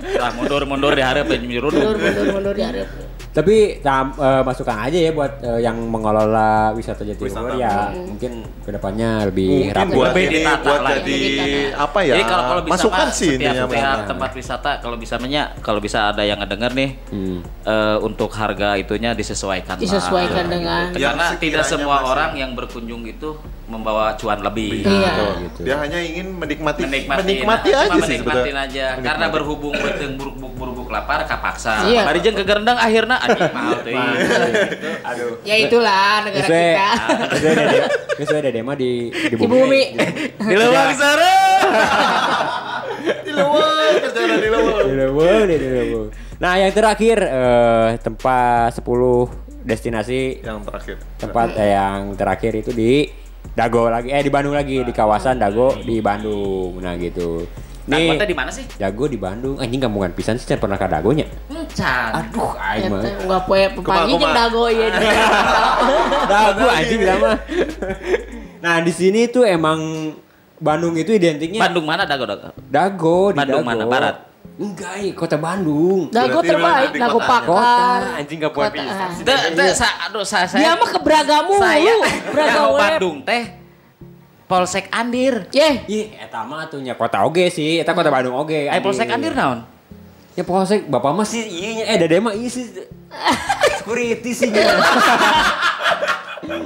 Lah 0.02 0.32
mundur-mundur 0.34 0.92
di 0.92 1.04
hareup 1.04 1.30
nyuruduk. 1.30 1.78
mundur 1.78 1.96
mundur 1.96 2.26
mundur 2.34 2.54
di 2.54 2.64
hareup. 2.64 2.90
Tapi 3.32 3.56
tam- 3.80 4.12
eh, 4.14 4.44
masukan 4.44 4.76
aja 4.78 4.98
ya 4.98 5.12
buat 5.12 5.40
eh, 5.40 5.60
yang 5.62 5.80
mengelola 5.82 6.76
wisata 6.76 7.00
Wisata. 7.02 7.56
ya 7.56 7.88
mungkin 7.90 8.44
ke 8.60 8.70
depannya 8.70 9.24
lebih 9.24 9.48
Mungkin 9.64 9.72
rapi. 9.74 9.94
buat 9.94 10.12
Lebih 10.12 10.26
ini 10.28 10.40
buat 10.44 10.82
lah. 10.82 10.92
jadi 10.98 11.20
apa 11.74 12.00
ya? 12.02 12.14
Jadi 12.14 12.24
kalau 12.26 12.44
kalau 12.46 12.62
bisa 12.62 12.74
masukan 12.76 13.00
mah, 13.02 13.12
sih 13.14 13.30
setiap 13.34 13.68
Bang. 13.72 14.00
tempat 14.06 14.32
wisata 14.34 14.72
kalau 14.78 14.98
bisa 14.98 15.16
menya 15.16 15.44
kalau 15.60 15.80
bisa 15.80 16.12
ada 16.12 16.22
yang 16.22 16.38
ngedenger 16.38 16.72
nih 16.74 16.90
Hmm. 17.08 17.40
eh, 17.64 17.98
untuk 18.02 18.28
harga 18.32 18.76
itunya 18.76 19.14
disesuaikan 19.14 19.76
lah. 19.76 19.82
Disesuaikan 19.82 20.44
Gitu. 20.44 20.54
dengan- 20.54 20.92
Yang 20.92 21.00
karena 21.08 21.26
tidak 21.32 21.40
sekiranya 21.64 21.64
semua 21.64 21.96
masih- 21.96 22.12
orang 22.12 22.32
yang 22.36 22.52
berkunjung 22.52 23.04
itu 23.06 23.30
membawa 23.66 24.12
cuan 24.14 24.44
lebih. 24.44 24.84
Iya. 24.84 25.40
gitu. 25.42 25.64
Dia 25.64 25.80
hanya 25.80 25.96
ingin 25.98 26.36
menikmati 26.36 26.84
menikmati, 26.84 27.24
menikmati 27.24 27.70
cuma 27.72 27.80
aja 27.88 28.00
sih 28.04 28.20
sebetulnya. 28.20 28.62
aja 28.62 28.86
karena 28.98 29.08
Menikmati. 29.24 29.32
berhubung 29.32 29.72
beteng 29.74 30.12
buruk-buruk 30.14 30.54
buruk 30.74 30.90
lapar 30.92 31.24
kapaksa 31.24 31.88
Iya. 31.88 32.04
Bari 32.04 32.20
jeung 32.20 32.36
ke 32.36 32.44
gerendang 32.44 32.76
akhirnya 32.76 33.21
teuing 33.86 34.18
Aduh. 35.02 35.34
Ya 35.42 35.56
itulah 35.58 36.24
negara 36.24 36.44
Sesuai, 36.44 36.70
kita. 36.70 36.90
sesuai 37.32 37.56
sesuai 38.18 38.40
dede 38.44 38.62
mah 38.62 38.76
di 38.76 38.92
di 39.10 39.34
Di 39.34 39.36
bumi. 39.38 39.84
di 40.40 40.56
leuweung 40.56 40.94
sare 40.94 41.34
Di 43.22 43.32
kerjaan 43.34 44.38
di 44.38 44.50
luar. 44.50 44.82
Di 44.84 44.94
leuweung, 44.94 45.46
di 45.48 45.56
leuweung. 45.58 46.08
Nah, 46.38 46.54
yang 46.56 46.72
terakhir 46.72 47.18
eh, 47.22 47.90
tempat 47.98 48.78
10 48.78 48.86
destinasi 49.62 50.42
Yang 50.42 50.60
terakhir. 50.66 50.96
tempat 51.18 51.48
eh, 51.56 51.70
yang 51.72 52.00
terakhir 52.14 52.52
itu 52.56 52.72
di 52.72 53.06
Dago 53.52 53.90
lagi 53.90 54.10
eh 54.10 54.22
di 54.22 54.30
Bandung 54.30 54.54
lagi 54.54 54.80
di 54.80 54.90
kawasan 54.92 55.36
Dago 55.36 55.76
di 55.78 56.00
Bandung. 56.00 56.78
Nah, 56.78 56.94
gitu. 56.96 57.46
Teh 57.90 58.28
di 58.30 58.38
mana 58.38 58.52
sih? 58.54 58.66
Dago 58.78 59.10
di 59.10 59.18
Bandung. 59.18 59.58
Anjing 59.58 59.82
kampungan 59.82 60.14
pisan 60.14 60.38
sih 60.38 60.46
pernah 60.54 60.78
ka 60.78 60.86
Dagonya. 60.86 61.26
Encan. 61.50 62.10
Aduh, 62.14 62.54
aing 62.54 62.94
mah. 62.94 63.02
Eta 63.02 63.10
enggak 63.26 63.42
poe 63.50 63.62
pepagi 63.74 63.82
Kumaha, 63.82 64.06
jeung 64.22 64.34
dago 64.38 64.64
ieu. 64.74 64.88
Dago 66.30 66.66
anjing 66.70 67.00
bilang 67.02 67.20
mah. 67.26 67.36
Nah, 68.62 68.76
di 68.86 68.94
sini 68.94 69.26
tuh 69.26 69.42
emang 69.50 70.14
Bandung 70.62 70.94
itu 70.94 71.18
identiknya 71.18 71.58
Bandung 71.58 71.90
mana 71.90 72.06
Dago 72.06 72.30
Dago? 72.30 72.50
Dago 72.70 73.18
di 73.34 73.38
Bandung 73.42 73.66
Dago. 73.66 73.70
mana? 73.74 73.84
Barat? 73.90 74.16
Enggak, 74.62 74.94
iya, 75.02 75.12
kota 75.18 75.42
Bandung. 75.42 76.14
Dago 76.14 76.40
terbaik, 76.46 76.94
dago 76.94 77.18
kotanya. 77.18 77.42
Kota, 77.42 77.58
pakar. 77.58 78.02
anjing 78.22 78.38
gak 78.38 78.54
poe 78.54 78.70
pisan. 78.70 79.10
Teh 79.26 79.38
teh 79.58 79.70
sa 79.74 79.88
aduh 80.06 80.22
sa 80.22 80.46
saya 80.46 80.62
Dia 80.62 80.72
mah 80.78 80.90
keberagamu 80.94 81.54
saya 81.58 81.92
lu. 81.98 82.10
Braga 82.30 82.52
Dago 82.54 82.66
web. 82.78 82.82
Bandung 82.86 83.18
teh 83.26 83.44
Polsek 84.52 84.92
Andir. 84.92 85.48
Yeh. 85.56 85.88
Ih, 85.88 86.06
eta 86.20 86.44
mah 86.44 86.68
tuh 86.68 86.84
nya 86.84 87.00
kota 87.00 87.24
oge 87.24 87.48
sih, 87.48 87.80
eta 87.80 87.96
kota 87.96 88.12
Bandung 88.12 88.36
oge. 88.36 88.68
Ai 88.68 88.84
Polsek 88.84 89.08
Andir 89.08 89.32
naon? 89.32 89.64
Ya 90.32 90.44
polsek 90.44 90.88
bapak 90.88 91.12
mah 91.12 91.28
sih 91.28 91.44
iya 91.44 91.70
nya. 91.76 91.84
eh 91.92 91.98
dede 92.00 92.20
mah 92.20 92.32
iya 92.32 92.48
sih. 92.48 92.64
Security 93.80 94.32
sih 94.32 94.48
nya. 94.48 94.64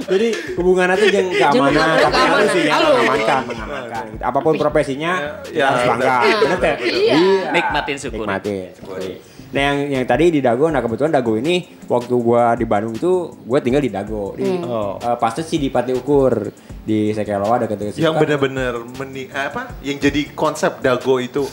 Jadi 0.06 0.28
hubungan 0.54 0.94
itu 0.94 1.06
jeung 1.10 1.30
keamanan, 1.30 1.98
tapi 2.00 2.14
harus 2.16 2.48
sih 2.50 2.62
ya, 2.64 2.78
Halo. 2.78 2.90
mengamankan, 2.96 3.40
mengamankan. 3.44 4.04
Apa 4.18 4.38
pun 4.38 4.54
profesinya, 4.54 5.42
Ya, 5.50 5.66
harus 5.68 5.82
bangga. 5.84 6.14
benar. 6.16 6.38
Bener 6.42 6.58
teh? 6.58 6.74
Iya. 6.80 7.16
Nikmatin 7.50 7.96
syukur. 7.98 8.24
Nikmatin, 8.26 8.70
syukuri. 8.72 9.10
Nah 9.56 9.62
yang 9.64 9.78
yang 9.90 10.04
tadi 10.04 10.28
di 10.28 10.44
Dago, 10.44 10.68
nah 10.68 10.78
kebetulan 10.78 11.08
Dago 11.08 11.32
ini 11.34 11.56
waktu 11.88 12.12
gua 12.14 12.52
di 12.52 12.68
Bandung 12.68 12.92
itu 12.92 13.32
gua 13.40 13.56
tinggal 13.58 13.80
di 13.80 13.88
Dago. 13.88 14.36
Di, 14.36 14.44
Oh. 14.60 15.00
eh, 15.00 15.16
pasti 15.16 15.40
sih 15.40 15.56
di 15.56 15.72
Pati 15.72 15.96
Ukur 15.96 16.52
di 16.84 17.08
Sekeloa 17.10 17.56
dekat-dekat 17.58 17.96
situ 17.96 18.04
Yang 18.04 18.14
kan. 18.14 18.22
benar-benar 18.22 18.72
meni 18.94 19.24
apa? 19.26 19.72
Yang 19.80 19.98
jadi 20.06 20.20
konsep 20.30 20.78
dago 20.78 21.16
itu 21.16 21.48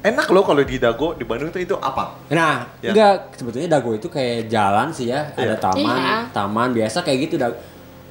enak 0.00 0.30
loh 0.30 0.40
kalau 0.40 0.62
di 0.62 0.78
dago 0.78 1.12
di 1.12 1.26
Bandung 1.26 1.50
itu 1.50 1.60
itu 1.60 1.74
apa? 1.76 2.22
Nah, 2.30 2.70
Ya. 2.78 2.94
enggak 2.94 3.34
sebetulnya 3.34 3.68
Dago 3.68 3.92
itu 3.92 4.06
kayak 4.06 4.46
jalan 4.46 4.88
sih 4.88 5.10
ya, 5.10 5.34
ada 5.34 5.52
Iya. 5.52 5.56
taman, 5.58 5.98
Iya. 5.98 6.16
taman 6.30 6.68
biasa 6.70 7.02
kayak 7.02 7.18
gitu 7.26 7.34
Dago. 7.34 7.58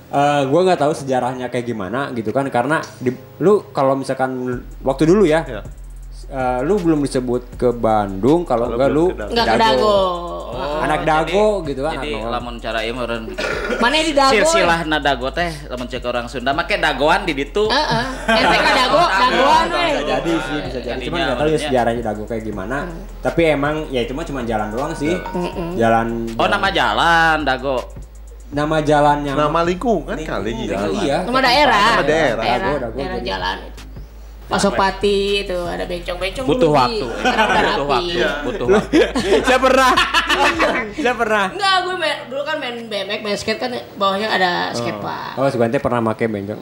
Eh 0.09 0.41
gua 0.45 0.59
nggak 0.67 0.77
tahu 0.79 0.91
sejarahnya 0.91 1.47
kayak 1.47 1.65
gimana 1.65 2.09
gitu 2.11 2.29
kan 2.29 2.43
karena 2.49 2.81
di, 2.97 3.09
lu 3.39 3.71
kalau 3.71 3.93
misalkan 3.93 4.35
waktu 4.81 5.07
dulu 5.07 5.23
ya, 5.23 5.45
Ya. 5.47 5.61
Eh, 6.25 6.59
lu 6.61 6.75
belum 6.75 6.99
disebut 7.01 7.55
ke 7.55 7.71
Bandung 7.71 8.43
kalau 8.43 8.67
enggak 8.69 8.89
lu 8.89 9.09
belum 9.09 9.29
ke 9.29 9.31
Dago. 9.31 9.31
Enggak 9.31 9.45
ke 9.47 9.57
dago. 9.57 9.97
Anak 10.79 11.01
Dago 11.01 11.45
gitu 11.63 11.81
kan, 11.81 11.93
Jadi 11.95 12.11
lamun 12.19 12.55
cara 12.57 12.81
ieu 12.81 12.91
meureun 12.91 13.31
Mana 13.77 13.95
di 13.97 14.11
dago? 14.11 14.33
silsilah 14.33 14.83
na 14.83 14.97
dago 14.97 15.29
teh 15.29 15.47
lamun 15.65 15.85
cek 15.85 16.03
orang 16.03 16.25
Sunda 16.25 16.51
make 16.51 16.75
dagoan 16.75 17.23
di 17.23 17.31
ditu. 17.33 17.63
Heeh. 17.65 18.05
Ente 18.27 18.57
ka 18.57 18.71
dago, 18.73 19.03
dagoan 19.05 19.65
we. 19.69 19.83
bisa 19.85 20.01
jadi 20.09 20.31
sih 20.35 20.57
bisa 20.59 20.79
jadi 20.79 20.89
Jadinya 20.91 21.05
cuman 21.05 21.19
nggak 21.21 21.37
tahu 21.37 21.47
ya 21.47 21.59
sejarahnya 21.61 22.03
Dago 22.03 22.23
kayak 22.25 22.43
gimana 22.43 22.77
tapi 23.19 23.41
emang 23.47 23.75
ya 23.87 24.01
itu 24.01 24.11
mah 24.11 24.23
cuma 24.23 24.41
jalan 24.43 24.67
doang 24.69 24.91
sih 24.91 25.13
jalan 25.75 26.07
Oh 26.35 26.47
nama 26.47 26.67
jalan 26.69 27.37
dago. 27.43 27.77
nama 28.49 28.81
jalan 28.81 29.21
yang 29.21 29.37
Nama 29.37 29.61
lingkungan 29.61 30.17
kali 30.17 30.51
ya. 30.65 30.75
iya 30.97 31.17
Nama 31.21 31.39
daerah. 31.39 31.83
Nama 31.93 32.03
daerah. 32.03 32.43
Daerah, 32.43 32.65
Dago, 32.65 32.73
dago, 32.81 32.97
daerah 32.97 33.15
jadi. 33.15 33.27
jalan. 33.29 33.57
Pasopati 34.49 35.15
itu 35.43 35.59
ada 35.61 35.85
bencong-bencong 35.85 36.41
Butuh 36.43 36.71
waktu. 36.71 37.05
Udah 37.05 37.45
Butuh 37.69 37.85
waktu. 37.85 38.17
Butuh 38.43 38.65
waktu. 38.73 38.97
saya 39.45 39.59
pernah 39.59 39.91
saya 40.91 41.13
pernah 41.13 41.45
Enggak, 41.49 41.75
gue 41.79 41.95
main, 41.95 42.17
dulu 42.25 42.41
kan 42.41 42.55
main 42.57 42.75
BMX, 42.81 43.19
main 43.21 43.37
skate 43.37 43.59
kan 43.59 43.69
bawahnya 43.93 44.27
ada 44.27 44.73
skatepark. 44.73 45.37
oh 45.37 45.45
sebenarnya 45.45 45.77
pernah 45.77 46.01
make 46.01 46.25
bencong 46.25 46.59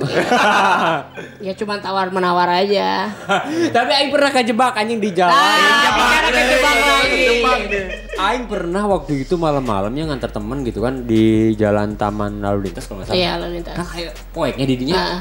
Ya 1.46 1.54
cuma 1.54 1.80
tawar 1.80 2.10
menawar 2.10 2.50
aja. 2.52 3.08
tapi 3.76 3.92
Aing 3.94 4.12
pernah 4.12 4.32
kejebak 4.32 4.76
anjing 4.76 5.00
di 5.00 5.10
jalan 5.12 5.32
Ah, 5.32 6.28
kejebak 6.28 6.76
lagi. 6.76 7.80
Aing 8.18 8.46
pernah 8.46 8.84
waktu 8.84 9.24
itu 9.24 9.38
malam-malamnya 9.38 10.10
nganter 10.10 10.30
temen 10.30 10.60
gitu 10.62 10.82
kan 10.82 11.06
di 11.06 11.54
jalan 11.54 11.94
Taman 11.94 12.42
Lalu 12.42 12.68
Lintas 12.68 12.84
kalau 12.84 13.00
nggak 13.00 13.08
salah 13.08 13.18
Iya, 13.18 13.32
lalu 13.38 13.54
lintas. 13.56 13.76
kan 13.76 13.86
ayo 13.94 14.10
poeknya 14.34 14.66
di 14.66 14.76
dinya 14.76 14.96
Ah. 14.98 15.20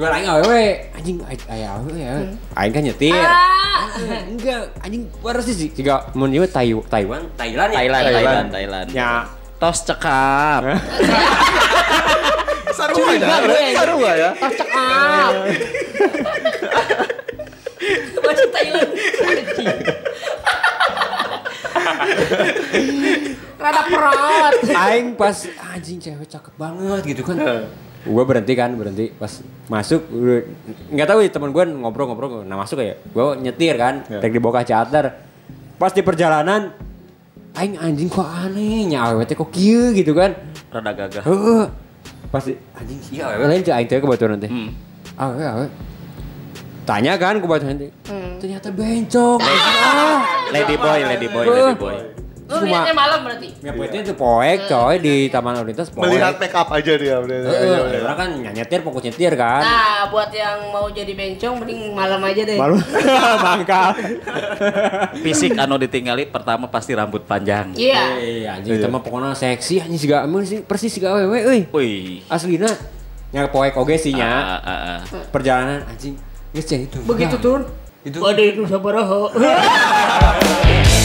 Cuma 0.00 0.16
aing 0.16 0.32
awewe 0.32 0.80
anjing 0.96 1.20
aya 1.44 1.76
awewe 1.76 2.00
ya. 2.00 2.24
Aing 2.56 2.72
kan 2.72 2.80
nyetir. 2.80 3.12
Ah. 3.20 3.84
Enggak, 4.24 4.72
anjing 4.80 5.04
baru 5.20 5.44
sih 5.44 5.68
jika 5.68 6.08
mun 6.16 6.32
ieu 6.32 6.48
Tai- 6.48 6.88
Taiwan, 6.88 7.28
Thailand 7.36 7.68
ya. 7.68 7.76
Thailand, 7.84 8.04
Thailand, 8.08 8.48
Thailand. 8.48 8.88
Ya. 8.96 9.28
Tos 9.60 9.84
cekap. 9.84 10.64
Sarua 12.72 13.12
ya. 13.20 13.28
gue 13.44 13.60
ya. 13.60 13.76
Sarua 13.76 14.10
ya. 14.16 14.32
Oh, 14.40 14.48
cekap. 14.48 15.32
Bahasa 18.24 18.44
Thailand. 18.48 18.88
Rada 23.60 23.82
perot. 23.84 24.54
Aing 24.64 25.12
pas 25.12 25.36
anjing 25.68 26.00
cewek 26.00 26.24
cakep 26.24 26.56
banget 26.56 27.04
gitu 27.04 27.20
kan. 27.20 27.36
Gua 28.00 28.24
berhenti 28.24 28.56
kan, 28.56 28.72
berhenti 28.72 29.12
pas 29.12 29.44
masuk 29.68 30.08
nggak 30.88 31.04
tahu 31.04 31.20
ya 31.20 31.28
teman 31.28 31.52
gue 31.52 31.64
ngobrol-ngobrol 31.68 32.48
nah 32.48 32.56
masuk 32.56 32.80
ya. 32.80 32.96
Gua 33.12 33.36
nyetir 33.36 33.76
kan, 33.76 34.08
tek 34.08 34.32
di 34.32 34.40
bawah 34.40 34.64
charter. 34.64 35.12
Pas 35.76 35.92
di 35.92 36.00
perjalanan 36.00 36.72
aing 37.56 37.76
anjing 37.76 38.08
kok 38.08 38.24
aneh 38.24 38.88
nya 38.88 39.04
awewe 39.04 39.24
teh 39.28 39.36
kok 39.36 39.52
kieu 39.52 39.92
gitu 39.92 40.16
kan. 40.16 40.32
Rada 40.72 40.92
gagah. 40.96 41.24
Heeh. 41.24 41.64
Pas 42.30 42.44
di, 42.44 42.56
anjing 42.76 43.00
iya 43.12 43.32
awewe 43.32 43.44
lain 43.48 43.64
aing 43.64 43.88
teh 43.88 44.00
kebetulan 44.00 44.40
teh. 44.40 44.48
Hmm. 44.48 44.70
Awewe 45.20 45.44
awewe. 45.44 45.68
Tanya 46.88 47.20
kan 47.20 47.36
kebetulan 47.40 47.76
teh. 47.80 47.90
Ternyata 48.40 48.68
bencong. 48.72 49.40
ah. 49.44 50.20
Lady 50.52 50.76
boy, 50.76 51.00
lady 51.04 51.28
boy, 51.28 51.44
lady 51.48 51.76
boy. 51.76 51.96
Lu 52.50 52.66
lihatnya 52.66 52.94
malam 52.98 53.18
berarti. 53.22 53.48
Ya 53.62 53.70
poinnya 53.70 54.00
itu 54.02 54.14
poek 54.18 54.58
coy 54.66 54.94
di 54.98 55.14
Taman 55.30 55.54
Lalu 55.62 55.70
Lintas 55.70 55.86
poek. 55.94 56.10
Melihat 56.10 56.34
make 56.42 56.56
up 56.58 56.68
aja 56.74 56.92
dia. 56.98 57.16
udah. 57.22 57.36
Heeh, 57.46 58.02
orang 58.02 58.16
kan 58.18 58.28
nyetir 58.50 58.82
fokus 58.82 59.02
nyetir 59.06 59.38
kan. 59.38 59.62
Nah, 59.62 60.10
buat 60.10 60.34
yang 60.34 60.74
mau 60.74 60.90
jadi 60.90 61.14
bencong 61.14 61.62
mending 61.62 61.94
malam 61.94 62.18
aja 62.26 62.42
deh. 62.42 62.58
Malu 62.58 62.82
bangka. 63.46 63.94
Fisik 65.22 65.54
anu 65.54 65.78
ditinggali 65.78 66.26
pertama 66.26 66.66
pasti 66.66 66.90
rambut 66.90 67.22
panjang. 67.22 67.70
Iya. 67.78 68.18
Eh, 68.18 68.42
anjing 68.50 68.82
itu 68.82 68.86
mah 68.90 68.98
pokoknya 68.98 69.30
seksi 69.38 69.86
anjing 69.86 70.00
siga 70.02 70.26
amun 70.26 70.42
sih 70.42 70.66
persis 70.66 70.90
siga 70.90 71.14
awewe 71.14 71.38
euy. 71.46 71.60
Wih. 71.70 72.26
Aslina 72.26 72.66
nya 73.30 73.46
poek 73.46 73.78
oge 73.78 73.94
sih 73.94 74.10
nya. 74.10 74.26
Ah, 74.26 74.58
ah, 74.58 74.80
ah. 74.98 74.98
Perjalanan 75.30 75.86
anjing 75.86 76.18
geus 76.50 76.66
itu. 76.66 76.98
Begitu 77.06 77.38
turun. 77.38 77.62
Itu 78.02 78.18
Waduh 78.18 78.42
itu 78.42 78.64
sabaraha. 78.66 79.28